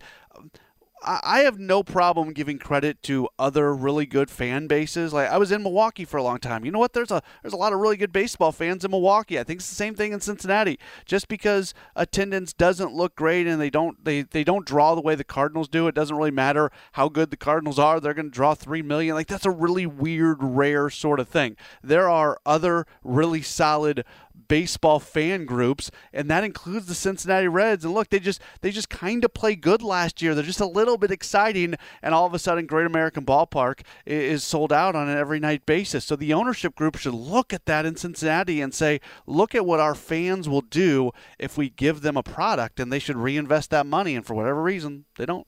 I 1.02 1.40
have 1.40 1.58
no 1.58 1.82
problem 1.82 2.32
giving 2.32 2.58
credit 2.58 3.02
to 3.04 3.28
other 3.38 3.74
really 3.74 4.04
good 4.04 4.30
fan 4.30 4.66
bases. 4.66 5.12
Like 5.12 5.30
I 5.30 5.38
was 5.38 5.50
in 5.50 5.62
Milwaukee 5.62 6.04
for 6.04 6.18
a 6.18 6.22
long 6.22 6.38
time. 6.38 6.64
You 6.64 6.70
know 6.70 6.78
what? 6.78 6.92
There's 6.92 7.10
a 7.10 7.22
there's 7.42 7.54
a 7.54 7.58
lot 7.58 7.72
of 7.72 7.80
really 7.80 7.96
good 7.96 8.12
baseball 8.12 8.52
fans 8.52 8.84
in 8.84 8.90
Milwaukee. 8.90 9.38
I 9.38 9.44
think 9.44 9.60
it's 9.60 9.68
the 9.68 9.74
same 9.74 9.94
thing 9.94 10.12
in 10.12 10.20
Cincinnati. 10.20 10.78
Just 11.06 11.28
because 11.28 11.72
attendance 11.96 12.52
doesn't 12.52 12.92
look 12.92 13.16
great 13.16 13.46
and 13.46 13.60
they 13.60 13.70
don't 13.70 14.04
they, 14.04 14.22
they 14.22 14.44
don't 14.44 14.66
draw 14.66 14.94
the 14.94 15.00
way 15.00 15.14
the 15.14 15.24
Cardinals 15.24 15.68
do, 15.68 15.88
it 15.88 15.94
doesn't 15.94 16.16
really 16.16 16.30
matter 16.30 16.70
how 16.92 17.08
good 17.08 17.30
the 17.30 17.36
Cardinals 17.36 17.78
are. 17.78 17.98
They're 17.98 18.14
going 18.14 18.30
to 18.30 18.34
draw 18.34 18.54
3 18.54 18.82
million. 18.82 19.14
Like 19.14 19.28
that's 19.28 19.46
a 19.46 19.50
really 19.50 19.86
weird 19.86 20.38
rare 20.42 20.90
sort 20.90 21.20
of 21.20 21.28
thing. 21.28 21.56
There 21.82 22.08
are 22.10 22.38
other 22.44 22.86
really 23.02 23.42
solid 23.42 24.04
baseball 24.50 24.98
fan 24.98 25.44
groups, 25.44 25.92
and 26.12 26.28
that 26.28 26.42
includes 26.42 26.86
the 26.86 26.94
Cincinnati 26.94 27.46
Reds. 27.46 27.84
And 27.84 27.94
look, 27.94 28.10
they 28.10 28.18
just 28.18 28.42
they 28.60 28.72
just 28.72 28.90
kind 28.90 29.24
of 29.24 29.32
play 29.32 29.54
good 29.54 29.80
last 29.80 30.20
year. 30.20 30.34
They're 30.34 30.42
just 30.42 30.60
a 30.60 30.66
little 30.66 30.98
bit 30.98 31.12
exciting, 31.12 31.76
and 32.02 32.14
all 32.14 32.26
of 32.26 32.34
a 32.34 32.38
sudden, 32.38 32.66
Great 32.66 32.86
American 32.86 33.24
Ballpark 33.24 33.82
is 34.04 34.42
sold 34.42 34.72
out 34.72 34.96
on 34.96 35.08
an 35.08 35.16
every 35.16 35.38
night 35.38 35.64
basis. 35.66 36.04
So 36.04 36.16
the 36.16 36.34
ownership 36.34 36.74
group 36.74 36.98
should 36.98 37.14
look 37.14 37.52
at 37.52 37.66
that 37.66 37.86
in 37.86 37.94
Cincinnati 37.94 38.60
and 38.60 38.74
say, 38.74 39.00
look 39.24 39.54
at 39.54 39.64
what 39.64 39.78
our 39.78 39.94
fans 39.94 40.48
will 40.48 40.62
do 40.62 41.12
if 41.38 41.56
we 41.56 41.70
give 41.70 42.00
them 42.00 42.16
a 42.16 42.22
product, 42.24 42.80
and 42.80 42.92
they 42.92 42.98
should 42.98 43.16
reinvest 43.16 43.70
that 43.70 43.86
money. 43.86 44.16
And 44.16 44.26
for 44.26 44.34
whatever 44.34 44.60
reason, 44.60 45.04
they 45.16 45.26
don't. 45.26 45.46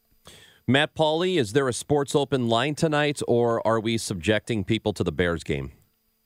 Matt 0.69 0.95
Pauley, 0.95 1.41
is 1.41 1.55
there 1.55 1.67
a 1.67 1.73
sports 1.73 2.15
open 2.15 2.47
line 2.47 2.77
tonight, 2.77 3.21
or 3.27 3.67
are 3.67 3.81
we 3.81 3.99
subjecting 3.99 4.62
people 4.62 4.93
to 4.93 5.03
the 5.03 5.11
Bears 5.11 5.43
game? 5.43 5.73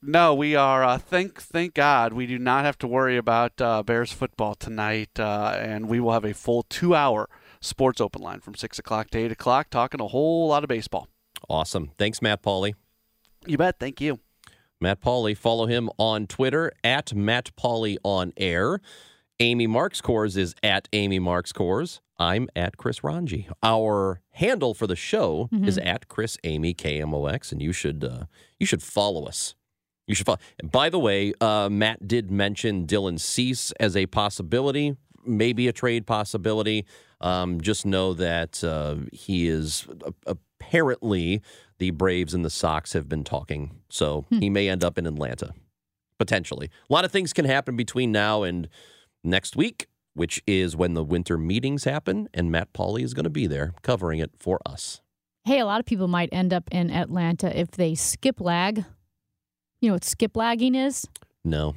No, 0.03 0.35
we 0.35 0.55
are. 0.55 0.85
Uh, 0.85 0.99
thank 0.99 1.41
thank 1.41 1.75
God 1.75 2.13
we 2.13 2.27
do 2.27 2.39
not 2.39 2.65
have 2.65 2.79
to 2.79 2.87
worry 2.87 3.17
about 3.17 3.61
uh, 3.61 3.83
Bears 3.83 4.13
football 4.13 4.55
tonight, 4.55 5.19
uh, 5.19 5.57
and 5.59 5.89
we 5.89 6.01
will 6.01 6.13
have 6.13 6.25
a 6.25 6.35
full 6.35 6.65
two 6.69 6.95
hour 6.95 7.29
sports 7.61 8.01
open 8.01 8.23
line 8.23 8.41
from 8.41 8.55
six 8.55 8.79
o'clock 8.79 9.11
to 9.11 9.19
eight 9.19 9.33
o'clock, 9.33 9.71
talking 9.71 10.01
a 10.01 10.09
whole 10.09 10.49
lot 10.49 10.63
of 10.63 10.69
baseball. 10.69 11.09
Awesome. 11.49 11.91
Thanks, 11.99 12.21
Matt 12.21 12.43
Pauley. 12.43 12.75
You 13.47 13.57
bet. 13.57 13.79
Thank 13.79 14.01
you. 14.01 14.21
Matt 14.81 15.01
Pauley. 15.01 15.37
Follow 15.37 15.67
him 15.67 15.89
on 15.99 16.27
Twitter 16.27 16.73
at 16.85 17.15
Matt 17.15 17.51
Pauley 17.57 17.97
on 18.05 18.33
air. 18.37 18.81
Amy 19.41 19.67
Marxkors 19.67 20.37
is 20.37 20.55
at 20.63 20.89
Amy 20.93 21.21
Marxkors. 21.21 22.01
I'm 22.19 22.49
at 22.57 22.77
Chris 22.77 23.05
Ranji. 23.05 23.49
Our 23.63 24.21
handle 24.31 24.73
for 24.73 24.87
the 24.87 24.97
show 24.97 25.49
mm-hmm. 25.53 25.67
is 25.67 25.79
at 25.79 26.09
Chris 26.09 26.39
Amy 26.45 26.75
KMOX, 26.75 27.53
and 27.53 27.61
you 27.61 27.73
should 27.73 28.05
uh, 28.05 28.25
you 28.59 28.66
should 28.66 28.83
follow 28.83 29.25
us 29.27 29.55
you 30.07 30.15
should 30.15 30.27
follow. 30.27 30.39
By 30.65 30.89
the 30.91 30.99
way, 30.99 31.33
uh, 31.41 31.69
Matt 31.71 32.07
did 32.07 32.31
mention 32.31 32.87
Dylan 32.87 33.19
Cease 33.21 33.73
as 33.81 33.97
a 33.97 34.07
possibility 34.07 34.97
maybe 35.29 35.67
a 35.67 35.73
trade 35.73 36.07
possibility. 36.07 36.87
Um, 37.21 37.61
just 37.61 37.85
know 37.85 38.15
that 38.15 38.63
uh, 38.63 38.95
he 39.13 39.49
is 39.49 39.85
apparently 40.61 41.43
the 41.79 41.91
Braves 41.91 42.33
and 42.35 42.45
the 42.45 42.51
Sox 42.51 42.93
have 42.93 43.09
been 43.09 43.25
talking, 43.25 43.81
so 43.89 44.25
Hmm. 44.31 44.39
he 44.39 44.51
may 44.51 44.69
end 44.69 44.85
up 44.85 44.97
in 44.99 45.07
Atlanta 45.07 45.53
potentially. 46.19 46.71
A 46.89 46.93
lot 46.93 47.05
of 47.05 47.13
things 47.13 47.33
can 47.33 47.45
happen 47.45 47.77
between 47.77 48.11
now 48.13 48.43
and 48.43 48.69
next 49.23 49.55
week, 49.57 49.87
which 50.15 50.43
is 50.47 50.75
when 50.75 50.95
the 50.95 51.05
winter 51.05 51.37
meetings 51.37 51.85
happen, 51.85 52.29
and 52.33 52.51
Matt 52.51 52.73
Pauley 52.73 53.03
is 53.03 53.13
going 53.13 53.25
to 53.25 53.31
be 53.31 53.47
there 53.47 53.75
covering 53.83 54.21
it 54.21 54.31
for 54.39 54.61
us. 54.65 55.03
Hey, 55.45 55.59
a 55.61 55.67
lot 55.67 55.79
of 55.81 55.87
people 55.87 56.09
might 56.09 56.31
end 56.33 56.55
up 56.55 56.69
in 56.73 56.91
Atlanta 56.91 57.59
if 57.59 57.73
they 57.73 57.95
skip 57.95 58.41
lag. 58.41 58.85
You 59.87 59.91
know 59.91 59.95
what 59.95 60.05
skip 60.05 60.37
lagging 60.37 60.74
is? 60.74 61.07
No, 61.45 61.76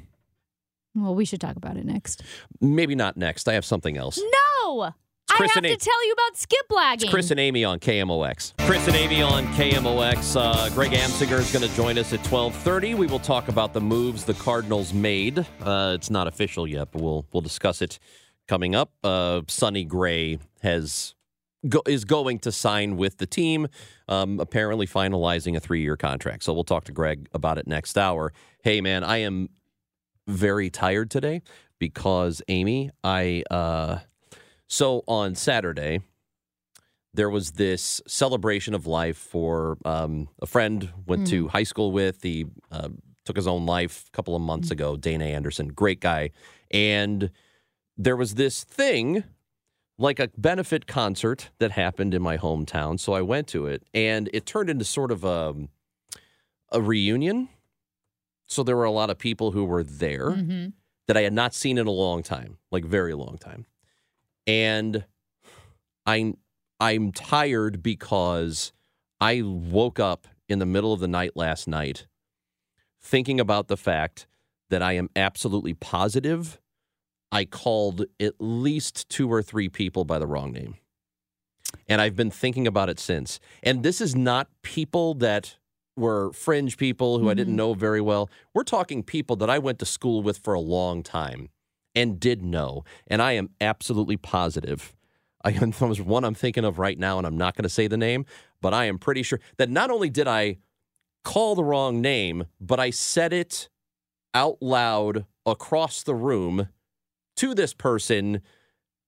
Well, 0.96 1.14
we 1.14 1.26
should 1.26 1.40
talk 1.40 1.56
about 1.58 1.78
it 1.78 1.86
next. 1.86 2.24
maybe 2.60 2.96
not 2.96 3.18
next. 3.18 3.48
I 3.48 3.54
have 3.54 3.64
something 3.64 3.98
else. 3.98 4.20
No! 4.64 4.82
I 4.82 5.46
have 5.46 5.62
to 5.62 5.78
tell 5.78 6.08
you 6.08 6.14
about 6.14 6.36
skip 6.36 6.66
lagging. 6.72 7.06
It's 7.06 7.14
Chris 7.14 7.30
and 7.30 7.40
Amy 7.40 7.64
on 7.64 7.78
KMOX. 7.78 8.54
Chris 8.66 8.88
and 8.88 8.96
Amy 8.96 9.22
on 9.22 9.46
KMOX. 9.54 10.36
Uh, 10.36 10.72
Greg 10.72 10.90
Amsinger 10.94 11.38
is 11.38 11.54
going 11.54 11.70
to 11.70 11.76
join 11.76 12.00
us 12.00 12.12
at 12.12 12.20
1230. 12.22 12.96
We 12.96 13.06
will 13.06 13.20
talk 13.20 13.48
about 13.48 13.74
the 13.74 13.82
moves 13.82 14.24
the 14.26 14.34
Cardinals 14.34 14.92
made. 14.92 15.38
Uh, 15.62 15.92
it's 15.96 16.10
not 16.10 16.26
official 16.26 16.66
yet, 16.66 16.92
but 16.92 17.04
we'll 17.04 17.28
we'll 17.32 17.42
discuss 17.42 17.80
it 17.84 18.00
coming 18.48 18.74
up. 18.74 18.92
Uh, 19.04 19.42
Sonny 19.48 19.84
Gray 19.84 20.40
has 20.64 21.14
go, 21.68 21.82
is 21.88 22.06
going 22.06 22.40
to 22.40 22.52
sign 22.52 22.98
with 22.98 23.18
the 23.18 23.26
team, 23.26 23.68
um, 24.08 24.40
apparently 24.40 24.88
finalizing 24.88 25.56
a 25.56 25.60
three 25.60 25.82
year 25.82 25.98
contract. 25.98 26.44
So 26.44 26.54
we'll 26.54 26.64
talk 26.64 26.86
to 26.86 26.92
Greg 26.92 27.28
about 27.34 27.58
it 27.58 27.68
next 27.68 27.98
hour. 27.98 28.34
Hey, 28.64 28.82
man, 28.82 29.04
I 29.04 29.18
am 29.18 29.50
very 30.28 30.70
tired 30.70 31.10
today 31.10 31.42
because 31.80 32.42
Amy, 32.48 32.92
I 33.04 33.44
uh, 33.50 34.00
so 34.68 35.04
on 35.08 35.36
Saturday 35.36 36.02
there 37.14 37.30
was 37.30 37.52
this 37.52 38.02
celebration 38.08 38.76
of 38.76 38.86
life 38.86 39.18
for 39.18 39.78
um, 39.84 40.30
a 40.42 40.46
friend 40.46 40.92
went 41.08 41.26
to 41.28 41.48
high 41.48 41.64
school 41.64 41.92
with. 41.92 42.22
He 42.22 42.46
uh, 42.72 42.90
took 43.26 43.36
his 43.36 43.48
own 43.48 43.66
life 43.66 44.06
a 44.08 44.12
couple 44.16 44.36
of 44.36 44.42
months 44.44 44.70
ago. 44.70 44.96
Dana 44.96 45.26
Anderson, 45.26 45.70
great 45.70 46.00
guy, 46.00 46.30
and 46.70 47.32
there 47.98 48.16
was 48.16 48.36
this 48.36 48.64
thing 48.64 49.24
like 50.00 50.20
a 50.20 50.30
benefit 50.38 50.88
concert 50.88 51.50
that 51.60 51.72
happened 51.72 52.14
in 52.14 52.22
my 52.22 52.38
hometown. 52.38 53.00
So 53.00 53.14
I 53.14 53.22
went 53.22 53.48
to 53.50 53.68
it, 53.68 53.84
and 53.94 54.30
it 54.34 54.46
turned 54.46 54.70
into 54.70 54.86
sort 54.86 55.12
of 55.12 55.24
a 55.24 55.56
a 56.72 56.82
reunion. 56.82 57.50
So 58.48 58.64
there 58.64 58.78
were 58.78 58.84
a 58.86 58.92
lot 58.92 59.10
of 59.10 59.18
people 59.20 59.52
who 59.52 59.66
were 59.66 59.84
there 59.84 60.30
Mhm. 60.32 60.74
that 61.08 61.18
I 61.18 61.22
had 61.22 61.34
not 61.34 61.54
seen 61.54 61.78
in 61.78 61.86
a 61.88 61.92
long 61.92 62.24
time, 62.24 62.58
like 62.72 62.86
very 62.86 63.14
long 63.14 63.38
time. 63.38 63.66
And 64.48 65.06
I 66.06 66.34
I'm 66.80 67.12
tired 67.12 67.84
because 67.84 68.72
I 69.20 69.42
woke 69.44 70.00
up 70.00 70.28
in 70.48 70.60
the 70.60 70.66
middle 70.66 70.94
of 70.94 71.02
the 71.02 71.08
night 71.10 71.36
last 71.36 71.68
night 71.68 72.08
thinking 73.02 73.40
about 73.40 73.68
the 73.68 73.76
fact 73.78 74.28
that 74.70 74.82
I 74.82 74.94
am 74.94 75.10
absolutely 75.16 75.74
positive 75.74 76.60
I 77.32 77.46
called 77.46 78.06
at 78.20 78.34
least 78.40 79.08
two 79.10 79.32
or 79.32 79.42
three 79.42 79.70
people 79.70 80.04
by 80.04 80.20
the 80.20 80.28
wrong 80.28 80.52
name. 80.52 80.76
And 81.88 82.02
I've 82.02 82.16
been 82.16 82.32
thinking 82.32 82.66
about 82.68 82.90
it 82.90 83.00
since. 83.00 83.40
And 83.62 83.84
this 83.84 84.02
is 84.02 84.16
not 84.16 84.48
people 84.64 85.14
that 85.16 85.58
were 85.96 86.32
fringe 86.34 86.78
people 86.78 87.20
who 87.20 87.30
I 87.30 87.34
didn't 87.34 87.52
mm-hmm. 87.52 87.58
know 87.58 87.74
very 87.74 88.02
well. 88.02 88.30
We're 88.54 88.64
talking 88.64 89.04
people 89.04 89.36
that 89.38 89.50
I 89.50 89.60
went 89.60 89.80
to 89.80 89.86
school 89.86 90.24
with 90.24 90.38
for 90.38 90.54
a 90.54 90.60
long 90.60 91.04
time 91.04 91.50
and 91.94 92.20
did 92.20 92.42
know. 92.42 92.84
And 93.08 93.22
I 93.22 93.34
am 93.34 93.50
absolutely 93.62 94.18
positive. 94.18 94.96
I 95.44 95.52
there's 95.80 96.02
one 96.02 96.24
I'm 96.24 96.36
thinking 96.36 96.66
of 96.66 96.80
right 96.80 96.98
now, 96.98 97.18
and 97.18 97.28
I'm 97.28 97.38
not 97.38 97.56
going 97.56 97.64
to 97.64 97.70
say 97.70 97.88
the 97.88 97.98
name, 97.98 98.26
but 98.62 98.74
I 98.74 98.86
am 98.86 98.98
pretty 98.98 99.24
sure 99.24 99.40
that 99.58 99.70
not 99.70 99.92
only 99.92 100.10
did 100.10 100.28
I 100.28 100.58
call 101.24 101.56
the 101.56 101.64
wrong 101.64 102.02
name, 102.02 102.46
but 102.60 102.80
I 102.80 102.90
said 102.90 103.34
it 103.34 103.70
out 104.34 104.62
loud 104.62 105.26
across 105.46 106.04
the 106.04 106.16
room 106.16 106.70
to 107.40 107.54
this 107.56 107.74
person 107.74 108.42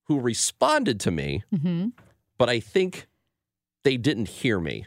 who 0.06 0.20
responded 0.20 1.00
to 1.02 1.12
me, 1.12 1.44
Mhm. 1.54 1.94
but 2.38 2.50
I 2.50 2.60
think 2.60 3.08
they 3.84 3.98
didn't 3.98 4.28
hear 4.28 4.60
me. 4.60 4.86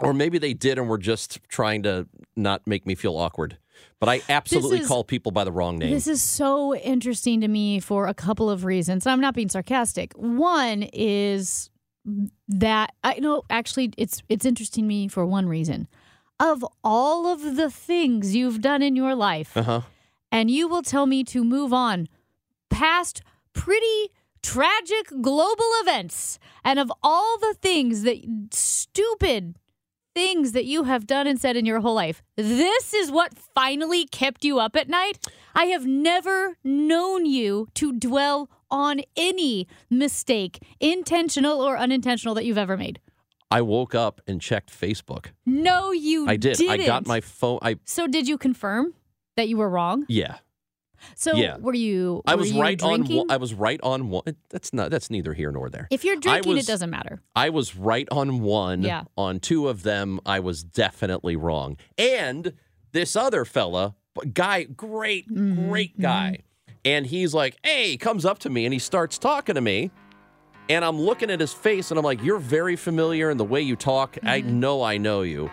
Or 0.00 0.12
maybe 0.12 0.38
they 0.38 0.52
did 0.52 0.78
and 0.78 0.88
were 0.88 0.98
just 0.98 1.40
trying 1.48 1.82
to 1.84 2.06
not 2.36 2.66
make 2.66 2.86
me 2.86 2.94
feel 2.94 3.16
awkward. 3.16 3.56
But 3.98 4.08
I 4.08 4.20
absolutely 4.28 4.80
is- 4.80 4.86
call 4.88 5.04
people 5.04 5.32
by 5.32 5.44
the 5.44 5.52
wrong 5.52 5.78
name. 5.78 5.90
This 5.90 6.06
is 6.06 6.22
so 6.22 6.74
interesting 6.76 7.40
to 7.40 7.48
me 7.48 7.80
for 7.80 8.06
a 8.06 8.14
couple 8.14 8.48
of 8.50 8.64
reasons. 8.64 9.06
I'm 9.06 9.20
not 9.20 9.34
being 9.34 9.48
sarcastic. 9.48 10.12
One 10.14 10.82
is 10.92 11.70
that 12.48 12.94
I 13.02 13.18
know 13.20 13.42
actually 13.50 13.92
it's 13.96 14.22
it's 14.28 14.44
interesting 14.46 14.84
to 14.84 14.88
me 14.88 15.08
for 15.08 15.24
one 15.26 15.46
reason. 15.48 15.88
Of 16.38 16.64
all 16.84 17.26
of 17.26 17.56
the 17.56 17.70
things 17.70 18.34
you've 18.34 18.60
done 18.60 18.82
in 18.82 18.96
your 18.96 19.14
life, 19.14 19.56
uh 19.56 19.62
huh. 19.62 19.80
and 20.30 20.50
you 20.50 20.68
will 20.68 20.82
tell 20.82 21.06
me 21.06 21.24
to 21.24 21.42
move 21.44 21.72
on 21.72 22.08
past 22.70 23.22
pretty 23.52 24.10
tragic 24.42 25.06
global 25.20 25.70
events 25.80 26.38
and 26.64 26.78
of 26.78 26.92
all 27.02 27.38
the 27.38 27.54
things 27.60 28.02
that 28.02 28.18
stupid 28.52 29.58
things 30.14 30.52
that 30.52 30.64
you 30.64 30.84
have 30.84 31.06
done 31.06 31.26
and 31.26 31.40
said 31.40 31.56
in 31.56 31.66
your 31.66 31.80
whole 31.80 31.94
life 31.94 32.22
this 32.36 32.94
is 32.94 33.10
what 33.10 33.34
finally 33.36 34.06
kept 34.06 34.44
you 34.44 34.58
up 34.58 34.76
at 34.76 34.88
night 34.88 35.18
i 35.54 35.64
have 35.64 35.84
never 35.84 36.56
known 36.62 37.26
you 37.26 37.66
to 37.74 37.92
dwell 37.92 38.48
on 38.70 39.00
any 39.16 39.66
mistake 39.90 40.62
intentional 40.80 41.60
or 41.60 41.76
unintentional 41.76 42.34
that 42.34 42.44
you've 42.44 42.58
ever 42.58 42.76
made 42.76 43.00
I 43.48 43.62
woke 43.62 43.94
up 43.94 44.20
and 44.26 44.40
checked 44.40 44.72
Facebook. 44.72 45.26
no 45.44 45.92
you 45.92 46.28
I 46.28 46.36
did. 46.36 46.60
I 46.68 46.78
got 46.78 47.06
my 47.06 47.20
phone. 47.20 47.60
I 47.62 47.76
so 47.84 48.08
did 48.08 48.26
you 48.26 48.38
confirm 48.38 48.94
that 49.36 49.48
you 49.48 49.56
were 49.56 49.68
wrong 49.68 50.04
yeah. 50.08 50.38
So 51.14 51.34
Yeah. 51.34 51.56
were 51.58 51.74
you 51.74 52.22
I 52.26 52.34
was 52.34 52.52
you 52.52 52.60
right 52.60 52.78
drinking? 52.78 53.12
on. 53.12 53.26
one- 53.26 53.30
I 53.30 53.36
was 53.36 53.54
right 53.54 53.80
on 53.82 54.10
one. 54.10 54.22
That's 54.50 54.72
not. 54.72 54.90
That's 54.90 55.10
neither 55.10 55.34
here 55.34 55.50
nor 55.52 55.68
there. 55.70 55.88
If 55.90 56.04
you're 56.04 56.16
drinking, 56.16 56.54
was- 56.54 56.64
it 56.68 56.70
doesn't 56.70 56.90
matter. 56.90 57.20
I 57.34 57.50
was 57.50 57.76
right 57.76 58.08
on 58.10 58.40
one. 58.40 58.82
Yeah. 58.82 59.04
On 59.16 59.40
two 59.40 59.68
of 59.68 59.82
them, 59.82 60.20
I 60.26 60.40
was 60.40 60.62
definitely 60.62 61.36
wrong. 61.36 61.76
And 61.98 62.52
this 62.92 63.16
other 63.16 63.44
fella, 63.44 63.94
guy, 64.32 64.64
great, 64.64 65.28
Mm-hmm, 65.30 65.68
great 65.68 66.00
guy, 66.00 66.38
and 66.84 67.06
he's 67.06 67.34
like, 67.34 67.56
"Hey," 67.64 67.90
he 67.90 67.96
comes 67.98 68.24
up 68.24 68.38
to 68.40 68.50
me 68.50 68.64
and 68.64 68.72
he 68.72 68.78
starts 68.78 69.18
talking 69.18 69.54
to 69.56 69.60
me. 69.60 69.90
And 70.68 70.84
I'm 70.84 70.98
looking 70.98 71.30
at 71.30 71.38
his 71.38 71.52
face 71.52 71.90
and 71.92 71.98
I'm 71.98 72.04
like, 72.04 72.22
"You're 72.24 72.38
very 72.40 72.74
familiar 72.74 73.30
in 73.30 73.36
the 73.36 73.44
way 73.44 73.60
you 73.60 73.76
talk. 73.76 74.18
I 74.24 74.40
Mm-hmm. 74.40 74.58
know 74.60 74.82
I 74.82 74.96
know 74.98 75.22
you." 75.22 75.50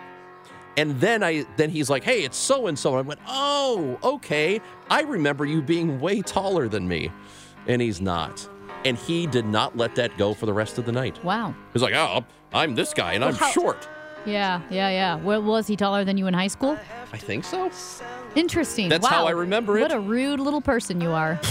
And 0.76 1.00
then 1.00 1.22
I 1.22 1.46
then 1.56 1.70
he's 1.70 1.88
like, 1.88 2.02
"Hey, 2.04 2.24
it's 2.24 2.36
so 2.36 2.66
and 2.66 2.78
so." 2.78 2.96
I 2.96 3.00
went, 3.00 3.20
"Oh, 3.28 3.98
okay. 4.02 4.60
I 4.90 5.02
remember 5.02 5.44
you 5.44 5.62
being 5.62 6.00
way 6.00 6.20
taller 6.20 6.68
than 6.68 6.86
me." 6.88 7.10
And 7.66 7.80
he's 7.80 8.00
not. 8.00 8.48
And 8.84 8.98
he 8.98 9.26
did 9.26 9.46
not 9.46 9.76
let 9.76 9.94
that 9.94 10.18
go 10.18 10.34
for 10.34 10.46
the 10.46 10.52
rest 10.52 10.76
of 10.78 10.84
the 10.84 10.92
night. 10.92 11.22
Wow. 11.24 11.54
He's 11.72 11.82
like, 11.82 11.94
"Oh, 11.94 12.24
I'm 12.52 12.74
this 12.74 12.92
guy 12.92 13.12
and 13.14 13.24
I'm 13.24 13.34
how- 13.34 13.50
short." 13.50 13.88
Yeah, 14.26 14.62
yeah, 14.70 14.88
yeah. 14.88 15.16
Well, 15.16 15.42
was 15.42 15.66
he 15.66 15.76
taller 15.76 16.02
than 16.04 16.16
you 16.16 16.26
in 16.26 16.34
high 16.34 16.46
school? 16.46 16.78
I 17.12 17.18
think 17.18 17.44
so. 17.44 17.70
Interesting. 18.34 18.88
That's 18.88 19.04
wow. 19.04 19.10
how 19.10 19.26
I 19.26 19.32
remember 19.32 19.76
it. 19.76 19.82
What 19.82 19.92
a 19.92 20.00
rude 20.00 20.40
little 20.40 20.62
person 20.62 21.00
you 21.00 21.10
are. 21.12 21.38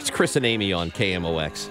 It's 0.00 0.10
Chris 0.10 0.36
and 0.36 0.44
Amy 0.44 0.70
on 0.70 0.90
KMOX. 0.90 1.70